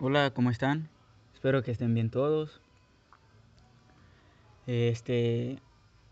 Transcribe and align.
Hola, 0.00 0.32
¿cómo 0.34 0.50
están? 0.50 0.88
Espero 1.34 1.62
que 1.62 1.70
estén 1.70 1.94
bien 1.94 2.10
todos. 2.10 2.60
Este, 4.66 5.60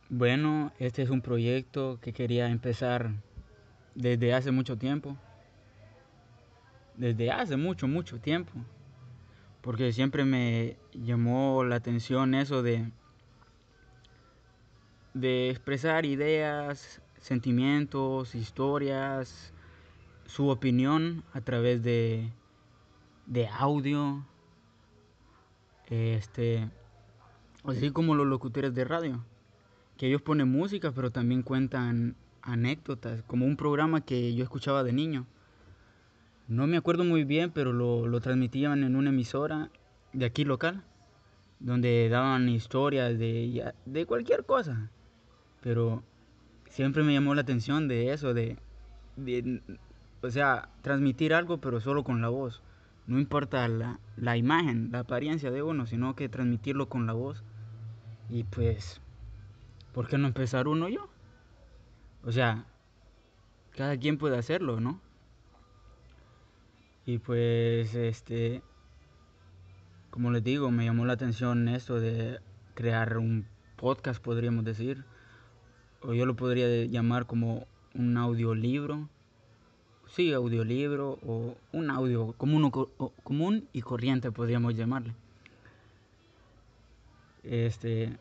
bueno, 0.09 0.73
este 0.79 1.03
es 1.03 1.11
un 1.11 1.21
proyecto 1.21 1.99
que 2.01 2.13
quería 2.13 2.49
empezar 2.49 3.11
desde 3.97 4.35
hace 4.35 4.53
mucho 4.53 4.79
tiempo. 4.79 5.17
Desde 6.97 7.33
hace 7.33 7.57
mucho, 7.57 7.89
mucho 7.89 8.21
tiempo. 8.21 8.53
Porque 9.63 9.93
siempre 9.93 10.25
me 10.25 10.77
llamó 10.93 11.65
la 11.65 11.75
atención 11.75 12.35
eso 12.37 12.63
de 12.63 12.89
de 15.13 15.51
expresar 15.51 16.07
ideas, 16.07 17.03
sentimientos, 17.19 18.37
historias, 18.37 19.53
su 20.27 20.49
opinión 20.49 21.25
a 21.33 21.41
través 21.41 21.83
de 21.83 22.33
de 23.33 23.49
audio, 23.49 24.23
este, 25.89 26.69
así 27.65 27.91
como 27.91 28.15
los 28.15 28.27
locutores 28.27 28.75
de 28.75 28.85
radio, 28.85 29.25
que 29.97 30.09
ellos 30.09 30.21
ponen 30.21 30.51
música, 30.51 30.93
pero 30.93 31.11
también 31.11 31.43
cuentan 31.43 32.15
anécdotas, 32.43 33.23
como 33.23 33.47
un 33.47 33.57
programa 33.57 34.03
que 34.03 34.35
yo 34.35 34.45
escuchaba 34.45 34.85
de 34.85 34.93
niño. 34.93 35.27
No 36.47 36.67
me 36.67 36.77
acuerdo 36.77 37.05
muy 37.05 37.25
bien, 37.25 37.51
pero 37.53 37.73
lo, 37.73 38.07
lo 38.07 38.21
transmitían 38.21 38.85
en 38.85 38.97
una 38.97 39.09
emisora 39.09 39.71
de 40.13 40.27
aquí 40.27 40.45
local, 40.45 40.85
donde 41.59 42.11
daban 42.11 42.51
historias 42.51 43.19
de, 43.19 43.73
de 43.87 44.05
cualquier 44.05 44.45
cosa. 44.45 44.91
Pero 45.63 46.03
siempre 46.69 47.03
me 47.03 47.15
llamó 47.15 47.35
la 47.35 47.41
atención 47.41 47.89
de 47.89 48.13
eso, 48.13 48.35
de, 48.35 48.59
de, 49.17 49.63
o 50.21 50.29
sea, 50.29 50.69
transmitir 50.83 51.33
algo, 51.33 51.63
pero 51.63 51.81
solo 51.81 52.05
con 52.05 52.21
la 52.21 52.29
voz. 52.29 52.63
No 53.07 53.19
importa 53.19 53.67
la, 53.69 53.99
la 54.17 54.37
imagen, 54.37 54.91
la 54.93 55.01
apariencia 55.01 55.51
de 55.51 55.63
uno, 55.63 55.87
sino 55.87 56.15
que 56.15 56.29
transmitirlo 56.29 56.89
con 56.89 57.07
la 57.07 57.13
voz. 57.13 57.43
Y 58.31 58.45
pues, 58.45 59.01
¿por 59.93 60.09
qué 60.09 60.19
no 60.19 60.29
empezar 60.29 60.69
uno 60.69 60.89
yo? 60.89 61.09
O 62.25 62.33
sea, 62.33 62.65
cada 63.77 63.97
quien 63.97 64.19
puede 64.19 64.39
hacerlo, 64.39 64.81
¿no? 64.81 65.01
Y 67.05 67.19
pues, 67.19 67.95
este, 67.95 68.63
como 70.11 70.31
les 70.31 70.45
digo, 70.45 70.71
me 70.71 70.85
llamó 70.85 71.05
la 71.05 71.15
atención 71.15 71.69
esto 71.69 71.99
de 71.99 72.39
crear 72.75 73.19
un 73.19 73.47
podcast, 73.77 74.23
podríamos 74.23 74.65
decir. 74.65 75.05
O 76.03 76.15
yo 76.15 76.27
lo 76.27 76.37
podría 76.37 76.85
llamar 76.87 77.27
como 77.27 77.67
un 77.95 78.17
audiolibro 78.17 79.09
sí, 80.13 80.33
audiolibro 80.33 81.19
o 81.27 81.57
un 81.73 81.91
audio 81.91 82.33
común, 82.35 82.71
común 83.23 83.69
y 83.73 83.83
corriente, 83.83 84.31
podríamos 84.31 84.75
llamarle. 84.75 85.15
Este, 87.43 88.17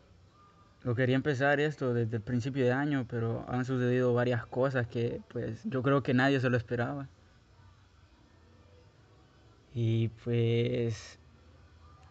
lo 0.82 0.94
quería 0.94 1.16
empezar 1.16 1.60
esto 1.60 1.94
desde 1.94 2.16
el 2.16 2.22
principio 2.22 2.64
de 2.64 2.72
año, 2.72 3.06
pero 3.08 3.44
han 3.48 3.64
sucedido 3.64 4.14
varias 4.14 4.46
cosas 4.46 4.86
que 4.86 5.20
pues 5.28 5.60
yo 5.64 5.82
creo 5.82 6.02
que 6.02 6.14
nadie 6.14 6.40
se 6.40 6.50
lo 6.50 6.56
esperaba. 6.56 7.08
Y 9.74 10.08
pues 10.24 11.18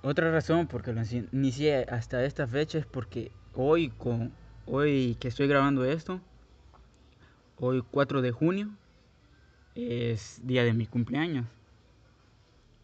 otra 0.04 0.32
razón 0.32 0.68
porque 0.68 0.94
lo 0.94 1.02
inicié 1.32 1.86
hasta 1.90 2.24
esta 2.24 2.48
fecha 2.48 2.78
es 2.78 2.86
porque 2.86 3.32
hoy 3.54 3.90
con 3.90 4.32
hoy 4.66 5.18
que 5.20 5.28
estoy 5.28 5.48
grabando 5.48 5.86
esto, 5.86 6.22
hoy 7.60 7.84
4 7.92 8.22
de 8.22 8.32
junio, 8.32 8.70
es 9.76 10.42
día 10.44 10.64
de 10.64 10.74
mi 10.74 10.86
cumpleaños. 10.86 11.46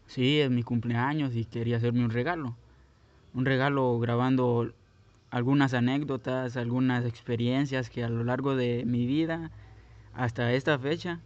Sí, 0.06 0.40
es 0.40 0.50
mi 0.50 0.62
cumpleaños 0.62 1.34
y 1.34 1.44
quería 1.44 1.76
hacerme 1.76 2.04
un 2.04 2.10
regalo. 2.10 2.56
Un 3.34 3.44
regalo 3.44 3.98
grabando 3.98 4.72
algunas 5.30 5.74
anécdotas, 5.74 6.56
algunas 6.56 7.04
experiencias 7.04 7.90
que 7.90 8.04
a 8.04 8.08
lo 8.08 8.24
largo 8.24 8.56
de 8.56 8.84
mi 8.86 9.06
vida 9.06 9.50
hasta 10.14 10.52
esta 10.52 10.78
fecha 10.78 11.20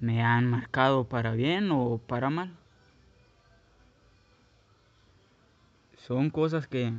me 0.00 0.22
han 0.22 0.46
marcado 0.46 1.08
para 1.08 1.32
bien 1.32 1.70
o 1.72 1.98
para 1.98 2.30
mal. 2.30 2.54
Son 5.96 6.30
cosas 6.30 6.66
que 6.66 6.92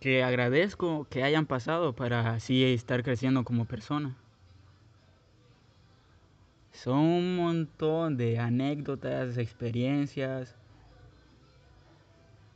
que 0.00 0.22
agradezco 0.22 1.06
que 1.08 1.24
hayan 1.24 1.46
pasado 1.46 1.96
para 1.96 2.34
así 2.34 2.62
estar 2.62 3.02
creciendo 3.02 3.42
como 3.42 3.64
persona. 3.64 4.14
Son 6.74 6.98
un 6.98 7.36
montón 7.36 8.16
de 8.16 8.40
anécdotas, 8.40 9.38
experiencias, 9.38 10.56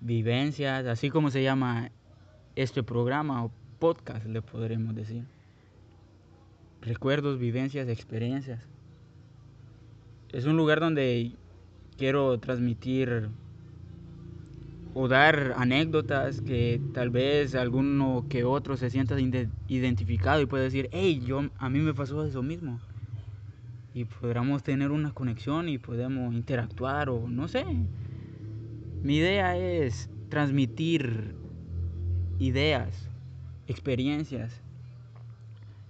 vivencias, 0.01 0.87
así 0.87 1.09
como 1.09 1.31
se 1.31 1.45
llama 1.45 1.93
este 2.57 2.83
programa 2.83 3.45
o 3.45 3.53
podcast, 3.79 4.27
le 4.27 4.43
podremos 4.43 4.97
decir. 4.97 5.23
Recuerdos, 6.83 7.39
vivencias, 7.39 7.89
experiencias. 7.89 8.61
Es 10.33 10.47
un 10.47 10.57
lugar 10.57 10.81
donde 10.81 11.33
quiero 11.97 12.39
transmitir 12.41 13.29
o 14.95 15.07
dar 15.07 15.55
anécdotas 15.57 16.41
que 16.41 16.81
tal 16.93 17.11
vez 17.11 17.55
alguno 17.55 18.27
que 18.29 18.43
otro 18.43 18.77
se 18.77 18.91
sienta 18.91 19.17
identificado 19.69 20.43
y 20.43 20.47
puede 20.47 20.65
decir, 20.65 20.89
hey, 20.91 21.23
yo, 21.25 21.49
a 21.57 21.71
mí 21.71 21.79
me 21.79 21.95
pasó 21.95 22.25
eso 22.25 22.43
mismo 22.43 22.81
y 23.99 24.05
podamos 24.05 24.63
tener 24.63 24.93
una 24.93 25.13
conexión 25.13 25.69
y 25.69 25.79
podemos 25.79 26.33
interactuar 26.33 27.11
o 27.11 27.29
no 27.29 27.49
sé. 27.49 27.65
Mi 29.03 29.17
idea 29.17 29.57
es 29.57 30.09
transmitir 30.29 31.35
ideas, 32.39 33.09
experiencias 33.67 34.61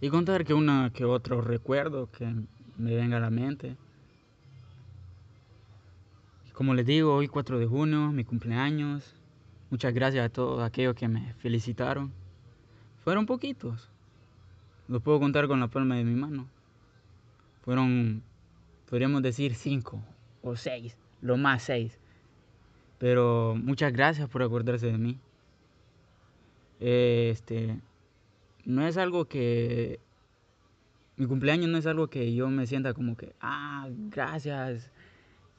y 0.00 0.08
contar 0.08 0.46
que 0.46 0.54
una 0.54 0.90
que 0.94 1.04
otro 1.04 1.42
recuerdo 1.42 2.10
que 2.10 2.32
me 2.78 2.96
venga 2.96 3.18
a 3.18 3.20
la 3.20 3.28
mente. 3.28 3.76
Como 6.54 6.72
les 6.72 6.86
digo, 6.86 7.14
hoy 7.14 7.28
4 7.28 7.58
de 7.58 7.66
junio, 7.66 8.10
mi 8.10 8.24
cumpleaños. 8.24 9.14
Muchas 9.68 9.92
gracias 9.92 10.24
a 10.24 10.30
todos 10.30 10.62
aquellos 10.62 10.94
que 10.94 11.08
me 11.08 11.34
felicitaron. 11.34 12.10
Fueron 13.04 13.26
poquitos. 13.26 13.90
Los 14.88 15.02
puedo 15.02 15.20
contar 15.20 15.46
con 15.46 15.60
la 15.60 15.68
palma 15.68 15.96
de 15.96 16.04
mi 16.04 16.14
mano. 16.14 16.48
Fueron, 17.68 18.22
podríamos 18.88 19.20
decir, 19.20 19.54
cinco 19.54 20.02
o 20.40 20.56
seis, 20.56 20.96
lo 21.20 21.36
más 21.36 21.64
seis. 21.64 21.98
Pero 22.96 23.56
muchas 23.62 23.92
gracias 23.92 24.26
por 24.26 24.42
acordarse 24.42 24.86
de 24.86 24.96
mí. 24.96 25.18
Este, 26.80 27.78
no 28.64 28.86
es 28.86 28.96
algo 28.96 29.26
que, 29.26 30.00
mi 31.18 31.26
cumpleaños 31.26 31.68
no 31.68 31.76
es 31.76 31.84
algo 31.84 32.08
que 32.08 32.32
yo 32.32 32.48
me 32.48 32.66
sienta 32.66 32.94
como 32.94 33.18
que, 33.18 33.34
ah, 33.42 33.86
gracias, 34.08 34.90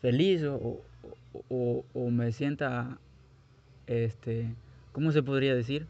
feliz 0.01 0.41
o, 0.45 0.81
o, 1.47 1.85
o 1.93 2.09
me 2.09 2.31
sienta, 2.31 2.97
este, 3.85 4.55
¿cómo 4.93 5.11
se 5.11 5.21
podría 5.21 5.53
decir? 5.53 5.85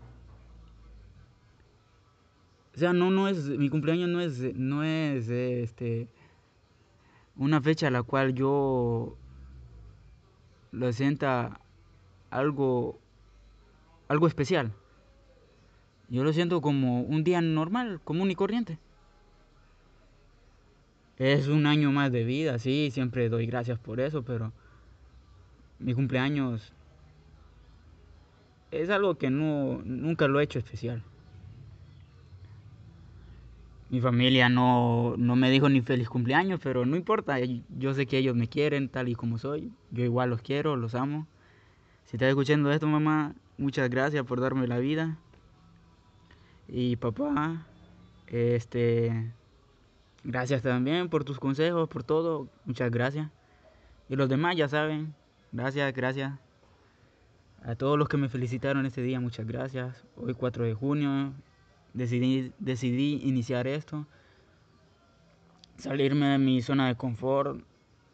O 2.79 2.81
sea, 2.81 2.93
no, 2.93 3.11
no 3.11 3.27
es, 3.27 3.49
mi 3.49 3.67
cumpleaños 3.67 4.07
no 4.07 4.21
es, 4.21 4.55
no 4.55 4.85
es, 4.85 5.27
este, 5.27 6.07
una 7.35 7.59
fecha 7.59 7.87
a 7.87 7.91
la 7.91 8.03
cual 8.03 8.33
yo 8.33 9.17
lo 10.71 10.93
sienta 10.93 11.59
algo, 12.29 12.97
algo 14.07 14.27
especial. 14.27 14.71
Yo 16.07 16.23
lo 16.23 16.31
siento 16.31 16.61
como 16.61 17.01
un 17.01 17.25
día 17.25 17.41
normal, 17.41 17.99
común 18.05 18.31
y 18.31 18.35
corriente. 18.35 18.79
Es 21.17 21.49
un 21.49 21.65
año 21.65 21.91
más 21.91 22.13
de 22.13 22.23
vida, 22.23 22.59
sí, 22.59 22.91
siempre 22.93 23.27
doy 23.27 23.45
gracias 23.45 23.77
por 23.77 23.99
eso, 23.99 24.23
pero 24.23 24.53
mi 25.79 25.93
cumpleaños 25.93 26.71
es 28.71 28.89
algo 28.89 29.17
que 29.17 29.29
no, 29.29 29.81
nunca 29.83 30.29
lo 30.29 30.39
he 30.39 30.45
hecho 30.45 30.59
especial. 30.59 31.03
Mi 33.89 34.01
familia 34.01 34.49
no, 34.49 35.15
no 35.17 35.35
me 35.35 35.49
dijo 35.49 35.67
ni 35.67 35.81
feliz 35.81 36.09
cumpleaños, 36.09 36.59
pero 36.61 36.85
no 36.85 36.95
importa. 36.95 37.37
Yo 37.69 37.93
sé 37.93 38.05
que 38.05 38.19
ellos 38.19 38.35
me 38.35 38.47
quieren 38.47 38.87
tal 38.89 39.09
y 39.09 39.15
como 39.15 39.37
soy. 39.39 39.71
Yo 39.89 40.03
igual 40.03 40.29
los 40.29 40.41
quiero, 40.41 40.75
los 40.75 40.93
amo. 40.93 41.27
Si 42.05 42.17
estás 42.17 42.29
escuchando 42.29 42.71
esto, 42.71 42.87
mamá, 42.87 43.33
muchas 43.57 43.89
gracias 43.89 44.23
por 44.25 44.41
darme 44.41 44.67
la 44.67 44.77
vida. 44.77 45.17
Y 46.67 46.97
papá, 46.97 47.65
este, 48.27 49.31
gracias 50.23 50.61
también 50.61 51.09
por 51.09 51.23
tus 51.23 51.39
consejos, 51.39 51.89
por 51.89 52.03
todo. 52.03 52.47
Muchas 52.65 52.91
gracias. 52.91 53.29
Y 54.07 54.15
los 54.15 54.29
demás 54.29 54.55
ya 54.55 54.67
saben, 54.67 55.15
gracias, 55.51 55.93
gracias. 55.93 56.33
A 57.63 57.75
todos 57.75 57.97
los 57.97 58.07
que 58.07 58.17
me 58.17 58.29
felicitaron 58.29 58.85
este 58.85 59.01
día, 59.01 59.19
muchas 59.19 59.47
gracias. 59.47 60.05
Hoy 60.15 60.33
4 60.33 60.63
de 60.65 60.73
junio, 60.73 61.33
decidí, 61.93 62.51
decidí 62.59 63.21
iniciar 63.23 63.67
esto, 63.67 64.05
salirme 65.77 66.27
de 66.27 66.37
mi 66.37 66.61
zona 66.61 66.87
de 66.87 66.95
confort, 66.95 67.63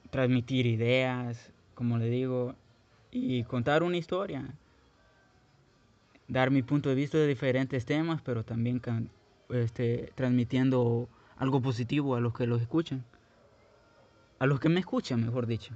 transmitir 0.09 0.65
ideas, 0.65 1.51
como 1.73 1.97
le 1.97 2.09
digo, 2.09 2.55
y 3.11 3.43
contar 3.43 3.83
una 3.83 3.97
historia. 3.97 4.53
Dar 6.27 6.51
mi 6.51 6.63
punto 6.63 6.89
de 6.89 6.95
vista 6.95 7.17
de 7.17 7.27
diferentes 7.27 7.85
temas, 7.85 8.21
pero 8.21 8.43
también 8.43 8.81
este, 9.49 10.11
transmitiendo 10.15 11.07
algo 11.37 11.61
positivo 11.61 12.15
a 12.15 12.19
los 12.19 12.33
que 12.33 12.47
los 12.47 12.61
escuchan. 12.61 13.03
A 14.39 14.45
los 14.45 14.59
que 14.59 14.69
me 14.69 14.79
escuchan, 14.79 15.23
mejor 15.23 15.45
dicho. 15.47 15.73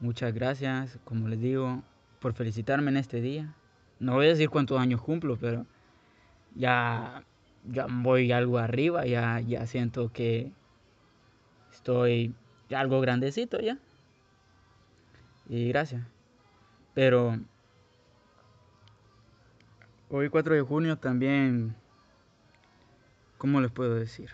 Muchas 0.00 0.34
gracias, 0.34 0.98
como 1.04 1.28
les 1.28 1.40
digo, 1.40 1.82
por 2.20 2.34
felicitarme 2.34 2.90
en 2.90 2.96
este 2.98 3.20
día. 3.20 3.54
No 3.98 4.14
voy 4.14 4.26
a 4.26 4.30
decir 4.30 4.50
cuántos 4.50 4.78
años 4.78 5.00
cumplo, 5.00 5.36
pero 5.36 5.66
ya, 6.56 7.22
ya 7.64 7.86
voy 7.88 8.32
algo 8.32 8.58
arriba, 8.58 9.06
ya, 9.06 9.40
ya 9.40 9.66
siento 9.66 10.10
que 10.10 10.52
estoy 11.72 12.34
algo 12.74 13.00
grandecito 13.00 13.60
ya. 13.60 13.78
Y 15.48 15.68
gracias. 15.68 16.02
Pero 16.94 17.38
hoy 20.08 20.28
4 20.28 20.54
de 20.54 20.62
junio 20.62 20.96
también, 20.96 21.76
¿cómo 23.38 23.60
les 23.60 23.70
puedo 23.70 23.94
decir? 23.94 24.30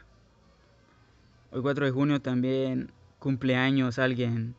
Hoy 1.50 1.60
4 1.60 1.84
de 1.84 1.92
junio 1.92 2.22
también 2.22 2.90
cumpleaños 3.18 3.98
alguien. 3.98 4.54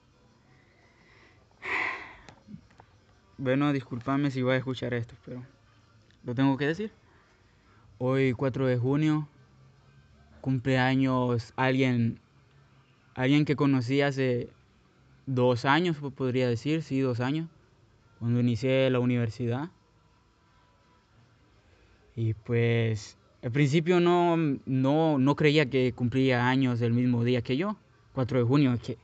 Bueno, 3.38 3.74
discúlpame 3.74 4.30
si 4.32 4.42
voy 4.42 4.54
a 4.54 4.58
escuchar 4.58 4.94
esto, 4.94 5.16
pero 5.26 5.44
lo 6.24 6.36
tengo 6.36 6.56
que 6.58 6.68
decir. 6.68 6.92
Hoy 7.98 8.34
4 8.34 8.68
de 8.68 8.78
junio 8.78 9.28
cumpleaños 10.42 11.54
alguien 11.56 12.20
alguien 13.16 13.46
que 13.46 13.56
conocí 13.56 14.02
hace 14.02 14.50
dos 15.26 15.66
años, 15.66 15.98
podría 16.16 16.48
decir, 16.50 16.84
sí, 16.84 17.00
dos 17.00 17.20
años, 17.20 17.48
cuando 18.20 18.40
inicié 18.40 18.90
la 18.90 19.00
universidad. 19.00 19.70
Y 22.16 22.34
pues 22.34 23.18
al 23.42 23.52
principio 23.52 24.00
no, 24.00 24.38
no, 24.66 25.18
no 25.18 25.36
creía 25.36 25.70
que 25.70 25.94
cumplía 25.94 26.48
años 26.48 26.82
el 26.82 26.94
mismo 26.94 27.24
día 27.24 27.42
que 27.42 27.58
yo, 27.58 27.78
4 28.14 28.40
de 28.40 28.46
junio, 28.46 28.78
que, 28.82 28.98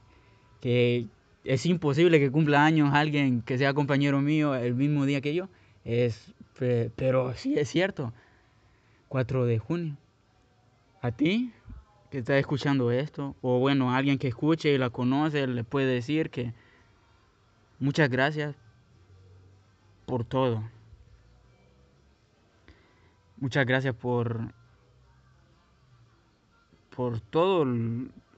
que 0.62 1.08
es 1.44 1.66
imposible 1.66 2.20
que 2.20 2.32
cumpla 2.32 2.66
años 2.66 2.94
alguien 2.94 3.42
que 3.42 3.58
sea 3.58 3.74
compañero 3.74 4.22
mío 4.22 4.56
el 4.56 4.76
mismo 4.76 5.06
día 5.06 5.22
que 5.22 5.34
yo. 5.34 5.50
Es, 5.86 6.34
pero 6.96 7.34
sí 7.34 7.58
es 7.58 7.70
cierto, 7.70 8.14
4 9.10 9.46
de 9.46 9.60
junio. 9.60 9.98
¿A 11.02 11.12
ti? 11.12 11.54
que 12.10 12.20
está 12.20 12.38
escuchando 12.38 12.92
esto, 12.92 13.36
o 13.42 13.60
bueno, 13.60 13.94
alguien 13.94 14.18
que 14.18 14.30
escuche 14.30 14.74
y 14.74 14.78
la 14.78 14.90
conoce, 14.90 15.46
le 15.46 15.64
puede 15.64 15.88
decir 15.88 16.30
que 16.32 16.54
muchas 17.80 18.10
gracias 18.10 18.56
por 20.06 20.26
todo. 20.26 20.64
Muchas 23.38 23.66
gracias 23.66 23.96
por 23.96 24.54
por 26.96 27.22
todo, 27.22 27.66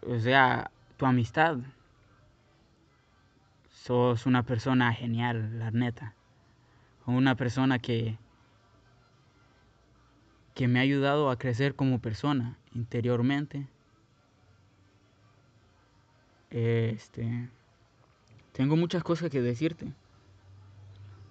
o 0.06 0.20
sea, 0.20 0.70
tu 0.98 1.06
amistad. 1.06 1.58
Sos 3.70 4.26
una 4.28 4.44
persona 4.44 4.94
genial, 4.94 5.58
la 5.58 5.72
neta. 5.72 6.14
Una 7.08 7.36
persona 7.36 7.80
que 7.80 8.18
que 10.54 10.68
me 10.68 10.80
ha 10.80 10.84
ayudado 10.84 11.30
a 11.30 11.38
crecer 11.38 11.76
como 11.76 12.00
persona 12.00 12.58
interiormente. 12.74 13.68
Este, 16.50 17.50
tengo 18.52 18.76
muchas 18.76 19.04
cosas 19.04 19.30
que 19.30 19.42
decirte, 19.42 19.94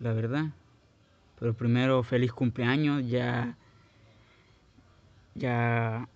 la 0.01 0.13
verdad. 0.13 0.47
Pero 1.39 1.55
primero, 1.55 2.03
feliz 2.03 2.33
cumpleaños. 2.33 3.09
Ya, 3.09 3.57
ya 5.35 6.09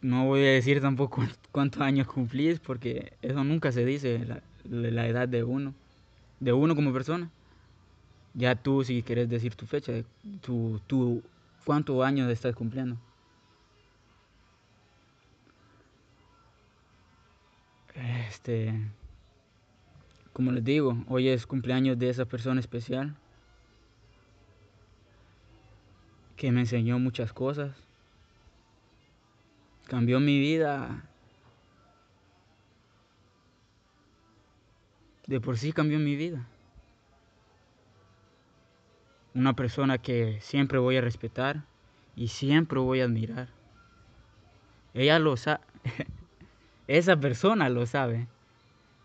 no 0.00 0.26
voy 0.26 0.40
a 0.40 0.50
decir 0.50 0.80
tampoco 0.80 1.22
cuántos 1.52 1.82
años 1.82 2.06
cumplís, 2.06 2.60
porque 2.60 3.12
eso 3.22 3.42
nunca 3.44 3.72
se 3.72 3.84
dice, 3.84 4.24
la, 4.24 4.42
la 4.64 5.06
edad 5.06 5.28
de 5.28 5.44
uno, 5.44 5.74
de 6.40 6.52
uno 6.52 6.74
como 6.74 6.92
persona. 6.92 7.30
Ya 8.34 8.56
tú, 8.56 8.82
si 8.82 9.02
quieres 9.02 9.28
decir 9.28 9.54
tu 9.54 9.66
fecha, 9.66 9.92
tu, 10.40 10.80
tu, 10.86 11.22
cuántos 11.64 12.04
años 12.04 12.30
estás 12.30 12.54
cumpliendo. 12.54 12.96
Este, 17.94 18.74
como 20.32 20.50
les 20.52 20.64
digo, 20.64 21.04
hoy 21.08 21.28
es 21.28 21.46
cumpleaños 21.46 21.98
de 21.98 22.10
esa 22.10 22.24
persona 22.24 22.60
especial 22.60 23.16
que 26.36 26.50
me 26.50 26.60
enseñó 26.60 26.98
muchas 26.98 27.32
cosas, 27.32 27.74
cambió 29.86 30.20
mi 30.20 30.38
vida. 30.38 31.08
De 35.26 35.40
por 35.40 35.56
sí 35.56 35.72
cambió 35.72 35.98
mi 35.98 36.16
vida. 36.16 36.46
Una 39.34 39.54
persona 39.54 39.98
que 39.98 40.38
siempre 40.40 40.78
voy 40.78 40.96
a 40.96 41.00
respetar 41.00 41.64
y 42.14 42.28
siempre 42.28 42.78
voy 42.78 43.00
a 43.00 43.04
admirar. 43.04 43.48
Ella 44.94 45.18
lo 45.18 45.36
sabe. 45.36 45.60
Esa 46.86 47.16
persona 47.16 47.68
lo 47.68 47.84
sabe. 47.86 48.28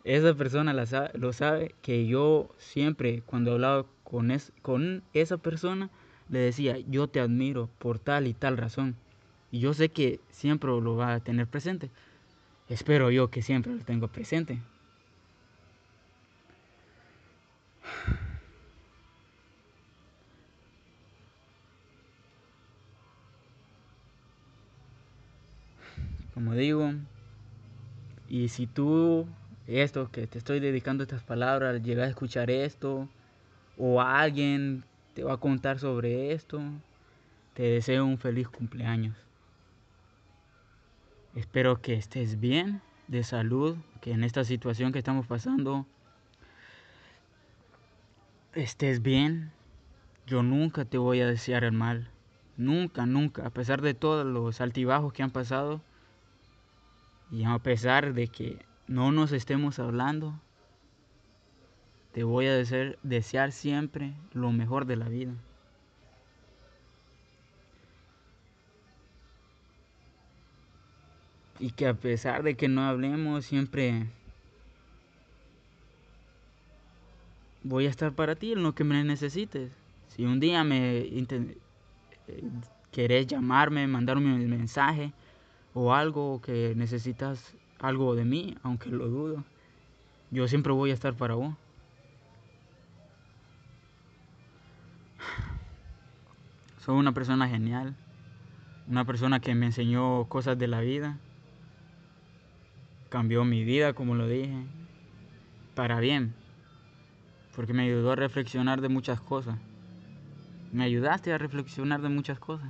Esa 0.04 0.34
persona 0.34 0.74
lo 1.14 1.34
sabe 1.34 1.76
que 1.82 2.08
yo 2.08 2.50
siempre 2.58 3.22
cuando 3.26 3.54
hablaba 3.54 3.86
con, 4.04 4.32
con 4.62 5.04
esa 5.14 5.38
persona 5.38 5.90
le 6.30 6.40
decía, 6.40 6.78
yo 6.88 7.08
te 7.08 7.20
admiro 7.20 7.70
por 7.80 8.00
tal 8.00 8.28
y 8.28 8.34
tal 8.34 8.58
razón. 8.58 8.96
Y 9.52 9.60
yo 9.60 9.74
sé 9.74 9.90
que 9.90 10.20
siempre 10.30 10.70
lo 10.70 10.96
va 10.96 11.16
a 11.16 11.20
tener 11.20 11.48
presente. 11.48 11.90
Espero 12.70 13.10
yo 13.10 13.30
que 13.30 13.42
siempre 13.42 13.74
lo 13.74 13.84
tenga 13.84 14.08
presente. 14.08 14.62
Como 26.40 26.54
digo, 26.54 26.94
y 28.30 28.48
si 28.48 28.66
tú, 28.66 29.28
esto 29.68 30.10
que 30.10 30.26
te 30.26 30.38
estoy 30.38 30.62
dedicando 30.62 31.04
estas 31.04 31.22
palabras, 31.22 31.84
llegas 31.84 32.08
a 32.08 32.10
escuchar 32.12 32.50
esto, 32.50 33.10
o 33.78 34.00
alguien 34.00 34.86
te 35.16 35.26
va 35.26 35.34
a 35.34 35.38
contar 35.38 35.80
sobre 35.80 36.32
esto, 36.32 36.62
te 37.56 37.64
deseo 37.64 38.06
un 38.06 38.18
feliz 38.18 38.48
cumpleaños. 38.48 39.18
Espero 41.36 41.82
que 41.82 41.96
estés 41.96 42.40
bien, 42.40 42.82
de 43.10 43.26
salud, 43.26 43.76
que 44.00 44.14
en 44.14 44.24
esta 44.24 44.46
situación 44.46 44.94
que 44.94 45.00
estamos 45.00 45.28
pasando 45.28 45.86
estés 48.54 49.02
bien. 49.02 49.52
Yo 50.26 50.42
nunca 50.42 50.86
te 50.86 50.98
voy 50.98 51.20
a 51.20 51.28
desear 51.28 51.66
el 51.66 51.74
mal. 51.74 52.10
Nunca, 52.56 53.06
nunca. 53.06 53.46
A 53.46 53.50
pesar 53.50 53.82
de 53.82 53.94
todos 53.94 54.26
los 54.26 54.62
altibajos 54.62 55.12
que 55.12 55.22
han 55.22 55.32
pasado, 55.32 55.82
y 57.32 57.44
a 57.44 57.58
pesar 57.60 58.14
de 58.14 58.28
que 58.28 58.58
no 58.88 59.12
nos 59.12 59.32
estemos 59.32 59.80
hablando, 59.80 60.40
te 62.14 62.24
voy 62.24 62.48
a 62.48 62.54
desear, 62.54 62.98
desear 63.04 63.52
siempre 63.52 64.14
lo 64.34 64.52
mejor 64.52 64.86
de 64.86 64.96
la 64.96 65.10
vida. 65.10 65.34
Y 71.60 71.72
que 71.72 71.88
a 71.88 71.94
pesar 71.94 72.42
de 72.42 72.56
que 72.56 72.68
no 72.68 72.84
hablemos, 72.84 73.46
siempre 73.46 74.08
voy 77.64 77.86
a 77.86 77.90
estar 77.90 78.14
para 78.14 78.36
ti 78.36 78.54
en 78.54 78.64
lo 78.64 78.74
que 78.74 78.84
me 78.84 79.04
necesites. 79.04 79.72
Si 80.08 80.26
un 80.26 80.40
día 80.40 80.64
me 80.64 81.00
eh, 81.00 81.28
querés 82.92 83.28
llamarme, 83.28 83.86
mandarme 83.88 84.34
un 84.34 84.50
mensaje, 84.50 85.14
o 85.74 85.94
algo 85.94 86.42
que 86.42 86.74
necesitas 86.76 87.56
algo 87.80 88.16
de 88.16 88.26
mí, 88.26 88.58
aunque 88.64 88.90
lo 88.90 89.08
dudo, 89.08 89.44
yo 90.32 90.48
siempre 90.48 90.74
voy 90.74 90.92
a 90.92 90.94
estar 90.94 91.14
para 91.14 91.36
vos. 91.36 91.56
Soy 96.86 96.98
una 96.98 97.14
persona 97.14 97.48
genial, 97.48 97.96
una 98.88 99.06
persona 99.06 99.40
que 99.40 99.56
me 99.56 99.68
enseñó 99.68 100.26
cosas 100.26 100.58
de 100.58 100.68
la 100.68 100.82
vida, 100.82 101.18
cambió 103.10 103.46
mi 103.46 103.64
vida, 103.64 103.94
como 103.94 104.16
lo 104.16 104.28
dije, 104.28 104.66
para 105.76 106.00
bien, 106.00 106.34
porque 107.56 107.74
me 107.74 107.84
ayudó 107.84 108.12
a 108.12 108.16
reflexionar 108.16 108.82
de 108.82 108.90
muchas 108.90 109.20
cosas. 109.20 109.58
Me 110.72 110.84
ayudaste 110.84 111.34
a 111.34 111.38
reflexionar 111.38 112.02
de 112.02 112.10
muchas 112.10 112.40
cosas. 112.40 112.70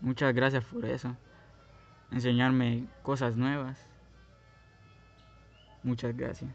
Muchas 0.00 0.34
gracias 0.34 0.64
por 0.64 0.84
eso. 0.84 1.16
enseñarme 2.10 2.86
cosas 3.02 3.36
nuevas. 3.36 3.78
Muchas 5.82 6.16
gracias. 6.16 6.50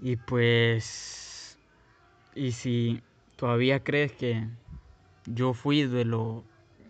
Y 0.00 0.16
pues, 0.16 1.58
y 2.34 2.52
si 2.52 3.02
todavía 3.36 3.82
crees 3.82 4.12
que 4.12 4.46
yo 5.26 5.52
fui 5.54 5.84
de 5.84 6.04
lo 6.04 6.44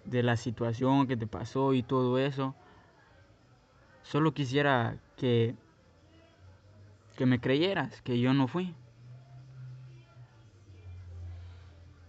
de 0.05 0.23
la 0.23 0.37
situación 0.37 1.07
que 1.07 1.17
te 1.17 1.27
pasó 1.27 1.75
y 1.75 1.83
todo 1.83 2.19
eso, 2.19 2.55
solo 4.03 4.33
quisiera 4.33 4.97
que 5.17 5.55
que 7.17 7.27
me 7.27 7.41
creyeras 7.41 8.01
que 8.03 8.21
yo 8.21 8.33
no 8.33 8.47
fui. 8.47 8.75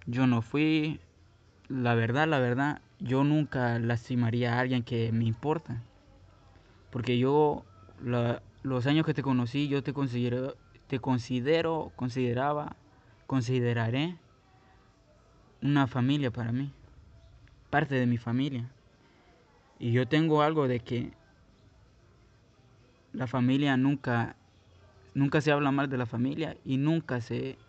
Yo 0.09 0.25
no 0.25 0.41
fui, 0.41 0.99
la 1.67 1.93
verdad, 1.93 2.27
la 2.27 2.39
verdad, 2.39 2.81
yo 2.97 3.23
nunca 3.23 3.77
lastimaría 3.77 4.55
a 4.55 4.59
alguien 4.59 4.81
que 4.81 5.11
me 5.11 5.25
importa. 5.25 5.83
Porque 6.89 7.19
yo, 7.19 7.63
los 8.63 8.87
años 8.87 9.05
que 9.05 9.13
te 9.13 9.21
conocí, 9.21 9.67
yo 9.67 9.83
te 9.83 9.93
considero, 9.93 10.57
te 10.87 10.99
considero, 10.99 11.91
consideraba, 11.95 12.75
consideraré 13.27 14.17
una 15.61 15.85
familia 15.85 16.31
para 16.31 16.51
mí, 16.51 16.71
parte 17.69 17.93
de 17.93 18.07
mi 18.07 18.17
familia. 18.17 18.67
Y 19.77 19.91
yo 19.91 20.07
tengo 20.07 20.41
algo 20.41 20.67
de 20.67 20.79
que 20.79 21.13
la 23.13 23.27
familia 23.27 23.77
nunca, 23.77 24.35
nunca 25.13 25.39
se 25.39 25.51
habla 25.51 25.69
mal 25.69 25.87
de 25.87 25.97
la 25.97 26.07
familia 26.07 26.57
y 26.65 26.77
nunca 26.77 27.21
se, 27.21 27.59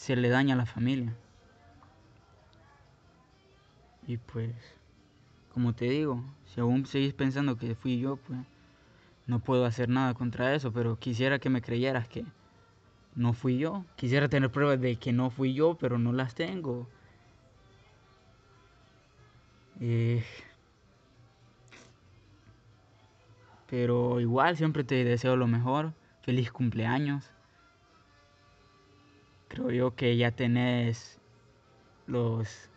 se 0.00 0.16
le 0.16 0.30
daña 0.30 0.54
a 0.54 0.56
la 0.56 0.64
familia. 0.64 1.14
Y 4.06 4.16
pues, 4.16 4.54
como 5.52 5.74
te 5.74 5.84
digo, 5.90 6.24
si 6.46 6.58
aún 6.58 6.86
seguís 6.86 7.12
pensando 7.12 7.58
que 7.58 7.74
fui 7.74 8.00
yo, 8.00 8.16
pues 8.16 8.38
no 9.26 9.40
puedo 9.40 9.66
hacer 9.66 9.90
nada 9.90 10.14
contra 10.14 10.54
eso, 10.54 10.72
pero 10.72 10.98
quisiera 10.98 11.38
que 11.38 11.50
me 11.50 11.60
creyeras 11.60 12.08
que 12.08 12.24
no 13.14 13.34
fui 13.34 13.58
yo. 13.58 13.84
Quisiera 13.96 14.30
tener 14.30 14.50
pruebas 14.50 14.80
de 14.80 14.96
que 14.96 15.12
no 15.12 15.28
fui 15.28 15.52
yo, 15.52 15.76
pero 15.78 15.98
no 15.98 16.14
las 16.14 16.34
tengo. 16.34 16.88
Eh, 19.80 20.24
pero 23.68 24.18
igual 24.18 24.56
siempre 24.56 24.82
te 24.82 25.04
deseo 25.04 25.36
lo 25.36 25.46
mejor. 25.46 25.92
Feliz 26.22 26.50
cumpleaños. 26.50 27.30
Creo 29.50 29.72
yo 29.72 29.96
que 29.96 30.16
ya 30.16 30.30
tenés 30.30 31.20
los... 32.06 32.70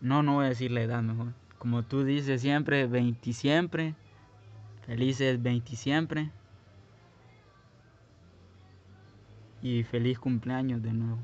No, 0.00 0.24
no 0.24 0.34
voy 0.34 0.46
a 0.46 0.48
decir 0.48 0.72
la 0.72 0.82
edad 0.82 1.02
mejor. 1.02 1.34
Como 1.58 1.84
tú 1.84 2.02
dices 2.02 2.40
siempre, 2.40 2.88
20 2.88 3.32
siempre. 3.32 3.94
Felices 4.86 5.40
20 5.40 5.76
siempre. 5.76 6.30
Y 9.62 9.84
feliz 9.84 10.18
cumpleaños 10.18 10.82
de 10.82 10.92
nuevo. 10.92 11.20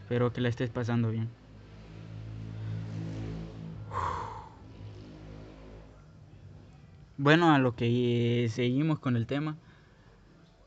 Espero 0.00 0.32
que 0.32 0.40
la 0.40 0.48
estés 0.48 0.70
pasando 0.70 1.10
bien. 1.10 1.28
Bueno, 7.18 7.52
a 7.52 7.58
lo 7.58 7.76
que 7.76 8.46
seguimos 8.50 9.00
con 9.00 9.16
el 9.16 9.26
tema. 9.26 9.58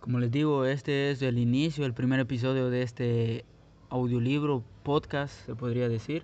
Como 0.07 0.19
les 0.19 0.31
digo, 0.31 0.63
este 0.63 1.11
es 1.11 1.21
el 1.21 1.37
inicio, 1.37 1.85
el 1.85 1.93
primer 1.93 2.21
episodio 2.21 2.69
de 2.69 2.81
este 2.81 3.43
audiolibro, 3.89 4.63
podcast, 4.81 5.33
se 5.45 5.53
podría 5.53 5.89
decir 5.89 6.23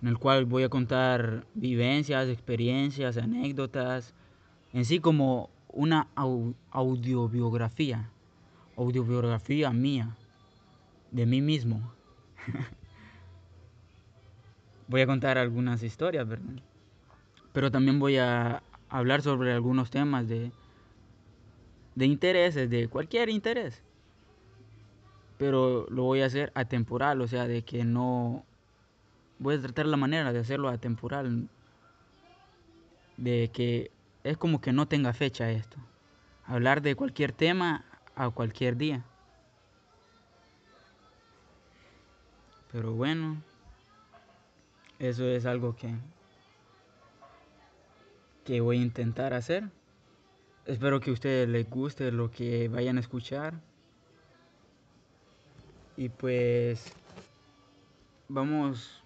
en 0.00 0.08
el 0.08 0.16
cual 0.16 0.46
voy 0.46 0.62
a 0.62 0.70
contar 0.70 1.44
vivencias, 1.52 2.30
experiencias, 2.30 3.18
anécdotas, 3.18 4.14
en 4.72 4.86
sí 4.86 4.98
como 4.98 5.50
una 5.68 6.08
audiobiografía, 6.70 8.08
audiobiografía 8.78 9.70
mía, 9.74 10.16
de 11.10 11.26
mí 11.26 11.42
mismo. 11.42 11.92
voy 14.88 15.02
a 15.02 15.06
contar 15.06 15.36
algunas 15.36 15.82
historias, 15.82 16.26
¿verdad? 16.26 16.62
Pero 17.52 17.70
también 17.70 17.98
voy 17.98 18.16
a 18.16 18.62
hablar 18.88 19.20
sobre 19.20 19.52
algunos 19.52 19.90
temas 19.90 20.28
de, 20.28 20.50
de 21.94 22.06
intereses, 22.06 22.70
de 22.70 22.88
cualquier 22.88 23.28
interés. 23.28 23.82
Pero 25.38 25.86
lo 25.90 26.04
voy 26.04 26.22
a 26.22 26.26
hacer 26.26 26.52
atemporal, 26.54 27.20
o 27.20 27.28
sea, 27.28 27.46
de 27.46 27.62
que 27.62 27.84
no 27.84 28.44
voy 29.38 29.56
a 29.56 29.60
tratar 29.60 29.86
la 29.86 29.96
manera 29.96 30.32
de 30.32 30.38
hacerlo 30.38 30.68
atemporal. 30.68 31.48
De 33.16 33.50
que 33.52 33.90
es 34.24 34.36
como 34.36 34.60
que 34.60 34.72
no 34.72 34.86
tenga 34.86 35.12
fecha 35.12 35.50
esto. 35.50 35.76
Hablar 36.46 36.82
de 36.82 36.94
cualquier 36.94 37.32
tema 37.32 37.84
a 38.14 38.30
cualquier 38.30 38.76
día. 38.76 39.04
Pero 42.70 42.92
bueno, 42.94 43.42
eso 44.98 45.26
es 45.26 45.44
algo 45.44 45.76
que, 45.76 45.94
que 48.44 48.60
voy 48.60 48.78
a 48.78 48.82
intentar 48.82 49.34
hacer. 49.34 49.68
Espero 50.64 51.00
que 51.00 51.10
a 51.10 51.12
ustedes 51.12 51.48
les 51.48 51.68
guste 51.68 52.12
lo 52.12 52.30
que 52.30 52.68
vayan 52.68 52.96
a 52.96 53.00
escuchar. 53.00 53.54
Y 55.96 56.08
pues 56.08 56.92
vamos 58.28 59.02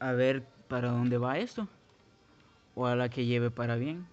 a 0.00 0.12
ver 0.12 0.42
para 0.68 0.90
dónde 0.90 1.16
va 1.16 1.38
esto. 1.38 1.68
O 2.74 2.86
a 2.86 2.96
la 2.96 3.08
que 3.08 3.24
lleve 3.24 3.52
para 3.52 3.76
bien. 3.76 4.04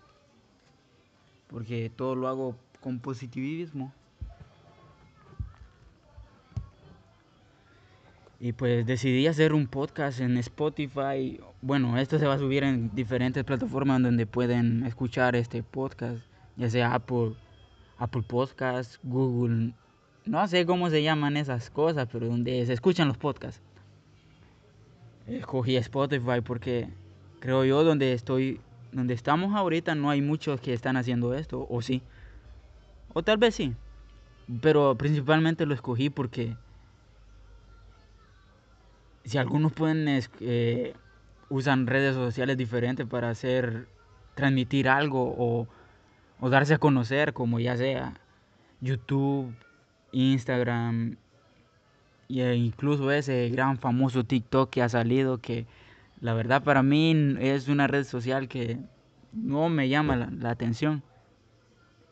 Porque 1.48 1.90
todo 1.90 2.14
lo 2.16 2.28
hago 2.28 2.56
con 2.80 3.00
positivismo. 3.00 3.92
Y 8.44 8.52
pues 8.52 8.86
decidí 8.86 9.26
hacer 9.28 9.54
un 9.54 9.68
podcast 9.68 10.20
en 10.20 10.38
Spotify. 10.38 11.40
Bueno, 11.62 11.98
esto 11.98 12.20
se 12.20 12.26
va 12.28 12.34
a 12.34 12.40
subir 12.40 12.66
en 12.66 12.94
diferentes 12.94 13.42
plataformas 13.46 14.04
donde 14.04 14.26
pueden 14.26 14.86
escuchar 14.86 15.38
este 15.38 15.64
podcast. 15.64 16.22
Ya 16.58 16.70
sea 16.70 16.94
Apple, 16.94 17.36
Apple 17.98 18.24
Podcasts, 18.28 19.00
Google. 19.02 19.72
No 20.26 20.46
sé 20.50 20.66
cómo 20.66 20.90
se 20.90 21.02
llaman 21.02 21.38
esas 21.38 21.70
cosas, 21.70 22.10
pero 22.12 22.28
donde 22.28 22.66
se 22.66 22.74
escuchan 22.74 23.08
los 23.08 23.18
podcasts 23.18 23.62
escogí 25.28 25.78
Spotify 25.78 26.42
porque 26.44 26.90
creo 27.40 27.64
yo 27.66 27.86
donde 27.86 28.12
estoy, 28.12 28.60
donde 28.92 29.14
estamos 29.14 29.56
ahorita 29.56 29.96
no 29.96 30.10
hay 30.10 30.22
muchos 30.22 30.60
que 30.60 30.74
están 30.74 30.98
haciendo 30.98 31.34
esto, 31.34 31.66
o 31.70 31.82
sí. 31.82 32.02
O 33.14 33.24
tal 33.24 33.38
vez 33.38 33.56
sí. 33.56 33.74
Pero 34.62 34.96
principalmente 34.98 35.66
lo 35.66 35.74
escogí 35.74 36.10
porque 36.10 36.58
si 39.26 39.38
algunos 39.38 39.72
pueden 39.72 40.22
eh, 40.40 40.94
usan 41.50 41.88
redes 41.88 42.16
sociales 42.16 42.58
diferentes 42.58 43.06
para 43.06 43.30
hacer 43.30 43.88
transmitir 44.36 44.90
algo 44.90 45.34
o, 45.38 45.68
o 46.40 46.50
darse 46.50 46.74
a 46.74 46.78
conocer 46.78 47.34
como 47.34 47.60
ya 47.60 47.78
sea 47.78 48.14
YouTube, 48.82 49.54
Instagram, 50.12 51.18
e 52.30 52.56
incluso 52.56 53.12
ese 53.12 53.50
gran 53.50 53.78
famoso 53.78 54.24
TikTok 54.24 54.70
que 54.70 54.82
ha 54.82 54.90
salido 54.90 55.40
que 55.40 55.66
la 56.20 56.34
verdad 56.34 56.64
para 56.64 56.84
mí 56.84 57.36
es 57.40 57.68
una 57.68 57.88
red 57.88 58.06
social 58.06 58.48
que 58.48 58.80
no 59.34 59.70
me 59.70 59.90
llama 59.90 60.16
la, 60.16 60.50
atención. 60.50 61.04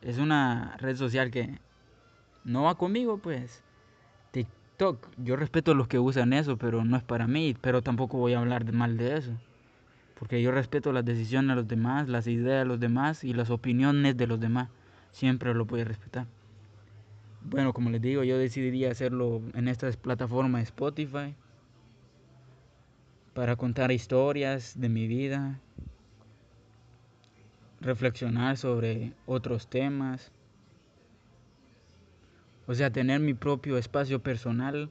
Es 0.02 0.18
una 0.18 0.76
red 0.78 0.96
social 0.96 1.32
que 1.32 1.60
no 2.44 2.64
va 2.64 2.76
conmigo, 2.76 3.18
pues. 3.20 3.64
Yo 5.18 5.36
respeto 5.36 5.74
a 5.74 5.76
los 5.76 5.88
que 5.88 6.00
usan 6.00 6.34
eso, 6.34 6.58
pero 6.58 6.84
no 6.84 6.98
es 6.98 7.04
para 7.04 7.28
mí, 7.28 7.56
pero 7.62 7.84
tampoco 7.84 8.18
voy 8.18 8.34
a 8.34 8.40
hablar 8.40 8.72
mal 8.74 8.98
de 8.98 9.16
eso. 9.16 9.32
Porque 10.18 10.42
yo 10.42 10.52
respeto 10.52 10.92
las 10.92 11.06
decisiones 11.06 11.50
de 11.50 11.56
los 11.56 11.68
demás, 11.68 12.10
las 12.10 12.26
ideas 12.26 12.64
de 12.64 12.66
los 12.66 12.80
demás 12.80 13.24
y 13.24 13.34
las 13.34 13.52
opiniones 13.52 14.18
de 14.18 14.26
los 14.26 14.40
demás. 14.40 14.70
Siempre 15.12 15.54
lo 15.54 15.66
voy 15.66 15.82
a 15.82 15.86
respetar. 15.86 16.26
Bueno, 17.44 17.74
como 17.74 17.92
les 17.92 18.02
digo, 18.02 18.24
yo 18.24 18.40
decidiría 18.40 18.90
hacerlo 18.90 19.44
en 19.54 19.68
esta 19.68 19.92
plataforma 19.92 20.62
Spotify 20.62 21.36
para 23.36 23.56
contar 23.58 23.92
historias 23.92 24.80
de 24.80 24.90
mi 24.90 25.08
vida, 25.08 25.60
reflexionar 27.82 28.58
sobre 28.58 29.14
otros 29.28 29.68
temas, 29.68 30.32
o 32.72 32.74
sea, 32.74 32.90
tener 32.90 33.20
mi 33.20 33.34
propio 33.34 33.78
espacio 33.78 34.24
personal, 34.24 34.90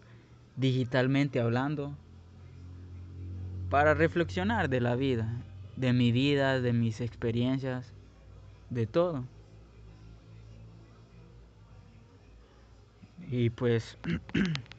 digitalmente 0.56 1.40
hablando, 1.40 1.96
para 3.70 3.94
reflexionar 3.94 4.68
de 4.68 4.82
la 4.82 4.96
vida, 4.96 5.32
de 5.76 5.94
mi 5.94 6.12
vida, 6.12 6.60
de 6.60 6.75
mis 6.75 7.00
experiencias, 7.00 7.90
de 8.68 8.87
todo. 8.87 9.25
Y 13.30 13.49
pues 13.49 13.96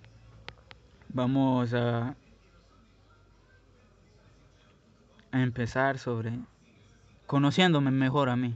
vamos 1.10 1.74
a, 1.74 2.15
empezar 5.31 5.98
sobre 5.98 6.34
conociéndome 7.25 7.89
mejor 7.89 8.29
a 8.29 8.36
mí. 8.36 8.55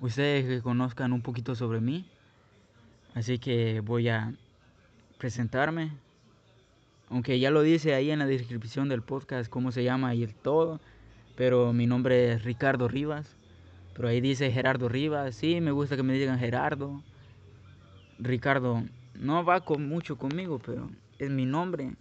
Ustedes 0.00 0.44
que 0.44 0.60
conozcan 0.60 1.14
un 1.14 1.22
poquito 1.22 1.54
sobre 1.54 1.80
mí. 1.80 2.11
Así 3.14 3.38
que 3.38 3.80
voy 3.80 4.08
a 4.08 4.32
presentarme. 5.18 5.92
Aunque 7.08 7.38
ya 7.38 7.50
lo 7.50 7.62
dice 7.62 7.94
ahí 7.94 8.10
en 8.10 8.18
la 8.18 8.26
descripción 8.26 8.88
del 8.88 9.02
podcast 9.02 9.50
cómo 9.50 9.72
se 9.72 9.84
llama 9.84 10.14
y 10.14 10.22
el 10.22 10.34
todo. 10.34 10.80
Pero 11.36 11.72
mi 11.72 11.86
nombre 11.86 12.32
es 12.32 12.44
Ricardo 12.44 12.88
Rivas. 12.88 13.36
Pero 13.94 14.08
ahí 14.08 14.20
dice 14.20 14.50
Gerardo 14.50 14.88
Rivas. 14.88 15.34
Sí, 15.34 15.60
me 15.60 15.72
gusta 15.72 15.96
que 15.96 16.02
me 16.02 16.14
digan 16.14 16.38
Gerardo. 16.38 17.02
Ricardo 18.18 18.82
no 19.14 19.44
va 19.44 19.60
con 19.60 19.86
mucho 19.88 20.16
conmigo, 20.16 20.58
pero 20.58 20.90
es 21.18 21.30
mi 21.30 21.44
nombre. 21.44 21.94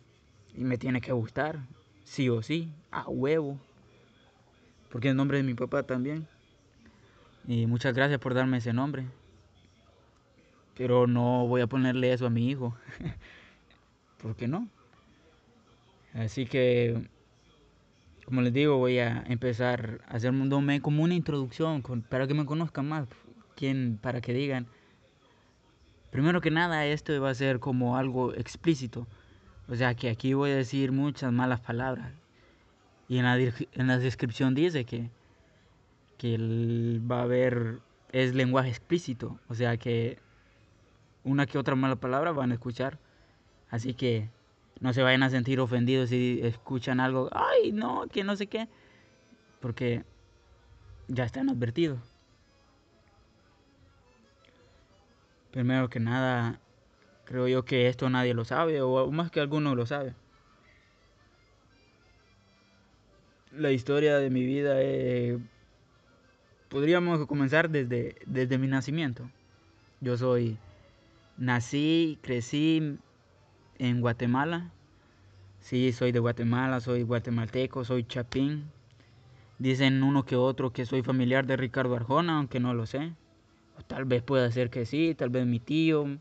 Y 0.56 0.64
me 0.64 0.78
tiene 0.78 1.02
que 1.02 1.12
gustar. 1.12 1.60
Sí 2.04 2.30
o 2.30 2.42
sí. 2.42 2.72
A 2.92 3.10
huevo 3.10 3.60
porque 4.92 5.08
es 5.08 5.12
el 5.12 5.18
nombre 5.18 5.38
de 5.38 5.44
mi 5.44 5.54
papá 5.54 5.84
también. 5.84 6.28
Y 7.48 7.66
muchas 7.66 7.96
gracias 7.96 8.20
por 8.20 8.34
darme 8.34 8.58
ese 8.58 8.74
nombre. 8.74 9.06
Pero 10.82 11.06
no 11.06 11.46
voy 11.46 11.62
a 11.62 11.68
ponerle 11.68 12.12
eso 12.12 12.26
a 12.26 12.32
mi 12.32 12.50
hijo. 12.50 12.76
¿Por 14.18 14.36
qué 14.36 14.48
no? 14.48 14.68
Así 16.16 16.48
que, 16.48 17.08
como 18.26 18.42
les 18.42 18.52
digo, 18.52 18.78
voy 18.78 18.98
a 18.98 19.24
empezar 19.28 20.02
a 20.08 20.16
hacer 20.16 20.34
como 20.82 21.04
una 21.04 21.14
introducción 21.14 21.84
para 22.10 22.26
que 22.26 22.34
me 22.34 22.48
conozcan 22.48 22.90
más. 22.90 23.08
Quien, 23.56 24.00
para 24.02 24.22
que 24.22 24.34
digan. 24.34 24.66
Primero 26.10 26.42
que 26.42 26.50
nada, 26.50 26.88
esto 26.88 27.22
va 27.22 27.30
a 27.30 27.36
ser 27.36 27.60
como 27.60 27.96
algo 27.96 28.34
explícito. 28.34 29.06
O 29.68 29.76
sea 29.76 29.94
que 29.94 30.10
aquí 30.10 30.34
voy 30.34 30.50
a 30.50 30.56
decir 30.56 30.92
muchas 30.92 31.32
malas 31.32 31.60
palabras. 31.60 32.12
Y 33.08 33.20
en 33.20 33.26
la, 33.26 33.38
en 33.38 33.86
la 33.86 34.00
descripción 34.00 34.56
dice 34.56 34.86
que, 34.86 35.12
que 36.18 36.40
va 37.00 37.20
a 37.20 37.24
haber, 37.24 37.82
es 38.12 38.34
lenguaje 38.34 38.70
explícito, 38.70 39.40
o 39.48 39.54
sea 39.54 39.78
que 39.78 40.18
una 41.24 41.46
que 41.46 41.58
otra 41.58 41.76
mala 41.76 41.96
palabra 41.96 42.32
van 42.32 42.52
a 42.52 42.56
escuchar. 42.56 43.00
Así 43.70 43.94
que 43.94 44.30
no 44.80 44.94
se 44.94 45.04
vayan 45.04 45.24
a 45.24 45.30
sentir 45.30 45.60
ofendidos 45.60 46.10
si 46.10 46.40
escuchan 46.44 47.00
algo, 47.00 47.30
ay, 47.32 47.72
no, 47.72 48.08
que 48.08 48.24
no 48.24 48.36
sé 48.36 48.48
qué, 48.48 48.68
porque 49.60 50.04
ya 51.08 51.24
están 51.24 51.50
advertidos. 51.50 52.00
Primero 55.52 55.90
que 55.90 56.00
nada, 56.00 56.60
creo 57.26 57.48
yo 57.48 57.66
que 57.66 57.88
esto 57.88 58.10
nadie 58.10 58.34
lo 58.34 58.46
sabe, 58.46 58.82
o 58.82 59.12
más 59.12 59.32
que 59.32 59.42
alguno 59.42 59.76
lo 59.76 59.86
sabe. 59.86 60.16
la 63.52 63.72
historia 63.72 64.18
de 64.18 64.30
mi 64.30 64.46
vida, 64.46 64.76
eh, 64.78 65.38
podríamos 66.70 67.26
comenzar 67.28 67.70
desde, 67.70 68.16
desde 68.26 68.58
mi 68.58 68.68
nacimiento. 68.68 69.30
Yo 70.00 70.18
soy, 70.18 70.58
nací, 71.42 72.20
crecí 72.22 73.00
en 73.80 74.02
Guatemala. 74.02 74.72
Sí, 75.60 75.92
soy 75.92 76.12
de 76.12 76.20
Guatemala, 76.20 76.80
soy 76.80 77.02
guatemalteco, 77.04 77.84
soy 77.84 78.04
chapín. 78.04 78.72
Dicen 79.58 80.04
uno 80.04 80.24
que 80.24 80.36
otro 80.36 80.72
que 80.72 80.86
soy 80.86 81.02
familiar 81.02 81.46
de 81.46 81.58
Ricardo 81.58 81.96
Arjona, 81.96 82.38
aunque 82.38 82.60
no 82.60 82.74
lo 82.74 82.86
sé. 82.86 83.14
tal 83.88 84.06
vez 84.06 84.22
pueda 84.22 84.52
ser 84.52 84.70
que 84.70 84.86
sí, 84.86 85.16
tal 85.16 85.30
vez 85.32 85.46
mi 85.48 85.60
tío, 85.60 86.20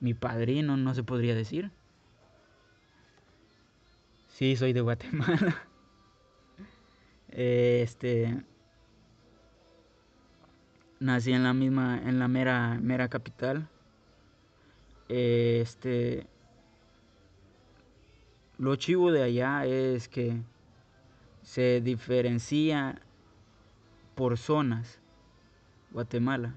mi 0.00 0.14
padrino, 0.14 0.76
no 0.76 0.92
se 0.92 1.04
podría 1.04 1.34
decir. 1.36 1.70
Sí, 4.28 4.56
soy 4.56 4.72
de 4.72 4.80
Guatemala. 4.80 5.62
Este 7.28 8.42
nací 11.00 11.32
en 11.32 11.42
la 11.42 11.52
misma 11.52 12.00
en 12.02 12.18
la 12.18 12.28
mera 12.28 12.78
mera 12.80 13.08
capital. 13.08 13.68
Este 15.08 16.26
lo 18.58 18.76
chivo 18.76 19.12
de 19.12 19.22
allá 19.22 19.66
es 19.66 20.08
que 20.08 20.40
se 21.42 21.80
diferencia 21.80 23.00
por 24.14 24.38
zonas 24.38 24.98
Guatemala. 25.90 26.54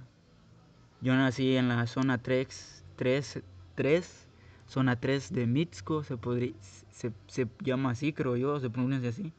Yo 1.02 1.14
nací 1.16 1.56
en 1.56 1.68
la 1.68 1.86
zona 1.88 2.18
3, 2.18 2.86
3, 2.96 3.44
3 3.76 4.28
zona 4.66 4.96
3 5.00 5.34
de 5.34 5.48
Mixco, 5.48 6.04
se, 6.04 6.16
podría, 6.18 6.54
se, 6.62 7.12
se 7.28 7.48
llama 7.62 7.92
así, 7.92 8.14
creo 8.14 8.38
yo, 8.38 8.60
se 8.60 8.70
pronuncia 8.70 9.10
así 9.10 9.34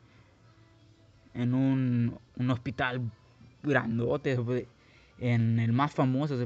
en 1.35 1.55
un, 1.55 2.19
un 2.37 2.51
hospital 2.51 3.01
grandote, 3.63 4.39
en 5.19 5.59
el 5.59 5.73
más 5.73 5.93
famoso 5.93 6.37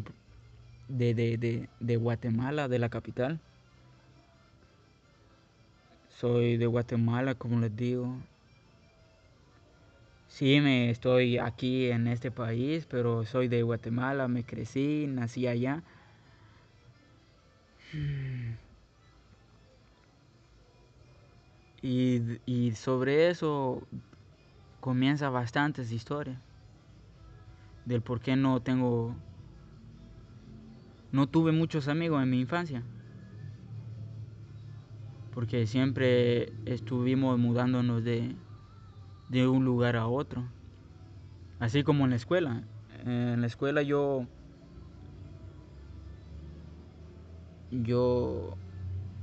de, 0.95 1.15
de, 1.15 1.37
de, 1.39 1.69
de 1.81 1.97
Guatemala, 1.97 2.69
de 2.69 2.79
la 2.79 2.89
capital. 2.89 3.41
Soy 6.09 6.57
de 6.57 6.67
Guatemala, 6.67 7.35
como 7.35 7.61
les 7.61 7.77
digo. 7.77 8.17
Sí, 10.29 10.61
me 10.61 10.91
estoy 10.91 11.39
aquí 11.39 11.91
en 11.91 12.09
este 12.09 12.31
país, 12.31 12.87
pero 12.87 13.25
soy 13.25 13.49
de 13.49 13.63
Guatemala, 13.63 14.29
me 14.29 14.45
crecí, 14.45 15.07
nací 15.09 15.47
allá. 15.47 15.83
Y, 21.83 22.21
y 22.47 22.73
sobre 22.73 23.29
eso 23.31 23.83
comienza 24.81 25.31
bastantes 25.31 25.93
historias 25.93 26.39
del 27.85 28.03
por 28.03 28.21
qué 28.21 28.37
no 28.37 28.61
tengo, 28.61 29.15
no 31.15 31.29
tuve 31.29 31.53
muchos 31.53 31.87
amigos 31.87 32.21
en 32.21 32.31
mi 32.31 32.41
infancia. 32.41 32.83
Porque 35.33 35.65
siempre 35.69 36.53
estuvimos 36.67 37.39
mudándonos 37.39 38.03
de, 38.03 38.35
de 39.29 39.47
un 39.47 39.65
lugar 39.65 39.95
a 39.95 40.09
otro. 40.09 40.43
Así 41.61 41.85
como 41.85 42.03
en 42.03 42.11
la 42.11 42.17
escuela. 42.17 42.65
En 43.05 43.41
la 43.41 43.47
escuela 43.47 43.83
yo 43.83 44.27
yo 47.71 48.57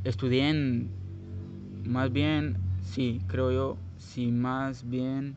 estudié 0.05 0.49
en 0.49 0.89
más 1.85 2.11
bien 2.11 2.57
sí 2.83 3.19
creo 3.27 3.51
yo 3.51 3.77
sí 3.97 4.27
más 4.27 4.89
bien 4.89 5.35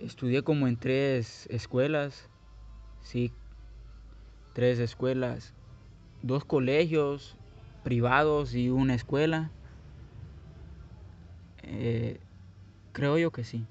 estudié 0.00 0.42
como 0.42 0.68
en 0.68 0.76
tres 0.76 1.46
escuelas, 1.50 2.28
sí, 3.02 3.32
tres 4.54 4.78
escuelas, 4.78 5.52
dos 6.22 6.46
colegios 6.46 7.36
privados 7.82 8.54
y 8.54 8.70
una 8.70 8.94
escuela. 8.94 9.50
Eh, 11.62 12.18
creo 12.92 13.18
yo 13.18 13.30
que 13.30 13.44
sí. 13.44 13.66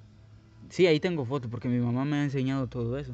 Sí, 0.70 0.86
ahí 0.86 1.00
tengo 1.00 1.26
fotos 1.26 1.50
porque 1.50 1.68
mi 1.68 1.80
mamá 1.80 2.06
me 2.06 2.18
ha 2.18 2.24
enseñado 2.24 2.68
todo 2.68 3.00
eso. 3.00 3.14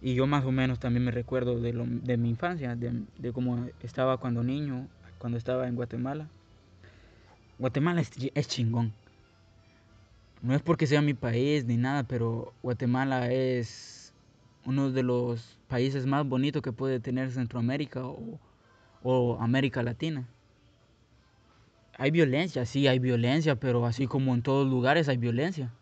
Y 0.00 0.14
yo 0.14 0.28
más 0.28 0.44
o 0.44 0.52
menos 0.52 0.78
también 0.78 1.04
me 1.04 1.10
recuerdo 1.10 1.60
de, 1.60 1.72
lo, 1.72 1.84
de 1.86 2.16
mi 2.16 2.30
infancia, 2.30 2.76
de, 2.76 3.02
de, 3.18 3.32
cómo 3.32 3.66
estaba 3.82 4.16
cuando 4.18 4.44
niño, 4.44 4.86
cuando 5.18 5.36
estaba 5.36 5.66
en 5.66 5.74
Guatemala. 5.74 6.28
Guatemala 7.58 8.00
es 8.00 8.48
chingón 8.48 8.92
no 10.42 10.54
es 10.54 10.62
porque 10.62 10.86
sea 10.86 11.02
mi 11.02 11.14
país 11.14 11.64
ni 11.64 11.76
nada, 11.76 12.04
pero 12.04 12.52
Guatemala 12.62 13.30
es 13.32 14.12
uno 14.64 14.90
de 14.90 15.02
los 15.02 15.58
países 15.70 16.04
más 16.04 16.26
bonitos 16.26 16.62
que 16.62 16.72
puede 16.72 16.98
tener 16.98 17.30
Centroamérica 17.30 18.02
o, 18.04 19.38
América 19.40 19.82
Latina. 19.82 20.28
Hay 21.96 22.10
violencia, 22.10 22.66
sí, 22.66 22.88
hay 22.88 22.98
violencia, 22.98 23.54
pero 23.54 23.86
así 23.86 24.06
como 24.06 24.34
en 24.34 24.42
todos 24.42 24.68
lugares 24.68 25.08
hay 25.08 25.16
violencia. 25.16 25.72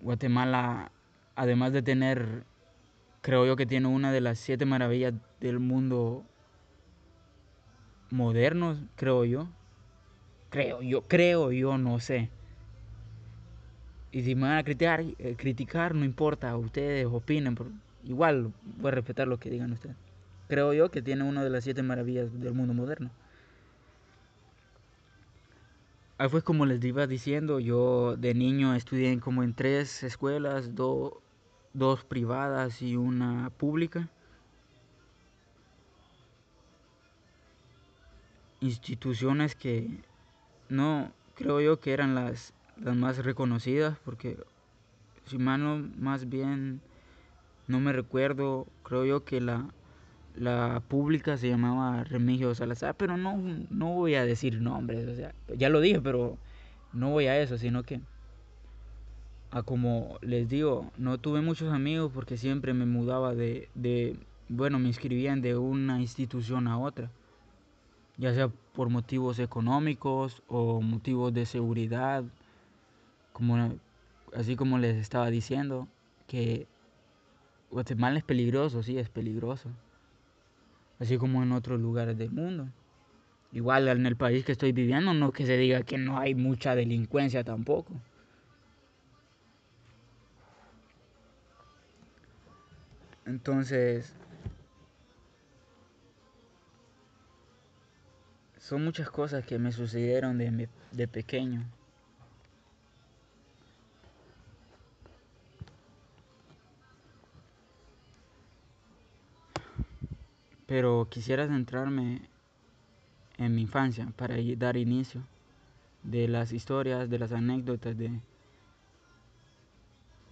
Guatemala, 0.00 0.92
además 1.34 1.72
de 1.72 1.82
tener, 1.82 2.44
creo 3.20 3.44
yo 3.46 3.56
que 3.56 3.66
tiene 3.66 3.88
una 3.88 4.12
de 4.12 4.20
las 4.20 4.38
siete 4.38 4.64
maravillas 4.64 5.12
del 5.40 5.58
mundo 5.58 6.24
modernos, 8.10 8.78
creo 8.94 9.24
yo. 9.24 9.48
Creo 10.50 10.82
yo, 10.82 11.02
creo 11.02 11.50
yo, 11.50 11.78
no 11.78 11.98
sé. 11.98 12.30
Y 14.12 14.22
si 14.22 14.34
me 14.36 14.42
van 14.42 14.58
a 14.58 14.62
criticar, 14.62 15.00
eh, 15.00 15.34
criticar 15.36 15.94
no 15.94 16.04
importa, 16.04 16.56
ustedes 16.56 17.06
opinen, 17.06 17.56
igual 18.04 18.52
voy 18.78 18.88
a 18.88 18.94
respetar 18.94 19.28
lo 19.28 19.38
que 19.38 19.50
digan 19.50 19.72
ustedes. 19.72 19.96
Creo 20.48 20.72
yo 20.72 20.90
que 20.90 21.02
tiene 21.02 21.24
una 21.24 21.44
de 21.44 21.50
las 21.50 21.64
siete 21.64 21.82
maravillas 21.82 22.40
del 22.40 22.54
mundo 22.54 22.74
moderno. 22.74 23.10
Ahí 26.16 26.28
fue 26.28 26.42
como 26.42 26.66
les 26.66 26.82
iba 26.84 27.06
diciendo, 27.06 27.60
yo 27.60 28.16
de 28.16 28.34
niño 28.34 28.74
estudié 28.74 29.20
como 29.20 29.42
en 29.42 29.54
tres 29.54 30.02
escuelas, 30.02 30.74
dos 30.74 32.04
privadas 32.08 32.82
y 32.82 32.96
una 32.96 33.50
pública. 33.50 34.08
instituciones 38.60 39.54
que 39.54 39.88
no 40.68 41.12
creo 41.34 41.60
yo 41.60 41.80
que 41.80 41.92
eran 41.92 42.14
las, 42.14 42.52
las 42.76 42.96
más 42.96 43.18
reconocidas 43.18 43.98
porque 44.04 44.36
si 45.26 45.38
mano 45.38 45.88
más 45.96 46.28
bien 46.28 46.80
no 47.68 47.80
me 47.80 47.92
recuerdo 47.92 48.66
creo 48.82 49.04
yo 49.04 49.24
que 49.24 49.40
la 49.40 49.66
la 50.34 50.82
pública 50.88 51.36
se 51.36 51.48
llamaba 51.48 52.04
Remigio 52.04 52.54
Salazar 52.54 52.94
pero 52.96 53.16
no 53.16 53.36
no 53.70 53.94
voy 53.94 54.14
a 54.14 54.24
decir 54.24 54.60
nombres 54.60 55.06
o 55.06 55.14
sea 55.14 55.34
ya 55.56 55.68
lo 55.68 55.80
dije 55.80 56.00
pero 56.00 56.38
no 56.92 57.10
voy 57.10 57.26
a 57.26 57.40
eso 57.40 57.58
sino 57.58 57.82
que 57.82 58.00
a 59.50 59.62
como 59.62 60.18
les 60.20 60.48
digo 60.48 60.90
no 60.96 61.18
tuve 61.18 61.40
muchos 61.40 61.72
amigos 61.72 62.10
porque 62.12 62.36
siempre 62.36 62.74
me 62.74 62.86
mudaba 62.86 63.34
de, 63.34 63.68
de 63.74 64.18
bueno 64.48 64.78
me 64.78 64.88
inscribían 64.88 65.40
de 65.40 65.56
una 65.56 66.00
institución 66.00 66.66
a 66.66 66.78
otra 66.78 67.10
ya 68.18 68.34
sea 68.34 68.50
por 68.74 68.90
motivos 68.90 69.38
económicos 69.38 70.42
o 70.48 70.80
motivos 70.82 71.32
de 71.32 71.46
seguridad, 71.46 72.24
como, 73.32 73.74
así 74.34 74.56
como 74.56 74.78
les 74.78 74.96
estaba 74.96 75.30
diciendo, 75.30 75.88
que 76.26 76.66
Guatemala 77.70 78.18
es 78.18 78.24
peligroso, 78.24 78.82
sí, 78.82 78.98
es 78.98 79.08
peligroso, 79.08 79.70
así 80.98 81.18
como 81.18 81.42
en 81.42 81.52
otros 81.52 81.80
lugares 81.80 82.16
del 82.16 82.30
mundo. 82.30 82.68
Igual 83.52 83.88
en 83.88 84.06
el 84.06 84.16
país 84.16 84.44
que 84.44 84.52
estoy 84.52 84.72
viviendo, 84.72 85.14
no 85.14 85.32
que 85.32 85.46
se 85.46 85.56
diga 85.56 85.82
que 85.82 85.98
no 85.98 86.18
hay 86.18 86.34
mucha 86.34 86.74
delincuencia 86.74 87.44
tampoco. 87.44 87.94
Entonces, 93.26 94.14
Son 98.68 98.84
muchas 98.84 99.08
cosas 99.08 99.46
que 99.46 99.58
me 99.58 99.72
sucedieron 99.72 100.36
de, 100.36 100.68
de 100.92 101.08
pequeño. 101.08 101.64
Pero 110.68 111.08
quisiera 111.10 111.48
centrarme 111.48 112.22
en 113.38 113.56
mi 113.56 113.62
infancia 113.62 114.12
para 114.16 114.36
dar 114.56 114.76
inicio 114.76 115.22
de 116.04 116.28
las 116.28 116.52
historias, 116.52 117.10
de 117.10 117.18
las 117.18 117.32
anécdotas, 117.32 117.98
de 117.98 118.20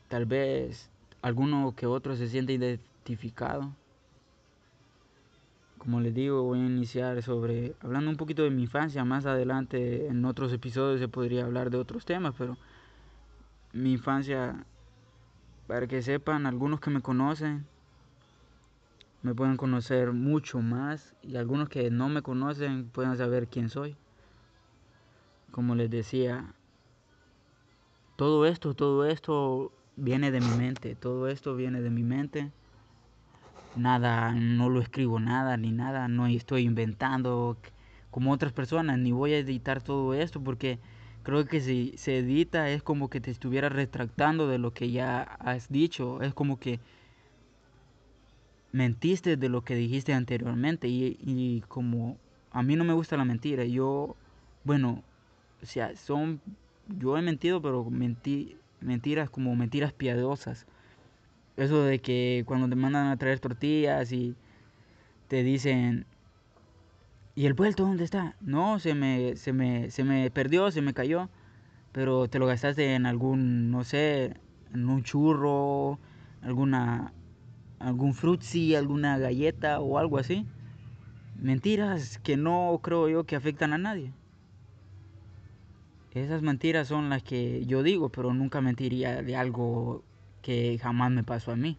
tal 0.06 0.26
vez 0.26 0.88
alguno 1.22 1.74
que 1.76 1.86
otro 1.86 2.14
se 2.14 2.28
siente 2.28 2.52
identificado 2.52 3.72
como 5.86 6.00
les 6.00 6.12
digo, 6.12 6.42
voy 6.42 6.58
a 6.58 6.66
iniciar 6.66 7.22
sobre 7.22 7.76
hablando 7.80 8.10
un 8.10 8.16
poquito 8.16 8.42
de 8.42 8.50
mi 8.50 8.62
infancia. 8.62 9.04
Más 9.04 9.24
adelante 9.24 10.08
en 10.08 10.24
otros 10.24 10.52
episodios 10.52 10.98
se 10.98 11.06
podría 11.06 11.44
hablar 11.44 11.70
de 11.70 11.78
otros 11.78 12.04
temas, 12.04 12.34
pero 12.36 12.56
mi 13.72 13.92
infancia, 13.92 14.64
para 15.68 15.86
que 15.86 16.02
sepan, 16.02 16.44
algunos 16.44 16.80
que 16.80 16.90
me 16.90 17.02
conocen, 17.02 17.66
me 19.26 19.34
pueden 19.34 19.56
conocer 19.56 20.12
mucho 20.12 20.60
más 20.60 21.16
y 21.20 21.34
algunos 21.34 21.68
que 21.68 21.90
no 21.90 22.08
me 22.08 22.22
conocen 22.22 22.88
pueden 22.88 23.16
saber 23.16 23.48
quién 23.48 23.68
soy. 23.68 23.96
Como 25.50 25.74
les 25.74 25.90
decía, 25.90 26.54
todo 28.14 28.46
esto, 28.46 28.74
todo 28.74 29.04
esto 29.04 29.72
viene 29.96 30.30
de 30.30 30.40
mi 30.40 30.56
mente, 30.56 30.94
todo 30.94 31.26
esto 31.26 31.56
viene 31.56 31.82
de 31.82 31.90
mi 31.90 32.04
mente 32.04 32.52
nada, 33.74 34.32
no 34.32 34.70
lo 34.70 34.80
escribo 34.80 35.18
nada 35.18 35.56
ni 35.56 35.72
nada, 35.72 36.06
no 36.06 36.28
estoy 36.28 36.62
inventando 36.62 37.56
como 38.12 38.30
otras 38.30 38.52
personas, 38.52 38.96
ni 39.00 39.10
voy 39.10 39.32
a 39.32 39.38
editar 39.38 39.82
todo 39.82 40.14
esto 40.14 40.40
porque 40.40 40.78
creo 41.24 41.46
que 41.46 41.60
si 41.60 41.94
se 41.96 42.18
edita 42.18 42.70
es 42.70 42.84
como 42.84 43.10
que 43.10 43.20
te 43.20 43.32
estuviera 43.32 43.68
retractando 43.68 44.46
de 44.46 44.58
lo 44.58 44.72
que 44.72 44.92
ya 44.92 45.20
has 45.20 45.68
dicho, 45.68 46.22
es 46.22 46.32
como 46.32 46.60
que 46.60 46.78
mentiste 48.76 49.36
de 49.36 49.48
lo 49.48 49.62
que 49.62 49.74
dijiste 49.74 50.12
anteriormente 50.12 50.88
y, 50.88 51.18
y 51.20 51.62
como 51.68 52.18
a 52.50 52.62
mí 52.62 52.76
no 52.76 52.84
me 52.84 52.92
gusta 52.92 53.16
la 53.16 53.24
mentira, 53.24 53.64
yo, 53.64 54.16
bueno, 54.64 55.02
o 55.62 55.66
sea, 55.66 55.96
son, 55.96 56.40
yo 56.98 57.16
he 57.18 57.22
mentido, 57.22 57.60
pero 57.62 57.84
mentí, 57.90 58.56
mentiras 58.80 59.30
como 59.30 59.56
mentiras 59.56 59.92
piadosas 59.92 60.66
eso 61.56 61.82
de 61.84 62.00
que 62.00 62.44
cuando 62.46 62.68
te 62.68 62.76
mandan 62.76 63.06
a 63.06 63.16
traer 63.16 63.40
tortillas 63.40 64.12
y 64.12 64.36
te 65.28 65.42
dicen, 65.42 66.06
¿y 67.34 67.46
el 67.46 67.54
vuelto 67.54 67.84
dónde 67.84 68.04
está? 68.04 68.36
No, 68.40 68.78
se 68.78 68.94
me, 68.94 69.36
se 69.36 69.52
me, 69.52 69.90
se 69.90 70.04
me 70.04 70.30
perdió, 70.30 70.70
se 70.70 70.82
me 70.82 70.94
cayó, 70.94 71.30
pero 71.92 72.28
te 72.28 72.38
lo 72.38 72.46
gastaste 72.46 72.94
en 72.94 73.06
algún, 73.06 73.70
no 73.70 73.84
sé, 73.84 74.34
en 74.74 74.88
un 74.88 75.02
churro, 75.02 75.98
alguna, 76.42 77.12
algún 77.78 78.14
frutzi, 78.14 78.74
alguna 78.74 79.18
galleta 79.18 79.80
o 79.80 79.98
algo 79.98 80.18
así. 80.18 80.46
Mentiras 81.38 82.18
que 82.18 82.36
no 82.36 82.80
creo 82.82 83.08
yo 83.08 83.24
que 83.24 83.36
afectan 83.36 83.72
a 83.72 83.78
nadie. 83.78 84.12
Esas 86.12 86.40
mentiras 86.40 86.88
son 86.88 87.10
las 87.10 87.22
que 87.22 87.66
yo 87.66 87.82
digo, 87.82 88.08
pero 88.08 88.32
nunca 88.32 88.62
mentiría 88.62 89.22
de 89.22 89.36
algo 89.36 90.02
que 90.40 90.78
jamás 90.80 91.10
me 91.10 91.24
pasó 91.24 91.52
a 91.52 91.56
mí. 91.56 91.76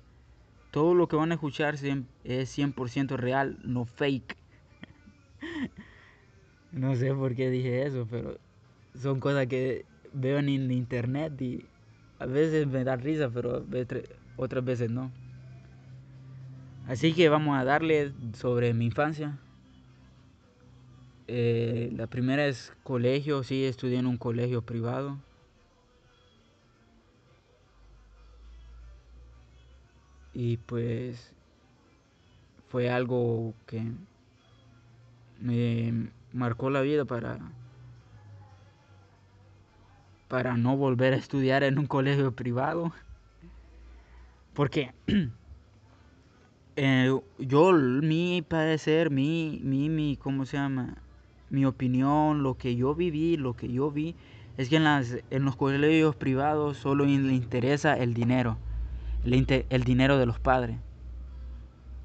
Todo 0.69 0.93
lo 0.93 1.07
que 1.07 1.15
van 1.15 1.31
a 1.31 1.35
escuchar 1.35 1.73
es 1.73 2.57
100% 2.57 3.17
real, 3.17 3.57
no 3.63 3.85
fake. 3.85 4.37
no 6.71 6.95
sé 6.95 7.15
por 7.15 7.33
qué 7.33 7.49
dije 7.49 7.87
eso, 7.87 8.05
pero 8.07 8.37
son 8.93 9.19
cosas 9.19 9.47
que 9.47 9.85
veo 10.13 10.37
en 10.37 10.49
internet 10.71 11.41
y 11.41 11.65
a 12.19 12.27
veces 12.27 12.67
me 12.67 12.83
da 12.83 12.95
risa, 12.95 13.31
pero 13.31 13.65
otras 14.35 14.63
veces 14.63 14.91
no. 14.91 15.11
Así 16.87 17.13
que 17.13 17.27
vamos 17.27 17.57
a 17.57 17.65
darle 17.65 18.13
sobre 18.33 18.73
mi 18.73 18.85
infancia. 18.85 19.37
Eh, 21.27 21.91
la 21.93 22.07
primera 22.07 22.47
es 22.47 22.71
colegio, 22.83 23.43
sí, 23.43 23.65
estudié 23.65 23.99
en 23.99 24.05
un 24.05 24.17
colegio 24.17 24.61
privado. 24.61 25.17
Y 30.33 30.57
pues 30.57 31.33
fue 32.69 32.89
algo 32.89 33.53
que 33.65 33.91
me 35.41 36.09
marcó 36.31 36.69
la 36.69 36.81
vida 36.81 37.03
para 37.03 37.39
para 40.29 40.57
no 40.57 40.77
volver 40.77 41.13
a 41.13 41.17
estudiar 41.17 41.63
en 41.63 41.79
un 41.79 41.87
colegio 41.87 42.31
privado. 42.31 42.93
Porque 44.53 44.93
eh, 46.77 47.13
yo, 47.39 47.73
mi 47.73 48.41
parecer, 48.47 49.11
mi, 49.11 49.59
mi, 49.63 49.89
mi, 49.89 50.15
¿cómo 50.15 50.45
se 50.45 50.57
llama? 50.57 50.95
Mi 51.49 51.65
opinión, 51.65 52.43
lo 52.43 52.55
que 52.55 52.75
yo 52.75 52.95
viví, 52.95 53.37
lo 53.37 53.53
que 53.55 53.71
yo 53.71 53.91
vi, 53.91 54.15
es 54.57 54.69
que 54.69 54.77
en, 54.77 54.85
las, 54.85 55.17
en 55.29 55.45
los 55.45 55.55
colegios 55.55 56.15
privados 56.15 56.77
solo 56.77 57.05
le 57.05 57.11
interesa 57.11 57.97
el 57.97 58.13
dinero 58.13 58.57
el, 59.23 59.83
dinero 59.83 60.17
de 60.17 60.25
los 60.25 60.39
padres. 60.39 60.77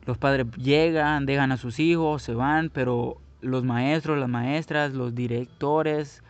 Los 0.06 0.18
padres 0.18 0.46
llegan, 0.56 1.26
dejan 1.26 1.52
a 1.52 1.56
sus 1.56 1.78
hijos, 1.78 2.22
se 2.22 2.34
van, 2.34 2.70
pero 2.70 3.20
los 3.40 3.64
maestros, 3.64 4.18
las 4.18 4.28
maestras, 4.28 4.94
los 4.94 5.14
directores, 5.14 6.22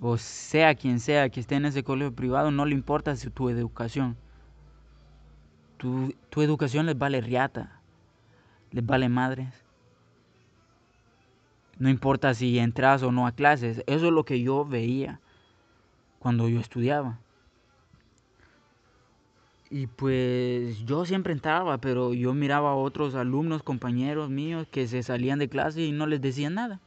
o 0.00 0.16
sea 0.16 0.74
quien 0.74 1.00
sea 1.00 1.28
que 1.28 1.40
esté 1.40 1.56
en 1.56 1.66
ese 1.66 1.82
colegio 1.82 2.14
privado, 2.14 2.50
no 2.50 2.66
le 2.66 2.74
importa 2.74 3.14
tu 3.34 3.48
educación. 3.50 4.16
Tu, 5.78 6.14
tu 6.30 6.42
educación 6.42 6.86
les 6.86 6.96
vale 6.96 7.20
riata, 7.20 7.75
les 8.76 8.84
vale 8.84 9.08
madres. 9.08 9.48
No 11.78 11.88
importa 11.88 12.34
si 12.34 12.58
entras 12.58 13.02
o 13.02 13.10
no 13.10 13.26
a 13.26 13.32
clases, 13.32 13.82
eso 13.86 14.06
es 14.06 14.12
lo 14.12 14.24
que 14.24 14.42
yo 14.42 14.64
veía 14.66 15.18
cuando 16.18 16.48
yo 16.48 16.60
estudiaba. 16.60 17.18
Y 19.70 19.86
pues 19.86 20.78
yo 20.84 21.06
siempre 21.06 21.32
entraba, 21.32 21.78
pero 21.78 22.12
yo 22.12 22.34
miraba 22.34 22.70
a 22.70 22.76
otros 22.76 23.14
alumnos, 23.14 23.62
compañeros 23.62 24.28
míos 24.28 24.68
que 24.70 24.86
se 24.86 25.02
salían 25.02 25.38
de 25.38 25.48
clase 25.48 25.82
y 25.82 25.92
no 25.92 26.06
les 26.06 26.20
decían 26.20 26.54
nada. 26.54 26.80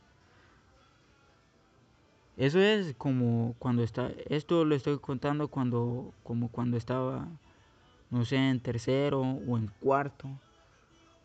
Eso 2.37 2.59
es 2.59 2.93
como 2.97 3.55
cuando 3.59 3.83
está, 3.83 4.11
esto 4.29 4.63
lo 4.63 4.75
estoy 4.75 4.99
contando 4.99 5.49
cuando, 5.49 6.13
como 6.23 6.49
cuando 6.49 6.77
estaba, 6.77 7.27
no 8.11 8.23
sé, 8.25 8.37
en 8.37 8.59
tercero 8.61 9.21
o 9.21 9.57
en 9.57 9.67
cuarto, 9.81 10.29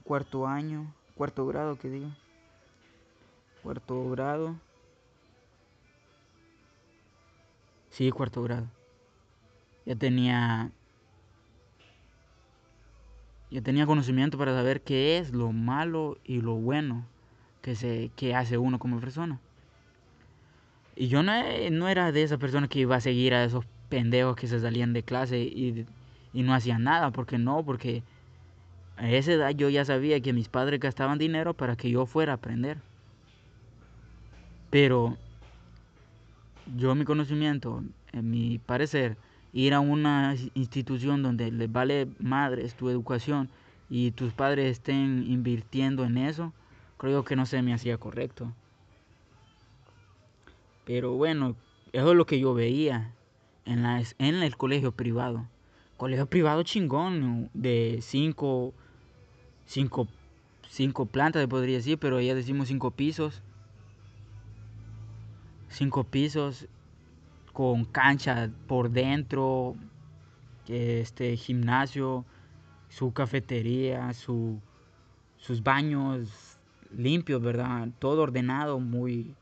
cuarto 0.04 0.46
año, 0.46 0.86
cuarto 1.16 1.46
grado 1.46 1.76
que 1.78 1.88
digo, 1.88 2.10
cuarto 3.62 4.10
grado. 4.10 4.54
Sí, 7.90 8.10
cuarto 8.10 8.42
grado. 8.42 8.66
Ya 9.86 9.96
tenía 9.96 10.70
yo 13.50 13.62
tenía 13.62 13.86
conocimiento 13.86 14.36
para 14.36 14.52
saber 14.52 14.80
qué 14.80 15.18
es 15.18 15.32
lo 15.32 15.52
malo 15.52 16.18
y 16.24 16.40
lo 16.40 16.54
bueno 16.56 17.04
que, 17.62 17.76
se, 17.76 18.10
que 18.16 18.34
hace 18.34 18.58
uno 18.58 18.80
como 18.80 18.98
persona. 18.98 19.38
Y 20.96 21.06
yo 21.06 21.22
no, 21.22 21.32
no 21.70 21.88
era 21.88 22.10
de 22.10 22.24
esa 22.24 22.36
persona 22.36 22.66
que 22.66 22.80
iba 22.80 22.96
a 22.96 23.00
seguir 23.00 23.32
a 23.32 23.44
esos 23.44 23.64
pendejos 23.88 24.34
que 24.34 24.48
se 24.48 24.58
salían 24.58 24.92
de 24.92 25.04
clase 25.04 25.38
y, 25.38 25.86
y 26.32 26.42
no 26.42 26.52
hacían 26.52 26.82
nada, 26.82 27.12
porque 27.12 27.38
no, 27.38 27.64
porque 27.64 28.02
a 28.96 29.10
esa 29.10 29.32
edad 29.32 29.50
yo 29.50 29.68
ya 29.68 29.84
sabía 29.84 30.20
que 30.20 30.32
mis 30.32 30.48
padres 30.48 30.80
gastaban 30.80 31.18
dinero 31.18 31.54
para 31.54 31.76
que 31.76 31.90
yo 31.90 32.06
fuera 32.06 32.32
a 32.32 32.36
aprender. 32.36 32.78
Pero 34.70 35.16
yo 36.76 36.94
mi 36.94 37.04
conocimiento, 37.04 37.82
en 38.12 38.30
mi 38.30 38.58
parecer, 38.58 39.16
ir 39.52 39.74
a 39.74 39.80
una 39.80 40.34
institución 40.54 41.22
donde 41.22 41.50
les 41.50 41.70
vale 41.70 42.08
madres 42.18 42.74
tu 42.74 42.90
educación 42.90 43.48
y 43.88 44.10
tus 44.12 44.32
padres 44.32 44.72
estén 44.72 45.24
invirtiendo 45.28 46.04
en 46.04 46.18
eso, 46.18 46.52
creo 46.96 47.24
que 47.24 47.36
no 47.36 47.46
se 47.46 47.62
me 47.62 47.74
hacía 47.74 47.98
correcto. 47.98 48.52
Pero 50.84 51.12
bueno, 51.12 51.56
eso 51.92 52.10
es 52.10 52.16
lo 52.16 52.26
que 52.26 52.40
yo 52.40 52.54
veía 52.54 53.12
en, 53.64 53.82
la, 53.82 54.02
en 54.18 54.34
el 54.36 54.56
colegio 54.56 54.92
privado. 54.92 55.46
Colegio 55.96 56.26
privado 56.26 56.62
chingón, 56.62 57.50
de 57.54 57.98
cinco, 58.02 58.74
cinco, 59.66 60.08
cinco 60.68 61.06
plantas, 61.06 61.46
podría 61.46 61.76
decir, 61.76 61.98
pero 61.98 62.20
ya 62.20 62.34
decimos 62.34 62.68
cinco 62.68 62.90
pisos. 62.90 63.42
Cinco 65.68 66.04
pisos 66.04 66.68
con 67.52 67.84
cancha 67.84 68.50
por 68.66 68.90
dentro, 68.90 69.76
este 70.68 71.36
gimnasio, 71.36 72.24
su 72.88 73.12
cafetería, 73.12 74.12
su, 74.12 74.60
sus 75.36 75.62
baños 75.62 76.58
limpios, 76.96 77.42
¿verdad? 77.42 77.88
Todo 77.98 78.22
ordenado, 78.22 78.80
muy... 78.80 79.34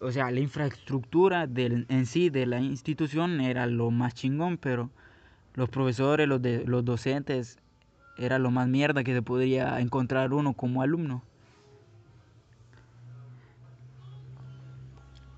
O 0.00 0.10
sea, 0.10 0.30
la 0.30 0.40
infraestructura 0.40 1.46
del, 1.46 1.84
en 1.90 2.06
sí 2.06 2.30
de 2.30 2.46
la 2.46 2.60
institución 2.60 3.40
era 3.40 3.66
lo 3.66 3.90
más 3.90 4.14
chingón, 4.14 4.56
pero 4.56 4.90
los 5.54 5.68
profesores, 5.68 6.26
los, 6.26 6.40
de, 6.40 6.64
los 6.64 6.84
docentes, 6.84 7.58
era 8.16 8.38
lo 8.38 8.50
más 8.50 8.68
mierda 8.68 9.04
que 9.04 9.14
se 9.14 9.22
podría 9.22 9.80
encontrar 9.80 10.32
uno 10.32 10.54
como 10.54 10.82
alumno. 10.82 11.22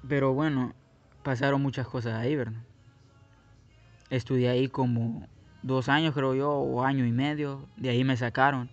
Pero 0.08 0.34
bueno, 0.34 0.74
pasaron 1.22 1.62
muchas 1.62 1.86
cosas 1.86 2.14
ahí, 2.14 2.36
¿verdad? 2.36 2.60
Estudié 4.10 4.48
ahí 4.48 4.68
como 4.68 5.26
dos 5.62 5.88
años, 5.88 6.14
creo 6.14 6.34
yo, 6.34 6.50
o 6.50 6.84
año 6.84 7.06
y 7.06 7.12
medio. 7.12 7.66
De 7.76 7.88
ahí 7.88 8.04
me 8.04 8.16
sacaron. 8.16 8.68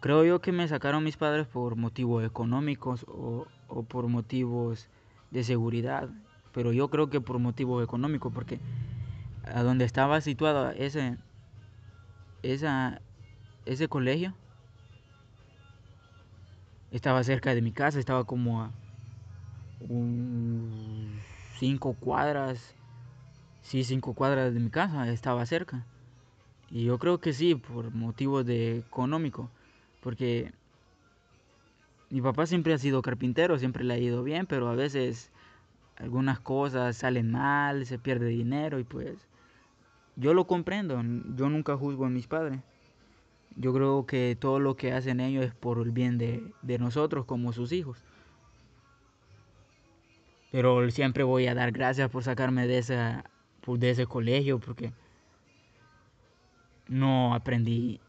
Creo 0.00 0.24
yo 0.24 0.40
que 0.40 0.52
me 0.52 0.68
sacaron 0.68 1.04
mis 1.04 1.16
padres 1.16 1.46
por 1.46 1.76
motivos 1.76 2.24
económicos 2.24 3.04
o, 3.08 3.46
o 3.68 3.82
por 3.84 4.08
motivos 4.08 4.88
de 5.30 5.44
seguridad. 5.44 6.10
Pero 6.52 6.72
yo 6.72 6.88
creo 6.88 7.10
que 7.10 7.20
por 7.20 7.38
motivos 7.38 7.82
económicos, 7.82 8.32
porque 8.32 8.60
a 9.44 9.62
donde 9.62 9.84
estaba 9.84 10.20
situado 10.20 10.70
ese, 10.70 11.16
esa, 12.42 13.00
ese 13.66 13.88
colegio 13.88 14.34
estaba 16.90 17.22
cerca 17.24 17.54
de 17.54 17.62
mi 17.62 17.72
casa, 17.72 17.98
estaba 17.98 18.24
como 18.24 18.62
a 18.62 18.70
cinco 21.58 21.94
cuadras, 21.94 22.74
sí, 23.62 23.84
cinco 23.84 24.14
cuadras 24.14 24.54
de 24.54 24.60
mi 24.60 24.70
casa, 24.70 25.10
estaba 25.10 25.44
cerca. 25.46 25.84
Y 26.70 26.84
yo 26.84 26.98
creo 26.98 27.20
que 27.20 27.32
sí, 27.32 27.54
por 27.54 27.92
motivos 27.92 28.44
de 28.44 28.78
económico, 28.78 29.50
porque 30.00 30.52
mi 32.10 32.20
papá 32.20 32.46
siempre 32.46 32.72
ha 32.72 32.78
sido 32.78 33.02
carpintero, 33.02 33.58
siempre 33.58 33.84
le 33.84 33.94
ha 33.94 33.98
ido 33.98 34.22
bien, 34.22 34.46
pero 34.46 34.68
a 34.68 34.74
veces 34.74 35.30
algunas 35.96 36.40
cosas 36.40 36.96
salen 36.96 37.30
mal, 37.30 37.86
se 37.86 37.98
pierde 37.98 38.28
dinero 38.28 38.78
y 38.78 38.84
pues 38.84 39.26
yo 40.16 40.34
lo 40.34 40.46
comprendo, 40.46 41.02
yo 41.36 41.48
nunca 41.50 41.76
juzgo 41.76 42.06
a 42.06 42.10
mis 42.10 42.26
padres. 42.26 42.60
Yo 43.56 43.72
creo 43.72 44.06
que 44.06 44.36
todo 44.38 44.60
lo 44.60 44.76
que 44.76 44.92
hacen 44.92 45.20
ellos 45.20 45.44
es 45.46 45.54
por 45.54 45.78
el 45.78 45.90
bien 45.90 46.18
de, 46.18 46.52
de 46.62 46.78
nosotros 46.78 47.24
como 47.24 47.52
sus 47.52 47.72
hijos. 47.72 48.02
Pero 50.52 50.90
siempre 50.90 51.24
voy 51.24 51.46
a 51.46 51.54
dar 51.54 51.72
gracias 51.72 52.10
por 52.10 52.22
sacarme 52.22 52.66
de, 52.66 52.78
esa, 52.78 53.24
de 53.66 53.90
ese 53.90 54.06
colegio 54.06 54.58
porque 54.58 54.92
no 56.88 57.34
aprendí 57.34 58.00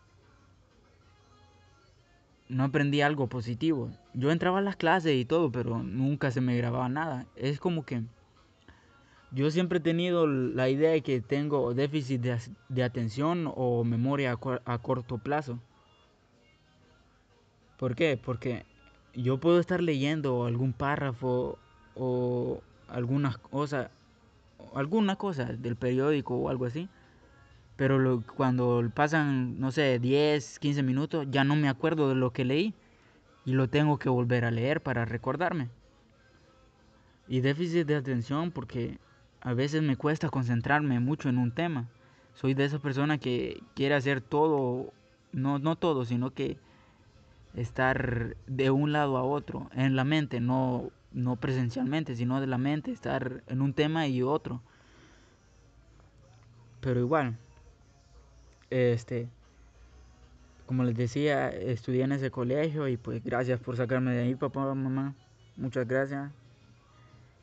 no 2.50 2.64
aprendí 2.64 3.02
algo 3.02 3.28
positivo. 3.28 3.92
Yo 4.14 4.32
entraba 4.32 4.60
a 4.60 4.62
las 4.62 4.78
clases 4.78 5.16
y 5.16 5.26
todo, 5.26 5.52
pero 5.52 5.84
nunca 5.84 6.32
se 6.32 6.42
me 6.42 6.56
grababa 6.56 6.88
nada. 6.88 7.26
Es 7.36 7.60
como 7.60 7.86
que 7.86 8.04
yo 9.32 9.52
siempre 9.52 9.80
he 9.80 9.82
tenido 9.82 10.28
la 10.28 10.70
idea 10.70 10.92
de 10.92 11.02
que 11.02 11.22
tengo 11.22 11.74
déficit 11.74 12.22
de, 12.70 12.84
atención 12.84 13.52
o 13.56 13.84
memoria 13.84 14.34
a, 14.34 14.74
a, 14.74 14.78
corto 14.80 15.18
plazo. 15.18 15.60
¿Por 17.78 17.96
qué? 17.96 18.20
Porque 18.24 18.66
yo 19.14 19.40
puedo 19.40 19.60
estar 19.60 19.82
leyendo 19.82 20.46
algún 20.46 20.74
párrafo 20.74 21.60
o 21.96 22.62
alguna 22.88 23.34
cosa, 23.34 23.92
alguna 24.74 25.16
cosa 25.16 25.46
del 25.46 25.76
periódico 25.76 26.36
o 26.36 26.50
algo 26.50 26.66
así. 26.66 26.90
Pero 27.76 28.24
cuando 28.36 28.90
pasan, 28.94 29.60
no 29.60 29.72
sé, 29.72 30.00
10, 30.00 30.60
15 30.60 30.84
minutos, 30.84 31.28
ya 31.30 31.44
no 31.44 31.56
me 31.56 31.70
acuerdo 31.70 32.10
de 32.10 32.16
lo 32.16 32.32
que 32.32 32.46
leí 32.46 32.74
y 33.46 33.54
lo 33.54 33.70
tengo 33.70 34.00
que 34.00 34.10
volver 34.10 34.46
a 34.46 34.52
leer 34.52 34.82
para 34.82 35.06
recordarme. 35.06 35.70
Y 37.28 37.42
déficit 37.42 37.86
de 37.86 37.96
atención 37.96 38.52
porque 38.52 38.98
a 39.48 39.54
veces 39.54 39.82
me 39.82 39.96
cuesta 39.96 40.28
concentrarme 40.28 41.00
mucho 41.00 41.30
en 41.30 41.38
un 41.38 41.54
tema. 41.54 41.88
Soy 42.34 42.54
de 42.54 42.66
esa 42.66 42.80
persona 42.80 43.18
que 43.18 43.64
quiere 43.76 43.96
hacer 43.96 44.20
todo, 44.20 44.92
no, 45.32 45.58
no 45.58 45.78
todo, 45.78 46.04
sino 46.04 46.32
que 46.32 46.58
estar 47.56 48.36
de 48.46 48.72
un 48.72 48.92
lado 48.92 49.16
a 49.16 49.24
otro, 49.24 49.70
en 49.74 49.96
la 49.96 50.04
mente, 50.04 50.42
no, 50.42 50.92
no 51.14 51.38
presencialmente, 51.38 52.18
sino 52.18 52.42
de 52.42 52.48
la 52.48 52.58
mente, 52.58 52.92
estar 52.92 53.42
en 53.48 53.62
un 53.62 53.72
tema 53.72 54.06
y 54.06 54.22
otro. 54.22 54.62
Pero 56.82 57.00
igual, 57.00 57.38
este, 58.70 59.30
como 60.66 60.84
les 60.84 60.98
decía, 60.98 61.48
estudié 61.48 62.04
en 62.04 62.12
ese 62.12 62.32
colegio 62.32 62.90
y 62.90 62.98
pues 62.98 63.24
gracias 63.24 63.62
por 63.62 63.78
sacarme 63.78 64.12
de 64.12 64.24
ahí, 64.24 64.36
papá, 64.36 64.76
mamá, 64.76 65.16
muchas 65.56 65.88
gracias 65.88 66.34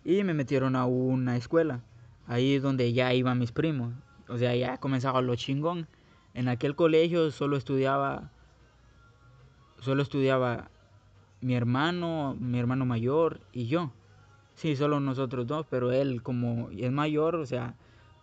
y 0.04 0.22
me 0.22 0.34
metieron 0.34 0.76
a 0.76 0.84
una 0.84 1.36
escuela, 1.36 1.80
ahí 2.26 2.58
donde 2.58 2.92
ya 2.92 3.12
iban 3.14 3.38
mis 3.38 3.52
primos, 3.52 3.92
o 4.28 4.38
sea, 4.38 4.54
ya 4.54 4.78
comenzaba 4.78 5.20
lo 5.20 5.36
chingón. 5.36 5.86
En 6.32 6.48
aquel 6.48 6.74
colegio 6.74 7.30
solo 7.30 7.56
estudiaba, 7.56 8.30
solo 9.80 10.02
estudiaba 10.02 10.70
mi 11.40 11.54
hermano, 11.54 12.36
mi 12.40 12.58
hermano 12.58 12.86
mayor 12.86 13.40
y 13.52 13.66
yo. 13.66 13.92
Sí, 14.54 14.76
solo 14.76 15.00
nosotros 15.00 15.46
dos, 15.46 15.66
pero 15.68 15.92
él 15.92 16.22
como 16.22 16.70
es 16.70 16.90
mayor, 16.90 17.36
o 17.36 17.46
sea, 17.46 17.74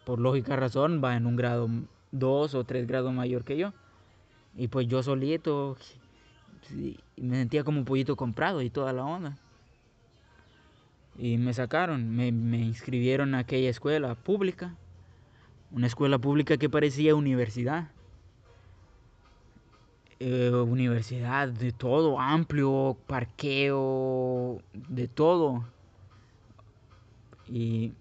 por 0.06 0.20
lógica 0.20 0.56
razón 0.56 1.02
va 1.04 1.16
en 1.16 1.26
un 1.26 1.36
grado 1.36 1.70
dos 2.12 2.56
o 2.56 2.64
tres 2.64 2.88
grados 2.88 3.14
mayor 3.14 3.44
que 3.44 3.58
yo. 3.58 3.74
Y 4.56 4.68
pues 4.68 4.88
yo 4.88 5.04
solito 5.04 5.78
me 7.18 7.36
sentía 7.36 7.64
como 7.64 7.80
un 7.80 7.86
pollito 7.86 8.16
comprado 8.16 8.62
y 8.62 8.70
toda 8.70 8.94
la 8.94 9.06
onda. 9.06 9.38
Y 11.18 11.38
me 11.38 11.54
sacaron, 11.54 12.16
me, 12.16 12.28
inscribieron 12.28 13.36
a 13.36 13.40
aquella 13.40 13.70
escuela 13.70 14.16
pública, 14.16 14.76
una 15.72 15.88
escuela 15.88 16.18
pública 16.20 16.58
que 16.58 16.70
parecía 16.70 17.16
universidad. 17.16 17.90
Eh, 20.20 20.52
universidad 20.52 21.50
de 21.50 21.72
todo, 21.72 22.20
amplio, 22.20 22.98
parqueo, 23.08 24.62
de 24.74 25.08
todo. 25.08 25.66
Y 27.48 27.94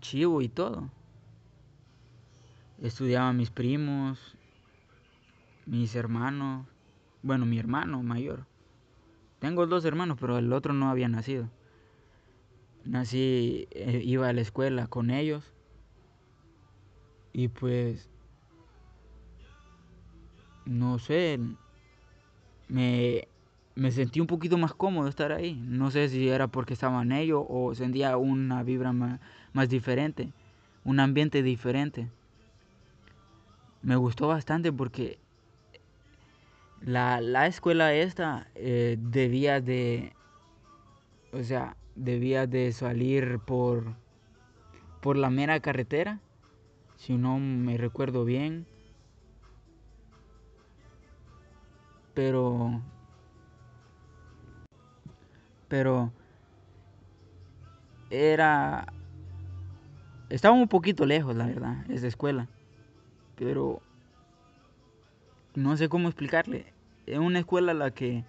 chivo 0.00 0.42
y 0.42 0.48
todo. 0.48 0.90
Estudiaban 2.82 3.36
mis 3.36 3.50
primos, 3.50 4.36
mis 5.64 5.94
hermanos, 5.96 6.66
bueno, 7.22 7.46
mi 7.46 7.58
hermano 7.58 8.02
mayor. 8.02 8.46
Tengo 9.38 9.66
dos 9.66 9.84
hermanos, 9.84 10.18
pero 10.20 10.38
el 10.38 10.52
otro 10.52 10.74
no 10.74 10.90
había 10.90 11.08
nacido 11.08 11.48
nací, 12.84 13.66
eh, 13.70 14.00
iba 14.04 14.28
a 14.28 14.32
la 14.32 14.40
escuela 14.40 14.86
con 14.86 15.10
ellos. 15.10 15.52
Y 17.32 17.48
pues, 17.48 18.08
no 20.64 20.98
sé, 20.98 21.38
me, 22.68 23.28
me 23.74 23.90
sentí 23.90 24.20
un 24.20 24.26
poquito 24.26 24.58
más 24.58 24.74
cómodo 24.74 25.08
estar 25.08 25.32
ahí. 25.32 25.54
No 25.66 25.90
sé 25.90 26.08
si 26.08 26.28
era 26.28 26.46
porque 26.48 26.74
estaban 26.74 27.12
ellos 27.12 27.44
o 27.48 27.74
sentía 27.74 28.16
una 28.16 28.62
vibra 28.62 28.92
más, 28.92 29.20
más 29.52 29.68
diferente, 29.68 30.32
un 30.84 31.00
ambiente 31.00 31.42
diferente. 31.42 32.08
Me 33.82 33.96
gustó 33.96 34.28
bastante 34.28 34.72
porque 34.72 35.18
la, 36.80 37.20
la 37.20 37.46
escuela 37.46 37.92
esta 37.92 38.46
eh, 38.54 38.96
debía 38.98 39.60
de, 39.60 40.12
o 41.32 41.42
sea, 41.42 41.76
debía 41.96 42.46
de 42.46 42.72
salir 42.72 43.38
por, 43.38 43.94
por 45.00 45.16
la 45.16 45.30
mera 45.30 45.60
carretera, 45.60 46.20
si 46.96 47.16
no 47.16 47.38
me 47.38 47.76
recuerdo 47.76 48.24
bien. 48.24 48.66
Pero, 52.14 52.80
pero 55.68 56.12
era, 58.10 58.86
estaba 60.30 60.54
un 60.54 60.68
poquito 60.68 61.06
lejos, 61.06 61.34
la 61.34 61.46
verdad, 61.46 61.90
esa 61.90 62.06
escuela. 62.06 62.48
Pero 63.36 63.82
no 65.54 65.76
sé 65.76 65.88
cómo 65.88 66.08
explicarle. 66.08 66.66
Es 67.06 67.18
una 67.18 67.40
escuela 67.40 67.72
a 67.72 67.74
la 67.74 67.90
que 67.90 68.24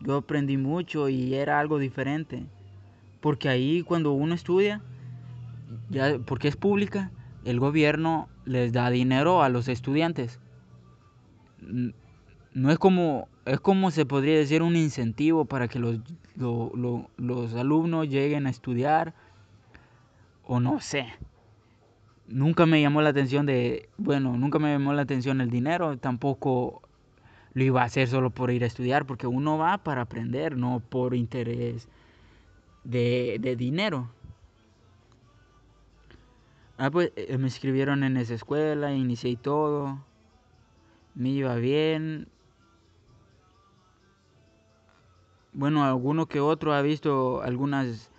yo 0.00 0.16
aprendí 0.16 0.56
mucho 0.56 1.08
y 1.08 1.34
era 1.34 1.60
algo 1.60 1.78
diferente. 1.78 2.46
Porque 3.20 3.48
ahí 3.48 3.82
cuando 3.82 4.12
uno 4.12 4.34
estudia, 4.34 4.80
ya 5.90 6.18
porque 6.24 6.48
es 6.48 6.56
pública, 6.56 7.10
el 7.44 7.60
gobierno 7.60 8.28
les 8.44 8.72
da 8.72 8.90
dinero 8.90 9.42
a 9.42 9.48
los 9.48 9.68
estudiantes. 9.68 10.38
No 11.60 12.70
es 12.70 12.78
como, 12.78 13.28
es 13.44 13.60
como 13.60 13.90
se 13.90 14.06
podría 14.06 14.36
decir 14.36 14.62
un 14.62 14.76
incentivo 14.76 15.44
para 15.44 15.68
que 15.68 15.78
los, 15.78 15.98
los 16.36 17.54
alumnos 17.54 18.08
lleguen 18.08 18.46
a 18.46 18.50
estudiar. 18.50 19.14
O 20.44 20.60
no 20.60 20.80
sé. 20.80 21.06
Nunca 22.26 22.66
me 22.66 22.80
llamó 22.80 23.02
la 23.02 23.10
atención 23.10 23.46
de, 23.46 23.88
bueno, 23.96 24.36
nunca 24.36 24.58
me 24.58 24.72
llamó 24.72 24.92
la 24.92 25.02
atención 25.02 25.40
el 25.40 25.50
dinero, 25.50 25.96
tampoco 25.96 26.82
lo 27.54 27.64
iba 27.64 27.80
a 27.80 27.86
hacer 27.86 28.06
solo 28.06 28.30
por 28.30 28.50
ir 28.50 28.64
a 28.64 28.66
estudiar, 28.66 29.06
porque 29.06 29.26
uno 29.26 29.56
va 29.56 29.78
para 29.78 30.02
aprender, 30.02 30.56
no 30.56 30.80
por 30.80 31.14
interés 31.14 31.88
de, 32.88 33.36
de 33.38 33.54
dinero. 33.54 34.10
Ah, 36.78 36.90
pues 36.90 37.12
eh, 37.16 37.36
me 37.36 37.44
inscribieron 37.44 38.02
en 38.02 38.16
esa 38.16 38.34
escuela, 38.34 38.92
inicié 38.94 39.36
todo, 39.36 39.98
me 41.14 41.28
iba 41.30 41.54
bien. 41.56 42.28
Bueno, 45.52 45.84
alguno 45.84 46.26
que 46.26 46.40
otro 46.40 46.72
ha 46.72 46.80
visto 46.80 47.42
algunas, 47.42 48.10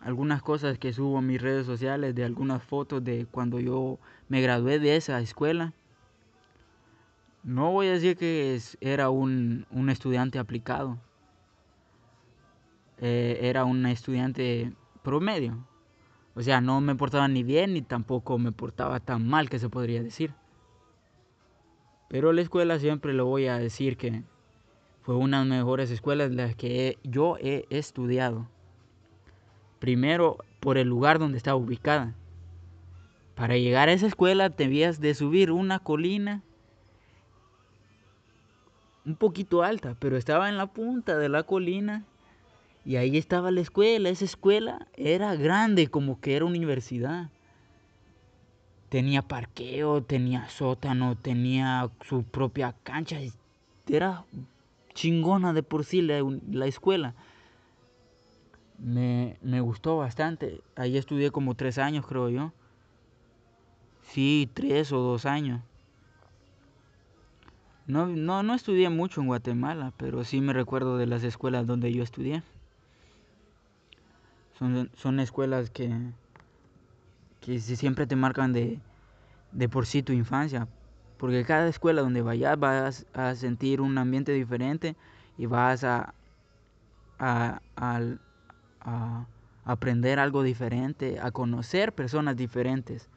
algunas 0.00 0.42
cosas 0.42 0.78
que 0.78 0.92
subo 0.92 1.20
en 1.20 1.26
mis 1.26 1.40
redes 1.40 1.64
sociales, 1.64 2.14
de 2.14 2.24
algunas 2.24 2.62
fotos 2.62 3.02
de 3.02 3.26
cuando 3.30 3.58
yo 3.58 3.98
me 4.28 4.42
gradué 4.42 4.78
de 4.80 4.96
esa 4.96 5.18
escuela. 5.20 5.72
No 7.42 7.72
voy 7.72 7.86
a 7.86 7.92
decir 7.92 8.18
que 8.18 8.60
era 8.80 9.08
un, 9.08 9.66
un 9.70 9.88
estudiante 9.88 10.38
aplicado. 10.38 10.98
Eh, 13.00 13.38
era 13.42 13.64
un 13.64 13.86
estudiante 13.86 14.72
promedio. 15.02 15.66
O 16.34 16.42
sea, 16.42 16.60
no 16.60 16.80
me 16.80 16.94
portaba 16.94 17.26
ni 17.28 17.42
bien 17.42 17.72
ni 17.74 17.82
tampoco 17.82 18.38
me 18.38 18.52
portaba 18.52 19.00
tan 19.00 19.26
mal 19.26 19.48
que 19.48 19.58
se 19.58 19.68
podría 19.68 20.02
decir. 20.02 20.34
Pero 22.08 22.32
la 22.32 22.42
escuela 22.42 22.78
siempre 22.78 23.14
lo 23.14 23.24
voy 23.24 23.46
a 23.46 23.56
decir 23.56 23.96
que 23.96 24.22
fue 25.02 25.16
una 25.16 25.42
de 25.42 25.46
las 25.46 25.58
mejores 25.58 25.90
escuelas 25.90 26.30
las 26.30 26.54
que 26.54 26.98
yo 27.02 27.36
he 27.40 27.66
estudiado. 27.70 28.48
Primero, 29.78 30.38
por 30.60 30.76
el 30.76 30.88
lugar 30.88 31.18
donde 31.18 31.38
estaba 31.38 31.56
ubicada. 31.56 32.14
Para 33.34 33.56
llegar 33.56 33.88
a 33.88 33.92
esa 33.92 34.06
escuela 34.06 34.50
debías 34.50 35.00
de 35.00 35.14
subir 35.14 35.50
una 35.50 35.78
colina 35.78 36.42
un 39.06 39.16
poquito 39.16 39.62
alta, 39.62 39.96
pero 39.98 40.18
estaba 40.18 40.50
en 40.50 40.58
la 40.58 40.66
punta 40.66 41.16
de 41.16 41.30
la 41.30 41.44
colina 41.44 42.04
y 42.84 42.96
ahí 42.96 43.16
estaba 43.16 43.50
la 43.50 43.60
escuela. 43.60 44.08
Esa 44.08 44.24
escuela 44.24 44.86
era 44.96 45.34
grande, 45.36 45.88
como 45.88 46.20
que 46.20 46.36
era 46.36 46.44
universidad. 46.44 47.30
Tenía 48.88 49.22
parqueo, 49.22 50.02
tenía 50.02 50.48
sótano, 50.48 51.16
tenía 51.16 51.90
su 52.04 52.24
propia 52.24 52.74
cancha. 52.82 53.18
Era 53.86 54.24
chingona 54.94 55.52
de 55.52 55.62
por 55.62 55.84
sí 55.84 56.02
la, 56.02 56.20
la 56.50 56.66
escuela. 56.66 57.14
Me, 58.78 59.36
me, 59.42 59.60
gustó 59.60 59.98
bastante. 59.98 60.62
Ahí 60.74 60.96
estudié 60.96 61.30
como 61.30 61.54
tres 61.54 61.78
años, 61.78 62.06
creo 62.06 62.30
yo. 62.30 62.52
Sí, 64.02 64.50
tres 64.54 64.90
o 64.90 64.98
dos 64.98 65.26
años. 65.26 65.60
No, 67.86 68.06
no, 68.06 68.42
no 68.42 68.54
estudié 68.54 68.88
mucho 68.88 69.20
en 69.20 69.26
Guatemala, 69.26 69.92
pero 69.96 70.24
sí 70.24 70.40
me 70.40 70.52
recuerdo 70.52 70.96
de 70.96 71.06
las 71.06 71.22
escuelas 71.24 71.66
donde 71.66 71.92
yo 71.92 72.02
estudié. 72.02 72.42
Son, 74.60 74.90
son 74.94 75.18
escuelas 75.18 75.70
que, 75.70 75.90
que 77.40 77.58
siempre 77.58 78.06
te 78.06 78.14
marcan 78.14 78.52
de, 78.52 78.78
de 79.50 79.68
por 79.68 79.86
sí 79.86 80.04
tu 80.04 80.12
infancia. 80.12 80.68
Porque 81.16 81.44
cada 81.44 81.66
escuela 81.66 82.02
donde 82.02 82.22
vayas 82.22 82.56
vas 82.60 83.06
a 83.12 83.34
sentir 83.34 83.80
un 83.80 83.98
ambiente 83.98 84.30
diferente 84.32 84.94
y 85.36 85.46
vas 85.46 85.82
a, 85.82 86.14
a, 87.18 87.60
a 87.76 89.26
aprender 89.64 90.20
algo 90.20 90.44
diferente, 90.44 91.18
a 91.20 91.32
conocer 91.32 91.92
personas 91.92 92.36
diferentes, 92.36 93.08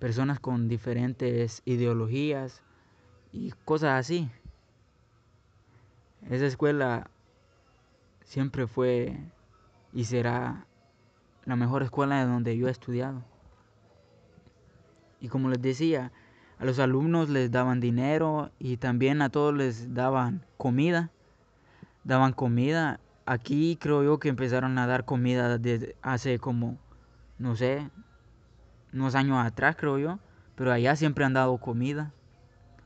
personas 0.00 0.40
con 0.40 0.68
diferentes 0.68 1.62
ideologías, 1.64 2.62
y 3.32 3.50
cosas 3.64 3.98
así. 3.98 4.30
Esa 6.28 6.46
escuela 6.46 7.10
siempre 8.24 8.66
fue 8.66 9.18
y 9.92 10.04
será 10.04 10.66
la 11.44 11.56
mejor 11.56 11.82
escuela 11.82 12.18
de 12.20 12.30
donde 12.30 12.56
yo 12.56 12.68
he 12.68 12.70
estudiado. 12.70 13.22
Y 15.20 15.28
como 15.28 15.48
les 15.48 15.60
decía, 15.60 16.12
a 16.58 16.64
los 16.64 16.78
alumnos 16.78 17.28
les 17.28 17.50
daban 17.50 17.80
dinero 17.80 18.50
y 18.58 18.76
también 18.76 19.22
a 19.22 19.30
todos 19.30 19.54
les 19.54 19.94
daban 19.94 20.44
comida. 20.56 21.10
Daban 22.04 22.32
comida. 22.32 23.00
Aquí 23.26 23.76
creo 23.80 24.02
yo 24.02 24.18
que 24.18 24.28
empezaron 24.28 24.78
a 24.78 24.86
dar 24.86 25.04
comida 25.04 25.58
desde 25.58 25.96
hace 26.02 26.38
como, 26.38 26.78
no 27.38 27.54
sé, 27.54 27.88
unos 28.92 29.14
años 29.14 29.44
atrás 29.44 29.76
creo 29.76 29.98
yo. 29.98 30.18
Pero 30.54 30.72
allá 30.72 30.96
siempre 30.96 31.24
han 31.24 31.34
dado 31.34 31.58
comida. 31.58 32.12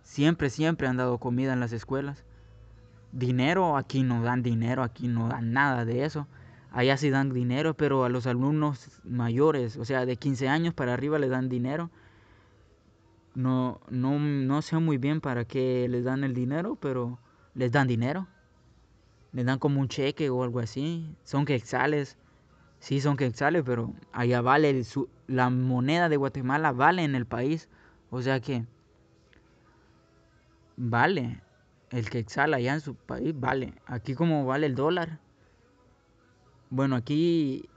Siempre, 0.02 0.50
siempre 0.50 0.86
han 0.86 0.96
dado 0.96 1.18
comida 1.18 1.52
en 1.52 1.60
las 1.60 1.72
escuelas. 1.72 2.24
Dinero, 3.12 3.76
aquí 3.76 4.02
no 4.02 4.22
dan 4.22 4.42
dinero, 4.42 4.82
aquí 4.82 5.08
no 5.08 5.28
dan 5.28 5.52
nada 5.52 5.84
de 5.84 6.04
eso. 6.04 6.26
Allá 6.76 6.98
sí 6.98 7.08
dan 7.08 7.32
dinero, 7.32 7.72
pero 7.72 8.04
a 8.04 8.10
los 8.10 8.26
alumnos 8.26 9.00
mayores, 9.02 9.78
o 9.78 9.86
sea, 9.86 10.04
de 10.04 10.18
15 10.18 10.50
años 10.50 10.74
para 10.74 10.92
arriba 10.92 11.18
les 11.18 11.30
dan 11.30 11.48
dinero. 11.48 11.90
No, 13.34 13.80
no, 13.88 14.18
no 14.18 14.60
sé 14.60 14.76
muy 14.76 14.98
bien 14.98 15.22
para 15.22 15.46
qué 15.46 15.86
les 15.88 16.04
dan 16.04 16.22
el 16.22 16.34
dinero, 16.34 16.76
pero 16.76 17.18
les 17.54 17.72
dan 17.72 17.86
dinero. 17.86 18.26
Les 19.32 19.46
dan 19.46 19.58
como 19.58 19.80
un 19.80 19.88
cheque 19.88 20.28
o 20.28 20.42
algo 20.42 20.60
así. 20.60 21.16
Son 21.24 21.46
quetzales. 21.46 22.18
Sí, 22.78 23.00
son 23.00 23.16
quetzales, 23.16 23.62
pero 23.64 23.94
allá 24.12 24.42
vale, 24.42 24.82
la 25.28 25.48
moneda 25.48 26.10
de 26.10 26.18
Guatemala 26.18 26.72
vale 26.72 27.04
en 27.04 27.14
el 27.14 27.24
país. 27.24 27.70
O 28.10 28.20
sea 28.20 28.40
que 28.40 28.66
vale. 30.76 31.40
El 31.88 32.10
que 32.10 32.18
exhala 32.18 32.58
allá 32.58 32.74
en 32.74 32.82
su 32.82 32.94
país 32.96 33.32
vale. 33.34 33.72
Aquí 33.86 34.14
como 34.14 34.44
vale 34.44 34.66
el 34.66 34.74
dólar. 34.74 35.20
Bueno, 36.70 36.96
aquí 36.96 37.68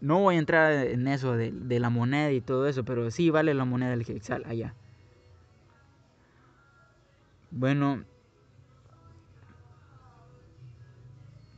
no 0.00 0.18
voy 0.18 0.36
a 0.36 0.38
entrar 0.38 0.72
en 0.72 1.06
eso 1.08 1.36
de, 1.36 1.52
la 1.80 1.90
moneda 1.90 2.32
y 2.32 2.40
todo 2.40 2.66
eso, 2.66 2.84
pero 2.84 3.10
sí 3.10 3.30
vale 3.30 3.54
la 3.54 3.64
moneda 3.64 3.90
del 3.90 4.04
que 4.04 4.16
exhala 4.16 4.48
allá. 4.48 4.74
Bueno, 7.50 8.04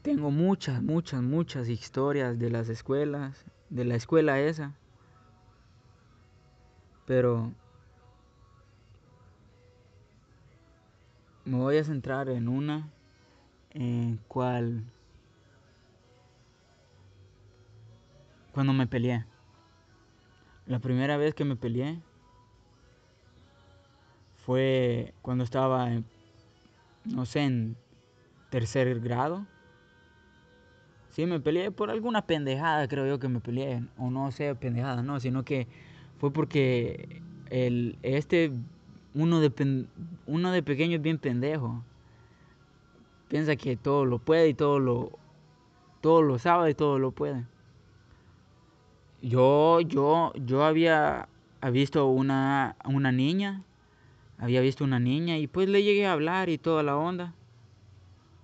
tengo 0.02 0.30
muchas, 0.30 0.82
muchas, 0.82 1.22
muchas 1.22 1.68
historias 1.68 2.38
de 2.38 2.50
las 2.50 2.68
escuelas, 2.68 3.44
de 3.70 3.84
la 3.84 3.94
escuela 3.94 4.40
esa. 4.40 4.74
Pero 7.06 7.52
me 11.44 11.56
voy 11.56 11.78
a 11.78 11.84
centrar 11.84 12.28
en 12.28 12.48
una 12.48 12.90
en 13.70 14.18
cual 14.28 14.84
cuando 18.54 18.72
me 18.72 18.86
peleé. 18.86 19.26
La 20.66 20.78
primera 20.78 21.16
vez 21.16 21.34
que 21.34 21.44
me 21.44 21.56
peleé 21.56 22.00
fue 24.36 25.12
cuando 25.20 25.42
estaba 25.44 25.92
en, 25.92 26.04
no 27.04 27.26
sé, 27.26 27.40
en 27.40 27.76
tercer 28.50 29.00
grado. 29.00 29.44
Sí, 31.10 31.26
me 31.26 31.40
peleé 31.40 31.70
por 31.70 31.90
alguna 31.90 32.26
pendejada, 32.26 32.88
creo 32.88 33.06
yo 33.06 33.18
que 33.18 33.28
me 33.28 33.40
peleé. 33.40 33.82
O 33.98 34.10
no 34.10 34.30
sé, 34.30 34.54
pendejada, 34.54 35.02
no, 35.02 35.18
sino 35.18 35.44
que 35.44 35.66
fue 36.18 36.32
porque 36.32 37.22
el, 37.50 37.98
este 38.02 38.52
uno 39.14 39.40
de, 39.40 39.86
uno 40.26 40.52
de 40.52 40.62
pequeño 40.62 40.96
es 40.96 41.02
bien 41.02 41.18
pendejo. 41.18 41.82
Piensa 43.28 43.56
que 43.56 43.76
todo 43.76 44.04
lo 44.04 44.18
puede 44.20 44.48
y 44.48 44.54
todo 44.54 44.78
lo, 44.78 45.18
todo 46.00 46.22
lo 46.22 46.38
sabe 46.38 46.70
y 46.70 46.74
todo 46.74 46.98
lo 46.98 47.10
puede. 47.10 47.46
Yo, 49.24 49.80
yo, 49.80 50.34
yo 50.34 50.64
había 50.64 51.30
visto 51.72 52.06
una, 52.08 52.76
una 52.84 53.10
niña, 53.10 53.62
había 54.36 54.60
visto 54.60 54.84
una 54.84 54.98
niña 54.98 55.38
y 55.38 55.46
pues 55.46 55.66
le 55.66 55.82
llegué 55.82 56.06
a 56.06 56.12
hablar 56.12 56.50
y 56.50 56.58
toda 56.58 56.82
la 56.82 56.98
onda. 56.98 57.32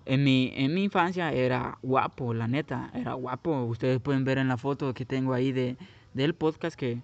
En 0.06 0.24
mi, 0.24 0.50
en 0.56 0.72
mi 0.72 0.84
infancia 0.84 1.32
era 1.32 1.76
guapo, 1.82 2.32
la 2.32 2.48
neta, 2.48 2.90
era 2.94 3.12
guapo. 3.12 3.64
Ustedes 3.64 4.00
pueden 4.00 4.24
ver 4.24 4.38
en 4.38 4.48
la 4.48 4.56
foto 4.56 4.94
que 4.94 5.04
tengo 5.04 5.34
ahí 5.34 5.52
de, 5.52 5.76
del 6.14 6.34
podcast 6.34 6.78
que, 6.78 7.02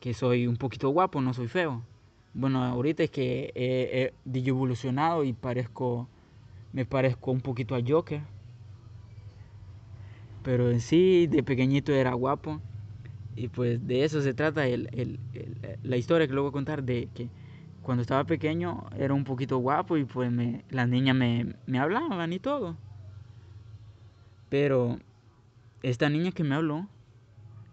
que 0.00 0.12
soy 0.12 0.48
un 0.48 0.56
poquito 0.56 0.88
guapo, 0.88 1.20
no 1.20 1.34
soy 1.34 1.46
feo. 1.46 1.84
Bueno, 2.32 2.64
ahorita 2.64 3.04
es 3.04 3.12
que 3.12 3.52
he, 3.54 4.12
he 4.32 4.48
evolucionado 4.48 5.22
y 5.22 5.34
parezco, 5.34 6.08
me 6.72 6.84
parezco 6.84 7.30
un 7.30 7.42
poquito 7.42 7.76
a 7.76 7.80
Joker. 7.86 8.22
Pero 10.42 10.68
en 10.72 10.80
sí, 10.80 11.28
de 11.28 11.44
pequeñito 11.44 11.92
era 11.92 12.12
guapo. 12.14 12.60
Y 13.36 13.48
pues 13.48 13.86
de 13.86 14.04
eso 14.04 14.22
se 14.22 14.34
trata 14.34 14.66
el, 14.66 14.88
el, 14.92 15.18
la 15.82 15.96
historia 15.96 16.26
que 16.26 16.32
luego 16.32 16.50
voy 16.50 16.52
a 16.52 16.60
contar 16.60 16.82
de 16.84 17.08
que 17.14 17.28
cuando 17.82 18.02
estaba 18.02 18.24
pequeño 18.24 18.86
era 18.96 19.12
un 19.14 19.24
poquito 19.24 19.58
guapo 19.58 19.96
y 19.96 20.04
pues 20.04 20.30
me, 20.30 20.64
las 20.70 20.88
niñas 20.88 21.16
me, 21.16 21.54
me 21.66 21.78
hablaban 21.78 22.32
y 22.32 22.38
todo. 22.38 22.76
Pero 24.48 24.98
esta 25.82 26.08
niña 26.08 26.30
que 26.32 26.44
me 26.44 26.54
habló 26.54 26.88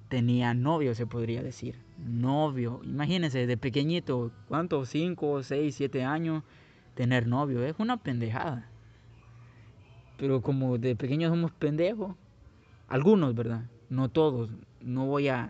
tenía 0.09 0.53
novio, 0.53 0.93
se 0.95 1.07
podría 1.07 1.41
decir. 1.41 1.79
Novio. 1.97 2.81
Imagínense, 2.83 3.47
de 3.47 3.57
pequeñito, 3.57 4.31
¿cuántos? 4.47 4.89
5, 4.89 5.43
6, 5.43 5.75
7 5.75 6.03
años, 6.03 6.43
tener 6.95 7.27
novio. 7.27 7.63
Es 7.63 7.75
una 7.79 7.97
pendejada. 7.97 8.67
Pero 10.17 10.41
como 10.41 10.77
de 10.77 10.95
pequeños 10.95 11.29
somos 11.29 11.51
pendejos, 11.51 12.15
algunos, 12.89 13.33
¿verdad? 13.33 13.63
No 13.91 14.07
todos. 14.07 14.49
No 14.79 15.05
voy 15.05 15.27
a, 15.27 15.49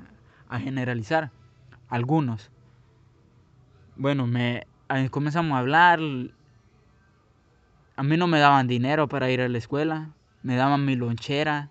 a 0.50 0.60
generalizar. 0.60 1.30
Algunos. 1.90 2.50
Bueno, 3.96 4.26
me 4.26 4.66
comenzamos 5.12 5.54
a 5.54 5.60
hablar. 5.60 6.00
A 7.96 8.04
mí 8.04 8.18
no 8.18 8.26
me 8.26 8.40
daban 8.40 8.68
dinero 8.68 9.08
para 9.08 9.30
ir 9.30 9.42
a 9.42 9.48
la 9.48 9.60
escuela. 9.60 10.10
Me 10.42 10.56
daban 10.56 10.86
mi 10.86 10.96
lonchera. 10.96 11.70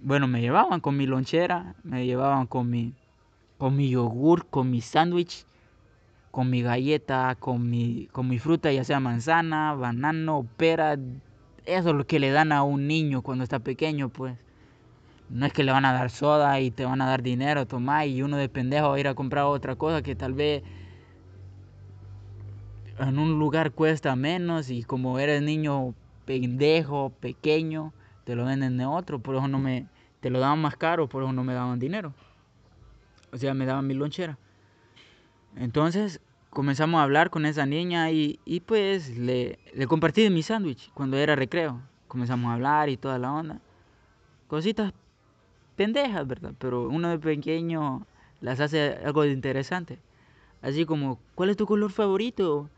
Bueno, 0.00 0.26
me 0.26 0.40
llevaban 0.40 0.80
con 0.80 0.96
mi 0.96 1.06
lonchera. 1.06 1.76
Me 1.84 2.06
llevaban 2.06 2.48
con 2.48 2.68
mi, 2.68 2.96
con 3.56 3.76
mi 3.76 3.88
yogur, 3.88 4.48
con 4.48 4.68
mi 4.68 4.80
sándwich, 4.80 5.46
con 6.32 6.50
mi 6.50 6.62
galleta, 6.62 7.36
con 7.38 7.70
mi, 7.70 8.08
con 8.10 8.26
mi 8.26 8.40
fruta, 8.40 8.72
ya 8.72 8.82
sea 8.82 8.98
manzana, 8.98 9.74
banano, 9.74 10.44
pera. 10.56 10.94
Eso 11.64 11.90
es 11.90 11.94
lo 11.94 12.04
que 12.04 12.18
le 12.18 12.32
dan 12.32 12.50
a 12.50 12.64
un 12.64 12.88
niño 12.88 13.22
cuando 13.22 13.44
está 13.44 13.60
pequeño, 13.60 14.08
pues. 14.08 14.36
No 15.32 15.46
es 15.46 15.52
que 15.54 15.64
le 15.64 15.72
van 15.72 15.86
a 15.86 15.94
dar 15.94 16.10
soda 16.10 16.60
y 16.60 16.70
te 16.70 16.84
van 16.84 17.00
a 17.00 17.06
dar 17.06 17.22
dinero, 17.22 17.66
toma, 17.66 18.04
y 18.04 18.22
uno 18.22 18.36
de 18.36 18.50
pendejo 18.50 18.90
va 18.90 18.96
a 18.96 19.00
ir 19.00 19.08
a 19.08 19.14
comprar 19.14 19.44
otra 19.46 19.76
cosa 19.76 20.02
que 20.02 20.14
tal 20.14 20.34
vez 20.34 20.62
en 22.98 23.18
un 23.18 23.38
lugar 23.38 23.72
cuesta 23.72 24.14
menos 24.14 24.68
y 24.68 24.82
como 24.82 25.18
eres 25.18 25.40
niño 25.40 25.94
pendejo, 26.26 27.10
pequeño, 27.18 27.94
te 28.24 28.36
lo 28.36 28.44
venden 28.44 28.76
de 28.76 28.84
otro, 28.84 29.20
por 29.20 29.34
eso 29.36 29.48
no 29.48 29.58
me, 29.58 29.86
te 30.20 30.28
lo 30.28 30.38
daban 30.38 30.60
más 30.60 30.76
caro, 30.76 31.08
por 31.08 31.22
eso 31.22 31.32
no 31.32 31.44
me 31.44 31.54
daban 31.54 31.78
dinero. 31.78 32.12
O 33.32 33.38
sea, 33.38 33.54
me 33.54 33.64
daban 33.64 33.86
mi 33.86 33.94
lonchera. 33.94 34.36
Entonces 35.56 36.20
comenzamos 36.50 37.00
a 37.00 37.04
hablar 37.04 37.30
con 37.30 37.46
esa 37.46 37.64
niña 37.64 38.10
y, 38.10 38.38
y 38.44 38.60
pues 38.60 39.16
le, 39.16 39.58
le 39.72 39.86
compartí 39.86 40.28
mi 40.28 40.42
sándwich 40.42 40.90
cuando 40.92 41.16
era 41.16 41.34
recreo. 41.36 41.80
Comenzamos 42.06 42.50
a 42.50 42.54
hablar 42.54 42.90
y 42.90 42.98
toda 42.98 43.18
la 43.18 43.32
onda. 43.32 43.60
Cositas 44.46 44.92
pendejas, 45.76 46.26
¿verdad? 46.26 46.54
Pero 46.58 46.88
uno 46.88 47.08
de 47.10 47.18
pequeño 47.18 48.06
las 48.40 48.60
hace 48.60 48.98
algo 49.04 49.22
de 49.22 49.32
interesante. 49.32 49.98
Así 50.60 50.84
como, 50.84 51.18
¿cuál 51.34 51.50
es 51.50 51.56
tu 51.56 51.66
color 51.66 51.90
favorito? 51.90 52.68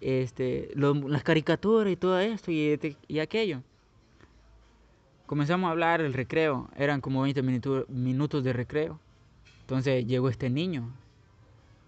este, 0.00 0.70
las 0.74 1.22
caricaturas 1.22 1.92
y 1.92 1.96
todo 1.96 2.18
esto 2.18 2.50
y, 2.50 2.68
este, 2.68 2.96
y, 3.08 3.18
aquello. 3.18 3.62
Comenzamos 5.26 5.68
a 5.68 5.72
hablar 5.72 6.00
el 6.00 6.12
recreo, 6.14 6.68
eran 6.76 7.00
como 7.00 7.22
20 7.22 7.42
minutos 7.88 8.44
de 8.44 8.52
recreo. 8.52 9.00
Entonces 9.62 10.06
llegó 10.06 10.28
este 10.28 10.48
niño, 10.48 10.92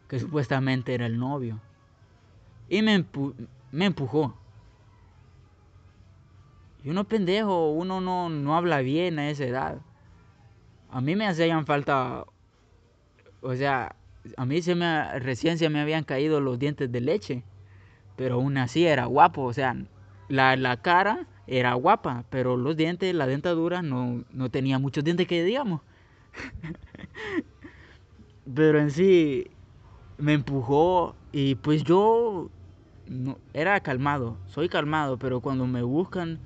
que 0.08 0.18
supuestamente 0.18 0.94
era 0.94 1.06
el 1.06 1.18
novio, 1.18 1.60
y 2.68 2.82
me, 2.82 3.04
me 3.70 3.84
empujó. 3.84 4.34
Y 6.82 6.90
uno 6.90 7.04
pendejo, 7.04 7.70
uno 7.70 8.00
no, 8.00 8.28
no 8.28 8.56
habla 8.56 8.80
bien 8.80 9.20
a 9.20 9.30
esa 9.30 9.44
edad. 9.44 9.78
A 10.90 11.00
mí 11.00 11.16
me 11.16 11.26
hacían 11.26 11.66
falta, 11.66 12.24
o 13.40 13.54
sea, 13.54 13.94
a 14.36 14.44
mí 14.44 14.62
se 14.62 14.74
me, 14.74 15.18
recién 15.20 15.58
se 15.58 15.68
me 15.68 15.80
habían 15.80 16.04
caído 16.04 16.40
los 16.40 16.58
dientes 16.58 16.90
de 16.90 17.00
leche 17.00 17.44
pero 18.18 18.34
aún 18.34 18.58
así 18.58 18.84
era 18.84 19.04
guapo, 19.04 19.44
o 19.44 19.52
sea, 19.52 19.76
la, 20.28 20.56
la 20.56 20.76
cara 20.78 21.28
era 21.46 21.74
guapa, 21.74 22.24
pero 22.30 22.56
los 22.56 22.76
dientes, 22.76 23.14
la 23.14 23.28
dentadura 23.28 23.80
no, 23.80 24.24
no 24.32 24.50
tenía 24.50 24.80
muchos 24.80 25.04
dientes 25.04 25.28
que 25.28 25.44
digamos. 25.44 25.82
pero 28.54 28.80
en 28.80 28.90
sí 28.90 29.46
me 30.18 30.32
empujó 30.32 31.14
y 31.30 31.54
pues 31.54 31.84
yo 31.84 32.50
no, 33.06 33.38
era 33.54 33.78
calmado, 33.78 34.36
soy 34.48 34.68
calmado, 34.68 35.16
pero 35.16 35.40
cuando 35.40 35.68
me 35.68 35.82
buscan 35.82 36.40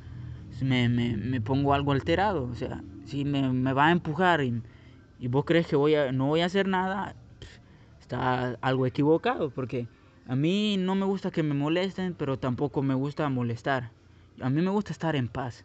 me, 0.61 0.91
me, 0.91 1.17
me 1.17 1.41
pongo 1.41 1.73
algo 1.73 1.93
alterado, 1.93 2.45
o 2.45 2.55
sea, 2.55 2.83
si 3.05 3.25
me, 3.25 3.53
me 3.53 3.73
va 3.73 3.87
a 3.87 3.93
empujar 3.93 4.43
y, 4.43 4.63
y, 5.19 5.29
vos 5.29 5.45
crees 5.45 5.67
que 5.67 5.77
voy 5.77 5.95
a, 5.95 6.13
no 6.13 6.27
voy 6.27 6.41
a 6.41 6.47
hacer 6.47 6.67
nada, 6.69 7.15
está 8.01 8.57
algo 8.61 8.87
equivocado, 8.87 9.51
porque 9.51 9.89
a 10.27 10.37
mí 10.37 10.77
no 10.79 10.95
me 10.95 11.07
gusta 11.07 11.31
que 11.31 11.43
me 11.43 11.55
molesten, 11.55 12.15
pero 12.15 12.39
tampoco 12.39 12.83
me 12.83 12.95
gusta 12.95 13.29
molestar. 13.29 13.91
A 14.41 14.51
mí 14.51 14.63
me 14.63 14.71
gusta 14.71 14.93
estar 14.93 15.17
en 15.17 15.29
paz. 15.29 15.65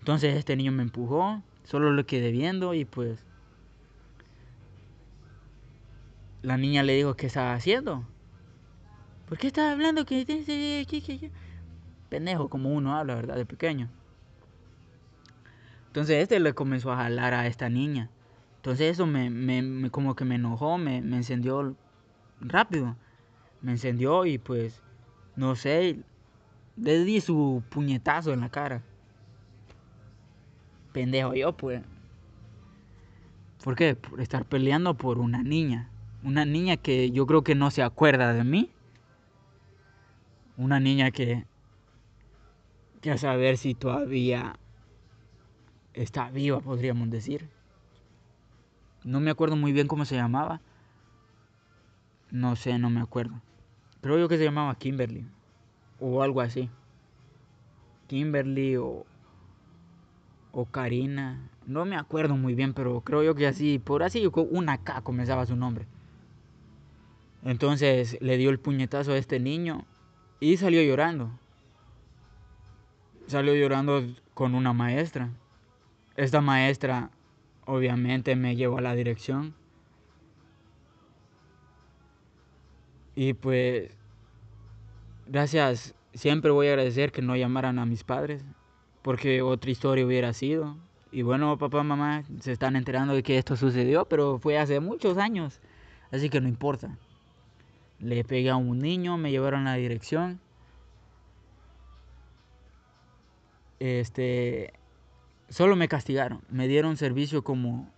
Entonces 0.00 0.36
este 0.36 0.54
niño 0.54 0.72
me 0.72 0.82
empujó, 0.82 1.42
solo 1.64 1.90
lo 1.90 2.06
quedé 2.06 2.30
viendo 2.30 2.74
y 2.74 2.84
pues 2.84 3.24
la 6.42 6.56
niña 6.56 6.84
le 6.84 6.94
dijo 6.94 7.14
qué 7.14 7.26
estaba 7.26 7.54
haciendo. 7.54 8.06
¿Por 9.28 9.38
qué 9.38 9.48
estaba 9.48 9.72
hablando? 9.72 10.04
que 10.06 11.32
Pendejo 12.08 12.48
como 12.48 12.72
uno 12.72 12.96
habla, 12.96 13.16
¿verdad? 13.16 13.34
De 13.34 13.46
pequeño. 13.46 13.90
Entonces 15.96 16.22
este 16.24 16.40
le 16.40 16.52
comenzó 16.52 16.92
a 16.92 16.98
jalar 16.98 17.32
a 17.32 17.46
esta 17.46 17.70
niña. 17.70 18.10
Entonces 18.56 18.92
eso 18.92 19.06
me, 19.06 19.30
me 19.30 19.88
como 19.88 20.14
que 20.14 20.26
me 20.26 20.34
enojó, 20.34 20.76
me, 20.76 21.00
me 21.00 21.16
encendió 21.16 21.74
rápido. 22.38 22.98
Me 23.62 23.72
encendió 23.72 24.26
y 24.26 24.36
pues, 24.36 24.82
no 25.36 25.56
sé, 25.56 25.98
le 26.76 27.02
di 27.02 27.22
su 27.22 27.62
puñetazo 27.70 28.34
en 28.34 28.40
la 28.40 28.50
cara. 28.50 28.82
Pendejo 30.92 31.32
yo, 31.32 31.56
pues. 31.56 31.80
¿Por 33.64 33.74
qué? 33.74 33.94
Por 33.94 34.20
estar 34.20 34.44
peleando 34.44 34.98
por 34.98 35.18
una 35.18 35.42
niña. 35.42 35.88
Una 36.22 36.44
niña 36.44 36.76
que 36.76 37.10
yo 37.10 37.24
creo 37.24 37.42
que 37.42 37.54
no 37.54 37.70
se 37.70 37.82
acuerda 37.82 38.34
de 38.34 38.44
mí. 38.44 38.70
Una 40.58 40.78
niña 40.78 41.10
que... 41.10 41.46
Que 43.00 43.12
a 43.12 43.16
saber 43.16 43.56
si 43.56 43.72
todavía 43.72 44.58
está 45.96 46.30
viva, 46.30 46.60
podríamos 46.60 47.10
decir. 47.10 47.48
No 49.02 49.20
me 49.20 49.30
acuerdo 49.30 49.56
muy 49.56 49.72
bien 49.72 49.88
cómo 49.88 50.04
se 50.04 50.14
llamaba. 50.14 50.60
No 52.30 52.54
sé, 52.54 52.78
no 52.78 52.90
me 52.90 53.00
acuerdo. 53.00 53.40
Creo 54.00 54.18
yo 54.18 54.28
que 54.28 54.38
se 54.38 54.44
llamaba 54.44 54.74
Kimberly. 54.76 55.26
O 55.98 56.22
algo 56.22 56.40
así. 56.40 56.70
Kimberly 58.06 58.76
o, 58.76 59.06
o 60.52 60.64
Karina. 60.66 61.50
No 61.66 61.84
me 61.84 61.96
acuerdo 61.96 62.36
muy 62.36 62.54
bien, 62.54 62.74
pero 62.74 63.00
creo 63.00 63.22
yo 63.22 63.34
que 63.34 63.46
así, 63.46 63.78
por 63.78 64.02
así, 64.02 64.28
una 64.50 64.78
K 64.78 65.00
comenzaba 65.00 65.46
su 65.46 65.56
nombre. 65.56 65.86
Entonces 67.42 68.18
le 68.20 68.36
dio 68.36 68.50
el 68.50 68.58
puñetazo 68.58 69.12
a 69.12 69.18
este 69.18 69.40
niño 69.40 69.84
y 70.40 70.56
salió 70.56 70.82
llorando. 70.82 71.30
Salió 73.28 73.54
llorando 73.54 74.02
con 74.34 74.54
una 74.54 74.72
maestra. 74.72 75.30
Esta 76.16 76.40
maestra 76.40 77.10
obviamente 77.66 78.36
me 78.36 78.56
llevó 78.56 78.78
a 78.78 78.82
la 78.82 78.94
dirección 78.94 79.54
Y 83.16 83.32
pues, 83.32 83.90
gracias, 85.26 85.94
siempre 86.12 86.50
voy 86.50 86.68
a 86.68 86.72
agradecer 86.72 87.12
que 87.12 87.22
no 87.22 87.34
llamaran 87.34 87.78
a 87.78 87.86
mis 87.86 88.04
padres, 88.04 88.44
porque 89.02 89.40
otra 89.40 89.70
historia 89.70 90.04
hubiera 90.04 90.34
sido. 90.34 90.76
Y 91.10 91.22
bueno, 91.22 91.56
papá, 91.56 91.82
mamá, 91.82 92.24
se 92.40 92.52
están 92.52 92.76
enterando 92.76 93.14
de 93.14 93.22
que 93.22 93.38
esto 93.38 93.56
sucedió, 93.56 94.04
pero 94.04 94.38
fue 94.38 94.58
hace 94.58 94.80
muchos 94.80 95.16
años. 95.16 95.60
así 96.12 96.28
que 96.28 96.40
no 96.42 96.48
importa. 96.48 96.98
Le 98.00 98.22
pegué 98.24 98.50
a 98.50 98.56
un 98.56 98.78
niño, 98.80 99.16
me 99.16 99.30
llevaron 99.30 99.66
a 99.66 99.72
la 99.72 99.76
dirección. 99.78 100.38
Este, 103.78 104.74
solo 105.48 105.76
me 105.76 105.88
castigaron, 105.88 106.42
me 106.50 106.68
dieron 106.68 106.96
servicio 106.96 107.42
como 107.42 107.90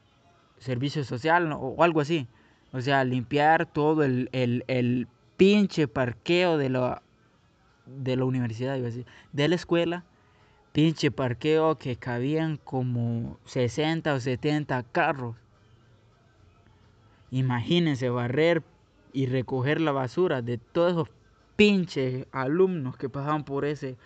servicio 0.58 1.04
social 1.04 1.52
o 1.52 1.82
algo 1.82 2.00
así. 2.00 2.28
O 2.72 2.80
sea, 2.80 3.04
limpiar 3.04 3.66
todo 3.66 4.02
el, 4.04 4.28
el, 4.32 5.08
pinche 5.36 5.86
parqueo 5.86 6.58
de 6.58 6.68
la, 6.68 7.02
de 7.86 8.16
la 8.16 8.24
universidad, 8.24 8.76
iba 8.76 8.88
de 9.32 9.48
la 9.48 9.54
escuela. 9.54 10.04
Pinche 10.72 11.10
parqueo 11.10 11.78
que 11.78 11.96
cabían 11.96 12.58
como 12.58 13.38
60 13.46 14.12
o 14.12 14.20
70 14.20 14.82
carros. 14.82 15.36
Imagínense 17.30 18.10
barrer 18.10 18.62
y 19.12 19.26
recoger 19.26 19.80
la 19.80 19.92
basura 19.92 20.42
de 20.42 20.58
todos 20.58 20.92
esos 20.92 21.08
pinches 21.56 22.26
alumnos 22.32 22.96
que 22.96 23.08
pasaban 23.08 23.44
por 23.44 23.64
ese, 23.64 23.96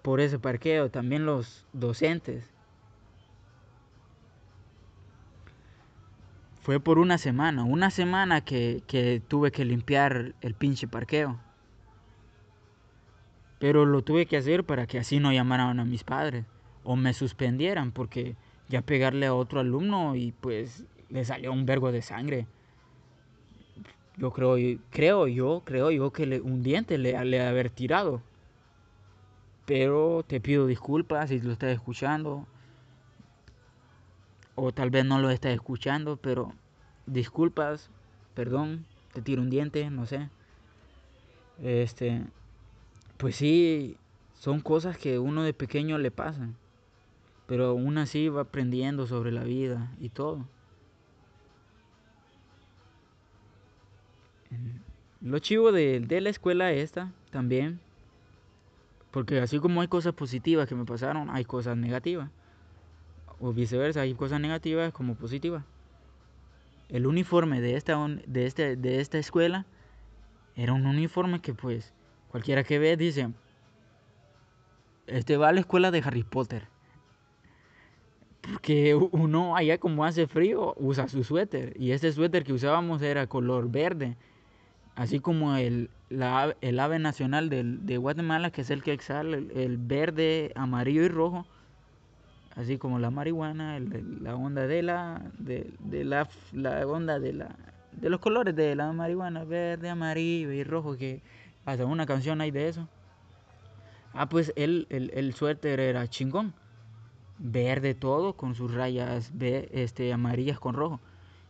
por 0.00 0.20
ese 0.20 0.38
parqueo, 0.38 0.90
también 0.90 1.26
los 1.26 1.66
docentes. 1.72 2.51
Fue 6.62 6.78
por 6.78 7.00
una 7.00 7.18
semana, 7.18 7.64
una 7.64 7.90
semana 7.90 8.40
que, 8.40 8.84
que 8.86 9.20
tuve 9.26 9.50
que 9.50 9.64
limpiar 9.64 10.36
el 10.40 10.54
pinche 10.54 10.86
parqueo. 10.86 11.40
Pero 13.58 13.84
lo 13.84 14.02
tuve 14.02 14.26
que 14.26 14.36
hacer 14.36 14.62
para 14.62 14.86
que 14.86 15.00
así 15.00 15.18
no 15.18 15.32
llamaran 15.32 15.80
a 15.80 15.84
mis 15.84 16.04
padres 16.04 16.44
o 16.84 16.94
me 16.94 17.14
suspendieran 17.14 17.90
porque 17.90 18.36
ya 18.68 18.80
pegarle 18.82 19.26
a 19.26 19.34
otro 19.34 19.58
alumno 19.58 20.14
y 20.14 20.30
pues 20.40 20.84
le 21.10 21.24
salió 21.24 21.52
un 21.52 21.66
vergo 21.66 21.90
de 21.90 22.00
sangre. 22.00 22.46
Yo 24.16 24.30
creo, 24.30 24.54
creo 24.90 25.26
yo, 25.26 25.62
creo 25.64 25.90
yo 25.90 26.12
que 26.12 26.40
un 26.44 26.62
diente 26.62 26.96
le, 26.96 27.24
le 27.24 27.40
haber 27.40 27.70
tirado. 27.70 28.22
Pero 29.66 30.24
te 30.24 30.40
pido 30.40 30.68
disculpas 30.68 31.30
si 31.30 31.40
lo 31.40 31.52
estás 31.52 31.72
escuchando 31.72 32.46
o 34.54 34.72
tal 34.72 34.90
vez 34.90 35.04
no 35.04 35.18
lo 35.18 35.30
estás 35.30 35.52
escuchando, 35.52 36.16
pero 36.16 36.52
disculpas, 37.06 37.90
perdón, 38.34 38.84
te 39.12 39.22
tiro 39.22 39.42
un 39.42 39.50
diente, 39.50 39.90
no 39.90 40.06
sé. 40.06 40.28
Este, 41.62 42.22
pues 43.16 43.36
sí, 43.36 43.96
son 44.38 44.60
cosas 44.60 44.98
que 44.98 45.18
uno 45.18 45.42
de 45.42 45.54
pequeño 45.54 45.98
le 45.98 46.10
pasan, 46.10 46.56
pero 47.46 47.66
aún 47.66 47.98
así 47.98 48.28
va 48.28 48.42
aprendiendo 48.42 49.06
sobre 49.06 49.32
la 49.32 49.44
vida 49.44 49.90
y 50.00 50.08
todo. 50.08 50.44
Lo 55.22 55.38
chivo 55.38 55.72
de, 55.72 56.00
de 56.00 56.20
la 56.20 56.30
escuela 56.30 56.72
esta 56.72 57.10
también, 57.30 57.80
porque 59.10 59.38
así 59.38 59.58
como 59.60 59.80
hay 59.80 59.88
cosas 59.88 60.14
positivas 60.14 60.68
que 60.68 60.74
me 60.74 60.84
pasaron, 60.84 61.30
hay 61.30 61.44
cosas 61.44 61.76
negativas 61.76 62.28
o 63.42 63.52
viceversa, 63.52 64.02
hay 64.02 64.14
cosas 64.14 64.40
negativas 64.40 64.92
como 64.92 65.16
positivas. 65.16 65.64
El 66.88 67.06
uniforme 67.06 67.60
de 67.60 67.76
esta, 67.76 67.98
de, 68.26 68.46
este, 68.46 68.76
de 68.76 69.00
esta 69.00 69.18
escuela 69.18 69.66
era 70.54 70.72
un 70.72 70.86
uniforme 70.86 71.40
que 71.40 71.52
pues 71.52 71.92
cualquiera 72.28 72.62
que 72.62 72.78
ve 72.78 72.96
dice, 72.96 73.30
este 75.08 75.36
va 75.36 75.48
a 75.48 75.52
la 75.52 75.60
escuela 75.60 75.90
de 75.90 76.02
Harry 76.04 76.22
Potter. 76.22 76.68
Porque 78.42 78.94
uno 78.94 79.56
allá 79.56 79.78
como 79.78 80.04
hace 80.04 80.26
frío 80.28 80.74
usa 80.78 81.08
su 81.08 81.24
suéter 81.24 81.74
y 81.76 81.90
este 81.90 82.12
suéter 82.12 82.44
que 82.44 82.52
usábamos 82.52 83.02
era 83.02 83.26
color 83.26 83.70
verde. 83.70 84.16
Así 84.94 85.20
como 85.20 85.56
el, 85.56 85.90
el 86.10 86.80
ave 86.80 86.98
nacional 86.98 87.48
de 87.48 87.96
Guatemala, 87.96 88.50
que 88.50 88.60
es 88.60 88.70
el 88.70 88.82
que 88.82 88.92
exhala 88.92 89.36
el 89.36 89.78
verde, 89.78 90.52
amarillo 90.54 91.02
y 91.02 91.08
rojo 91.08 91.46
así 92.56 92.78
como 92.78 92.98
la 92.98 93.10
marihuana, 93.10 93.78
la 93.78 94.36
onda 94.36 94.66
de 94.66 94.82
la, 94.82 95.22
de, 95.38 95.72
la, 96.04 96.28
la, 96.52 96.86
onda 96.86 97.18
de 97.18 97.32
la, 97.32 97.56
de 97.92 98.10
los 98.10 98.20
colores 98.20 98.54
de 98.54 98.74
la 98.74 98.92
marihuana, 98.92 99.44
verde, 99.44 99.88
amarillo 99.88 100.52
y 100.52 100.64
rojo, 100.64 100.96
que 100.96 101.22
hasta 101.64 101.86
una 101.86 102.06
canción 102.06 102.40
hay 102.40 102.50
de 102.50 102.68
eso. 102.68 102.88
Ah, 104.12 104.28
pues 104.28 104.52
el, 104.56 104.86
el, 104.90 105.10
el 105.14 105.32
suéter 105.32 105.80
era 105.80 106.06
chingón, 106.08 106.52
verde 107.38 107.94
todo, 107.94 108.34
con 108.34 108.54
sus 108.54 108.72
rayas 108.72 109.32
este, 109.40 110.12
amarillas 110.12 110.58
con 110.58 110.74
rojo. 110.74 111.00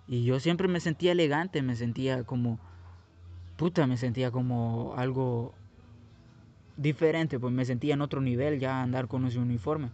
Y 0.07 0.25
yo 0.25 0.39
siempre 0.39 0.69
me 0.69 0.81
sentía 0.81 1.13
elegante, 1.13 1.63
me 1.63 1.75
sentía 1.75 2.23
como, 2.23 2.61
puta, 3.57 3.87
me 3.87 3.97
sentía 3.97 4.31
como 4.31 4.95
algo 4.97 5.55
diferente, 6.77 7.41
pues 7.41 7.53
me 7.53 7.65
sentía 7.65 7.95
en 7.95 8.03
otro 8.03 8.21
nivel 8.21 8.61
ya 8.61 8.83
andar 8.83 9.09
con 9.09 9.27
ese 9.27 9.39
uniforme 9.39 9.91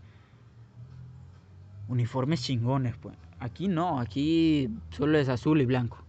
uniformes 1.88 2.42
chingones, 2.42 2.96
pues. 2.96 3.16
Aquí 3.40 3.68
no, 3.68 4.00
aquí 4.00 4.68
solo 4.90 5.18
es 5.18 5.28
azul 5.28 5.60
y 5.60 5.66
blanco. 5.66 6.04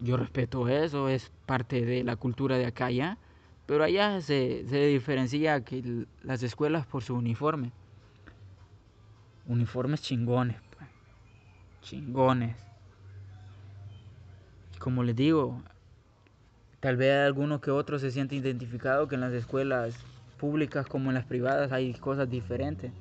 Yo 0.00 0.16
respeto 0.16 0.68
eso, 0.68 1.08
es 1.08 1.30
parte 1.46 1.84
de 1.84 2.04
la 2.04 2.16
cultura 2.16 2.58
de 2.58 2.66
acá 2.66 2.90
ya, 2.90 3.18
pero 3.66 3.84
allá 3.84 4.20
se, 4.20 4.66
se 4.68 4.86
diferencia 4.86 5.64
que 5.64 6.06
las 6.22 6.42
escuelas 6.42 6.86
por 6.86 7.02
su 7.02 7.14
uniforme. 7.14 7.72
Uniformes 9.46 10.02
chingones, 10.02 10.56
pues. 10.76 10.88
Chingones. 11.82 12.56
Como 14.78 15.02
les 15.02 15.16
digo, 15.16 15.62
tal 16.80 16.96
vez 16.96 17.14
alguno 17.26 17.60
que 17.60 17.70
otro 17.70 17.98
se 17.98 18.10
siente 18.10 18.34
identificado 18.34 19.08
que 19.08 19.14
en 19.14 19.22
las 19.22 19.32
escuelas 19.32 19.96
públicas 20.38 20.86
como 20.86 21.10
en 21.10 21.14
las 21.14 21.24
privadas 21.24 21.72
hay 21.72 21.94
cosas 21.94 22.28
diferentes 22.28 22.92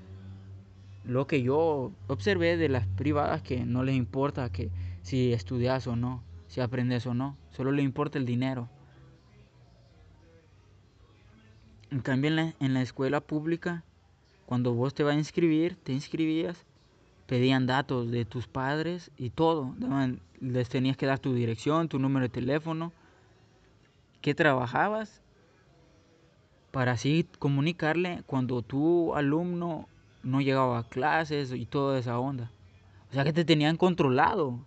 lo 1.06 1.28
que 1.28 1.42
yo 1.42 1.92
observé 2.08 2.58
de 2.58 2.70
las 2.70 2.88
privadas 2.88 3.42
que 3.42 3.66
no 3.66 3.84
les 3.84 3.96
importa 3.96 4.52
que 4.52 4.72
si 5.02 5.34
estudias 5.34 5.88
o 5.88 5.96
no, 5.96 6.24
si 6.48 6.62
aprendes 6.62 7.06
o 7.06 7.14
no, 7.14 7.38
solo 7.52 7.72
le 7.72 7.84
importa 7.84 8.18
el 8.18 8.26
dinero. 8.26 8.70
En 11.92 12.00
cambio 12.00 12.32
en 12.60 12.74
la, 12.74 12.82
escuela 12.82 13.22
pública, 13.22 13.84
cuando 14.46 14.74
vos 14.74 14.94
te 14.94 15.04
vas 15.04 15.16
a 15.16 15.20
inscribir, 15.20 15.76
te 15.76 15.94
inscribías, 15.94 16.66
pedían 17.28 17.68
datos 17.68 18.10
de 18.10 18.26
tus 18.26 18.48
padres 18.48 19.12
y 19.18 19.30
todo, 19.30 19.76
les 20.40 20.70
tenías 20.70 20.98
que 20.98 21.06
dar 21.06 21.20
tu 21.20 21.34
dirección, 21.34 21.90
tu 21.90 22.00
número 22.00 22.24
de 22.24 22.30
teléfono, 22.30 22.92
qué 24.22 24.34
trabajabas, 24.34 25.22
para 26.72 26.94
así 26.94 27.28
comunicarle 27.38 28.24
cuando 28.26 28.64
tu 28.64 29.14
alumno 29.14 29.88
no 30.24 30.42
llegaba 30.42 30.80
a 30.80 30.84
clases 30.84 31.52
y 31.52 31.66
toda 31.66 32.00
esa 32.00 32.20
onda. 32.20 32.52
O 33.12 33.14
sea 33.14 33.24
que 33.24 33.34
te 33.34 33.46
tenían 33.46 33.78
controlado. 33.78 34.60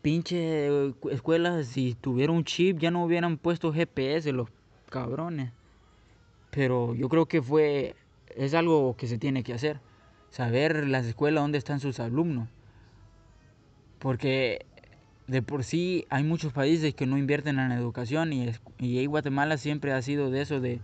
Pinche 0.00 0.94
escuelas, 1.10 1.66
si 1.66 1.94
tuviera 1.94 2.32
un 2.32 2.44
chip 2.44 2.78
ya 2.78 2.90
no 2.90 3.04
hubieran 3.04 3.36
puesto 3.36 3.72
GPS 3.72 4.32
los 4.32 4.48
cabrones. 4.88 5.52
Pero 6.50 6.94
yo 6.94 7.08
creo 7.08 7.26
que 7.26 7.42
fue, 7.42 7.94
es 8.34 8.54
algo 8.54 8.96
que 8.96 9.06
se 9.06 9.18
tiene 9.18 9.42
que 9.42 9.54
hacer. 9.54 9.80
Saber 10.30 10.88
las 10.88 11.06
escuelas 11.06 11.42
dónde 11.42 11.58
están 11.58 11.80
sus 11.80 12.00
alumnos. 12.00 12.48
Porque 13.98 14.66
de 15.26 15.42
por 15.42 15.62
sí 15.62 16.06
hay 16.10 16.24
muchos 16.24 16.52
países 16.52 16.94
que 16.94 17.06
no 17.06 17.16
invierten 17.16 17.58
en 17.58 17.68
la 17.68 17.76
educación 17.76 18.32
y, 18.32 18.50
y 18.78 19.06
Guatemala 19.06 19.56
siempre 19.56 19.92
ha 19.92 20.02
sido 20.02 20.30
de 20.30 20.42
eso, 20.42 20.60
de, 20.60 20.80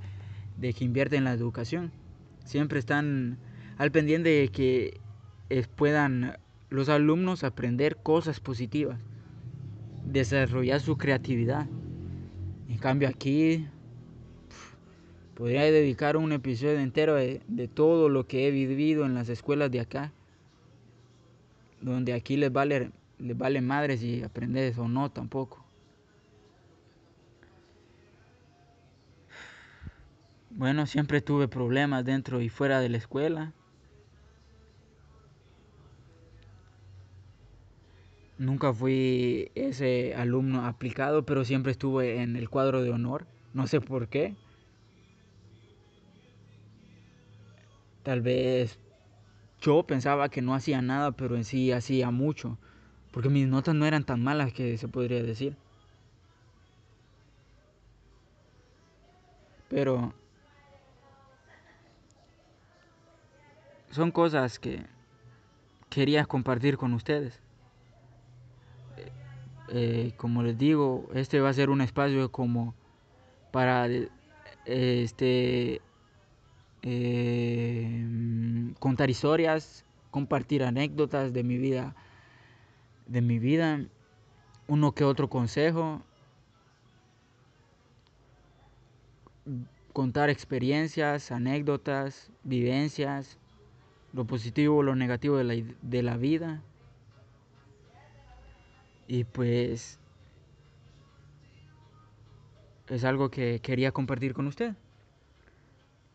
de 0.58 0.72
que 0.72 0.84
invierte 0.84 1.16
en 1.16 1.24
la 1.24 1.32
educación. 1.32 1.90
Siempre 2.48 2.78
están 2.78 3.36
al 3.76 3.92
pendiente 3.92 4.30
de 4.30 4.48
que 4.48 5.02
eh, 5.50 5.66
puedan 5.76 6.38
los 6.70 6.88
alumnos 6.88 7.44
aprender 7.44 7.96
cosas 7.96 8.40
positivas, 8.40 8.98
desarrollar 10.06 10.80
su 10.80 10.96
creatividad. 10.96 11.66
En 12.70 12.78
cambio 12.78 13.06
aquí 13.06 13.66
podría 15.34 15.64
dedicar 15.64 16.16
un 16.16 16.32
episodio 16.32 16.78
entero 16.78 17.16
de, 17.16 17.68
todo 17.74 18.08
lo 18.08 18.26
que 18.26 18.48
he 18.48 18.50
vivido 18.50 19.04
en 19.04 19.14
las 19.14 19.28
escuelas 19.28 19.70
de 19.70 19.80
acá, 19.80 20.10
donde 21.82 22.14
aquí 22.14 22.38
les 22.38 22.50
vale, 22.50 22.92
les 23.18 23.36
vale 23.36 23.60
madre 23.60 23.98
si 23.98 24.22
aprendes 24.22 24.78
o 24.78 24.88
no 24.88 25.10
tampoco. 25.10 25.67
Bueno, 30.58 30.84
siempre 30.86 31.22
tuve 31.22 31.48
problemas 31.48 32.04
dentro 32.04 32.42
y 32.42 32.50
fuera 32.50 32.80
de 32.80 32.90
la 32.90 32.98
escuela. 32.98 33.54
Nunca 38.38 38.72
fui 38.72 39.50
ese 39.54 40.14
alumno 40.14 40.64
aplicado, 40.64 41.26
pero 41.26 41.44
siempre 41.44 41.72
estuve 41.72 42.22
en 42.22 42.36
el 42.36 42.48
cuadro 42.48 42.82
de 42.82 42.90
honor. 42.90 43.26
No 43.52 43.66
sé 43.66 43.80
por 43.80 44.08
qué. 44.08 44.36
Tal 48.02 48.22
vez 48.22 48.80
yo 49.60 49.86
pensaba 49.86 50.30
que 50.30 50.42
no 50.42 50.54
hacía 50.54 50.82
nada, 50.82 51.12
pero 51.12 51.36
en 51.36 51.44
sí 51.44 51.72
hacía 51.72 52.10
mucho. 52.12 52.60
Porque 53.12 53.30
mis 53.30 53.48
notas 53.48 53.74
no 53.76 53.86
eran 53.86 54.04
tan 54.04 54.22
malas 54.22 54.52
que 54.54 54.78
se 54.78 54.88
podría 54.88 55.22
decir. 55.22 55.58
Pero 59.68 60.17
son 63.90 64.10
cosas 64.10 64.58
que 64.58 64.84
quería 65.88 66.24
compartir 66.24 66.76
con 66.76 66.94
ustedes. 66.94 67.40
Eh, 69.70 70.12
como 70.16 70.42
les 70.42 70.56
digo, 70.56 71.08
este 71.14 71.40
va 71.40 71.50
a 71.50 71.52
ser 71.52 71.68
un 71.68 71.80
espacio 71.80 72.30
como 72.30 72.74
para 73.50 73.86
este 74.64 75.80
eh, 76.82 78.72
contar 78.78 79.10
historias, 79.10 79.84
compartir 80.10 80.62
anécdotas 80.62 81.32
de 81.32 81.42
mi 81.42 81.58
vida, 81.58 81.94
de 83.06 83.20
mi 83.20 83.38
vida, 83.38 83.84
uno 84.68 84.92
que 84.92 85.04
otro 85.04 85.28
consejo, 85.28 86.02
contar 89.92 90.30
experiencias, 90.30 91.30
anécdotas, 91.32 92.30
vivencias, 92.44 93.38
lo 94.12 94.24
positivo, 94.24 94.82
lo 94.82 94.94
negativo 94.96 95.36
de 95.36 95.44
la, 95.44 95.54
de 95.82 96.02
la 96.02 96.16
vida. 96.16 96.62
Y 99.06 99.24
pues 99.24 99.98
es 102.88 103.04
algo 103.04 103.30
que 103.30 103.60
quería 103.60 103.92
compartir 103.92 104.34
con 104.34 104.46
usted. 104.46 104.74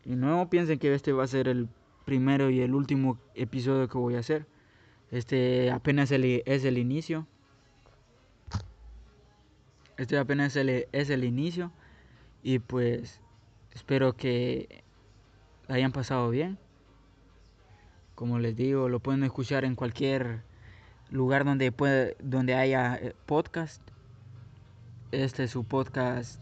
Y 0.04 0.16
no 0.16 0.48
piensen 0.50 0.78
que 0.78 0.94
este 0.94 1.12
va 1.12 1.24
a 1.24 1.28
ser 1.28 1.48
el 1.48 1.68
primero 2.04 2.50
y 2.50 2.60
el 2.60 2.74
último 2.74 3.18
episodio 3.34 3.88
que 3.88 3.98
voy 3.98 4.16
a 4.16 4.20
hacer. 4.20 4.46
Este 5.10 5.70
apenas 5.70 6.10
es 6.10 6.64
el 6.64 6.78
inicio. 6.78 7.26
Este 9.96 10.18
apenas 10.18 10.56
es 10.56 11.10
el 11.10 11.24
inicio. 11.24 11.72
Y 12.42 12.58
pues 12.58 13.20
espero 13.72 14.14
que 14.14 14.84
hayan 15.68 15.92
pasado 15.92 16.30
bien. 16.30 16.58
Como 18.14 18.38
les 18.38 18.54
digo, 18.54 18.88
lo 18.88 19.00
pueden 19.00 19.24
escuchar 19.24 19.64
en 19.64 19.74
cualquier 19.74 20.42
lugar 21.10 21.44
donde, 21.44 21.72
puede, 21.72 22.16
donde 22.20 22.54
haya 22.54 22.96
eh, 22.96 23.14
podcast. 23.26 23.82
Este 25.10 25.44
es 25.44 25.50
su 25.50 25.64
podcast 25.64 26.40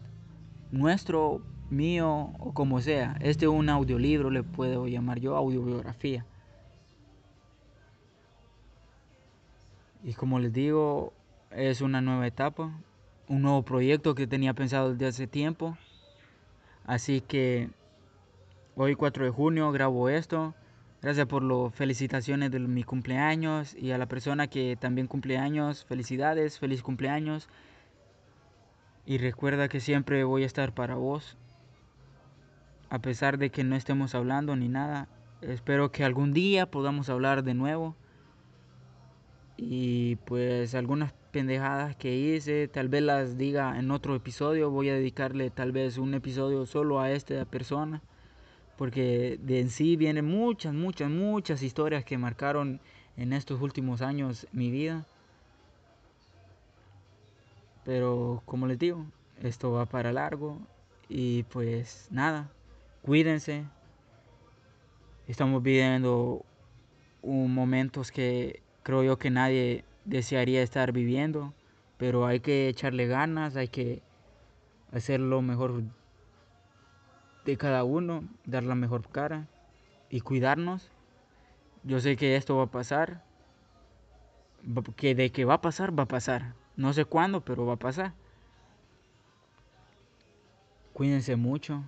nuestro, 0.71 1.41
mío 1.71 2.31
o 2.39 2.53
como 2.53 2.79
sea. 2.81 3.17
Este 3.21 3.45
es 3.45 3.51
un 3.51 3.69
audiolibro, 3.69 4.29
le 4.29 4.43
puedo 4.43 4.87
llamar 4.87 5.19
yo 5.19 5.35
audiobiografía. 5.35 6.25
Y 10.03 10.13
como 10.13 10.39
les 10.39 10.53
digo, 10.53 11.13
es 11.49 11.81
una 11.81 12.01
nueva 12.01 12.27
etapa, 12.27 12.71
un 13.27 13.41
nuevo 13.41 13.63
proyecto 13.63 14.15
que 14.15 14.27
tenía 14.27 14.53
pensado 14.53 14.91
desde 14.91 15.07
hace 15.07 15.27
tiempo. 15.27 15.77
Así 16.85 17.21
que 17.21 17.69
hoy 18.75 18.95
4 18.95 19.25
de 19.25 19.31
junio 19.31 19.71
grabo 19.71 20.09
esto. 20.09 20.53
Gracias 21.03 21.27
por 21.27 21.43
las 21.43 21.75
felicitaciones 21.75 22.49
de 22.49 22.59
mi 22.59 22.85
cumpleaños 22.85 23.75
y 23.75 23.91
a 23.91 23.97
la 23.97 24.05
persona 24.05 24.47
que 24.47 24.77
también 24.79 25.07
cumpleaños. 25.07 25.83
Felicidades, 25.83 26.59
feliz 26.59 26.81
cumpleaños. 26.81 27.49
Y 29.05 29.17
recuerda 29.17 29.67
que 29.67 29.81
siempre 29.81 30.23
voy 30.23 30.43
a 30.43 30.45
estar 30.45 30.73
para 30.73 30.95
vos. 30.95 31.35
A 32.89 32.99
pesar 32.99 33.37
de 33.37 33.49
que 33.49 33.65
no 33.65 33.75
estemos 33.75 34.15
hablando 34.15 34.55
ni 34.55 34.69
nada. 34.69 35.09
Espero 35.41 35.91
que 35.91 36.05
algún 36.05 36.31
día 36.31 36.71
podamos 36.71 37.09
hablar 37.09 37.43
de 37.43 37.53
nuevo. 37.53 37.97
Y 39.57 40.15
pues 40.23 40.73
algunas 40.73 41.11
pendejadas 41.33 41.97
que 41.97 42.15
hice, 42.15 42.69
tal 42.69 42.87
vez 42.87 43.03
las 43.03 43.37
diga 43.37 43.77
en 43.77 43.91
otro 43.91 44.15
episodio. 44.15 44.71
Voy 44.71 44.87
a 44.87 44.93
dedicarle 44.93 45.49
tal 45.49 45.73
vez 45.73 45.97
un 45.97 46.13
episodio 46.13 46.65
solo 46.65 47.01
a 47.01 47.11
esta 47.11 47.43
persona 47.43 48.01
porque 48.77 49.39
de 49.41 49.59
en 49.59 49.69
sí 49.69 49.95
vienen 49.95 50.25
muchas, 50.25 50.73
muchas, 50.73 51.09
muchas 51.09 51.61
historias 51.61 52.03
que 52.03 52.17
marcaron 52.17 52.79
en 53.17 53.33
estos 53.33 53.61
últimos 53.61 54.01
años 54.01 54.47
mi 54.51 54.71
vida. 54.71 55.05
Pero 57.85 58.41
como 58.45 58.67
les 58.67 58.79
digo, 58.79 59.05
esto 59.41 59.71
va 59.71 59.85
para 59.85 60.13
largo 60.13 60.59
y 61.09 61.43
pues 61.43 62.07
nada, 62.11 62.49
cuídense. 63.01 63.65
Estamos 65.27 65.61
viviendo 65.61 66.43
momentos 67.23 68.11
que 68.11 68.61
creo 68.83 69.03
yo 69.03 69.17
que 69.17 69.29
nadie 69.29 69.85
desearía 70.05 70.61
estar 70.61 70.91
viviendo, 70.91 71.53
pero 71.97 72.25
hay 72.25 72.39
que 72.39 72.67
echarle 72.67 73.07
ganas, 73.07 73.55
hay 73.55 73.67
que 73.67 74.01
hacer 74.91 75.19
lo 75.19 75.41
mejor 75.41 75.83
de 77.45 77.57
cada 77.57 77.83
uno, 77.83 78.23
dar 78.45 78.63
la 78.63 78.75
mejor 78.75 79.07
cara 79.09 79.47
y 80.09 80.21
cuidarnos. 80.21 80.89
Yo 81.83 81.99
sé 81.99 82.15
que 82.15 82.35
esto 82.35 82.55
va 82.55 82.63
a 82.63 82.71
pasar, 82.71 83.23
que 84.95 85.15
de 85.15 85.31
que 85.31 85.45
va 85.45 85.55
a 85.55 85.61
pasar, 85.61 85.97
va 85.97 86.03
a 86.03 86.07
pasar. 86.07 86.53
No 86.77 86.93
sé 86.93 87.05
cuándo, 87.05 87.41
pero 87.41 87.65
va 87.65 87.73
a 87.73 87.77
pasar. 87.77 88.13
Cuídense 90.93 91.35
mucho. 91.35 91.83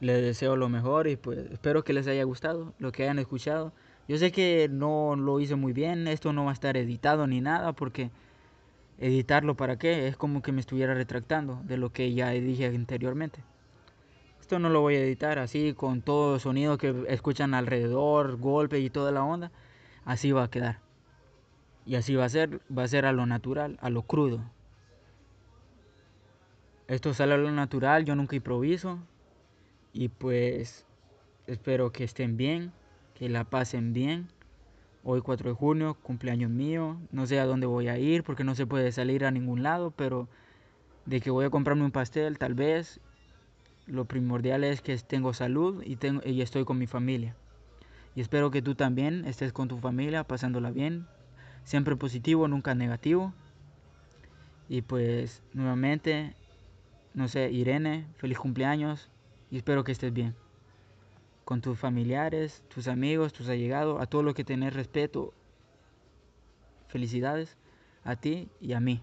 Les 0.00 0.22
deseo 0.22 0.56
lo 0.56 0.70
mejor 0.70 1.08
y 1.08 1.16
pues 1.16 1.38
espero 1.50 1.84
que 1.84 1.92
les 1.92 2.06
haya 2.06 2.24
gustado 2.24 2.72
lo 2.78 2.90
que 2.92 3.02
hayan 3.02 3.18
escuchado. 3.18 3.72
Yo 4.08 4.16
sé 4.16 4.32
que 4.32 4.68
no 4.70 5.14
lo 5.14 5.40
hice 5.40 5.56
muy 5.56 5.74
bien, 5.74 6.08
esto 6.08 6.32
no 6.32 6.44
va 6.44 6.50
a 6.50 6.54
estar 6.54 6.76
editado 6.78 7.26
ni 7.26 7.40
nada 7.42 7.74
porque 7.74 8.10
editarlo 8.98 9.56
para 9.56 9.78
qué, 9.78 10.08
es 10.08 10.16
como 10.16 10.42
que 10.42 10.52
me 10.52 10.60
estuviera 10.60 10.94
retractando 10.94 11.60
de 11.64 11.76
lo 11.76 11.92
que 11.92 12.12
ya 12.14 12.30
dije 12.30 12.66
anteriormente 12.66 13.42
no 14.58 14.68
lo 14.68 14.80
voy 14.80 14.96
a 14.96 15.02
editar 15.02 15.38
así 15.38 15.74
con 15.74 16.02
todo 16.02 16.34
el 16.34 16.40
sonido 16.40 16.78
que 16.78 17.04
escuchan 17.08 17.54
alrededor, 17.54 18.36
golpe 18.36 18.80
y 18.80 18.90
toda 18.90 19.12
la 19.12 19.24
onda. 19.24 19.50
Así 20.04 20.32
va 20.32 20.44
a 20.44 20.50
quedar. 20.50 20.80
Y 21.86 21.94
así 21.94 22.14
va 22.14 22.24
a 22.24 22.28
ser, 22.28 22.60
va 22.76 22.84
a 22.84 22.88
ser 22.88 23.06
a 23.06 23.12
lo 23.12 23.26
natural, 23.26 23.78
a 23.80 23.90
lo 23.90 24.02
crudo. 24.02 24.42
Esto 26.88 27.14
sale 27.14 27.34
a 27.34 27.36
lo 27.36 27.50
natural, 27.50 28.04
yo 28.04 28.16
nunca 28.16 28.36
improviso. 28.36 28.98
Y 29.92 30.08
pues 30.08 30.86
espero 31.46 31.92
que 31.92 32.04
estén 32.04 32.36
bien, 32.36 32.72
que 33.14 33.28
la 33.28 33.44
pasen 33.44 33.92
bien. 33.92 34.28
Hoy 35.02 35.20
4 35.22 35.50
de 35.50 35.56
junio, 35.56 35.96
cumpleaños 36.02 36.50
mío. 36.50 36.96
No 37.12 37.26
sé 37.26 37.40
a 37.40 37.46
dónde 37.46 37.66
voy 37.66 37.88
a 37.88 37.98
ir 37.98 38.22
porque 38.24 38.44
no 38.44 38.54
se 38.54 38.66
puede 38.66 38.92
salir 38.92 39.24
a 39.24 39.30
ningún 39.30 39.62
lado, 39.62 39.92
pero 39.92 40.28
de 41.06 41.20
que 41.20 41.30
voy 41.30 41.44
a 41.44 41.50
comprarme 41.50 41.84
un 41.84 41.90
pastel 41.90 42.38
tal 42.38 42.54
vez 42.54 43.00
lo 43.90 44.04
primordial 44.04 44.64
es 44.64 44.82
que 44.82 44.96
tengo 44.98 45.34
salud 45.34 45.82
y, 45.84 45.96
tengo, 45.96 46.22
y 46.24 46.42
estoy 46.42 46.64
con 46.64 46.78
mi 46.78 46.86
familia. 46.86 47.34
Y 48.14 48.20
espero 48.20 48.50
que 48.50 48.62
tú 48.62 48.74
también 48.74 49.24
estés 49.24 49.52
con 49.52 49.68
tu 49.68 49.78
familia, 49.78 50.24
pasándola 50.24 50.70
bien. 50.70 51.06
Siempre 51.64 51.96
positivo, 51.96 52.48
nunca 52.48 52.74
negativo. 52.74 53.32
Y 54.68 54.82
pues 54.82 55.42
nuevamente, 55.52 56.34
no 57.14 57.28
sé, 57.28 57.50
Irene, 57.50 58.06
feliz 58.16 58.38
cumpleaños 58.38 59.10
y 59.50 59.56
espero 59.56 59.84
que 59.84 59.92
estés 59.92 60.12
bien. 60.12 60.34
Con 61.44 61.60
tus 61.60 61.78
familiares, 61.78 62.62
tus 62.68 62.86
amigos, 62.86 63.32
tus 63.32 63.48
allegados, 63.48 64.00
a 64.00 64.06
todo 64.06 64.22
lo 64.22 64.34
que 64.34 64.44
tenés 64.44 64.72
respeto. 64.72 65.34
Felicidades 66.86 67.56
a 68.04 68.16
ti 68.16 68.48
y 68.60 68.72
a 68.72 68.80
mí. 68.80 69.02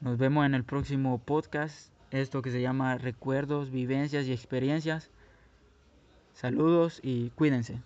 Nos 0.00 0.18
vemos 0.18 0.46
en 0.46 0.54
el 0.54 0.64
próximo 0.64 1.18
podcast 1.18 1.91
esto 2.12 2.42
que 2.42 2.50
se 2.50 2.60
llama 2.60 2.98
recuerdos, 2.98 3.70
vivencias 3.70 4.26
y 4.26 4.32
experiencias. 4.32 5.10
Saludos 6.34 7.00
y 7.02 7.30
cuídense. 7.30 7.80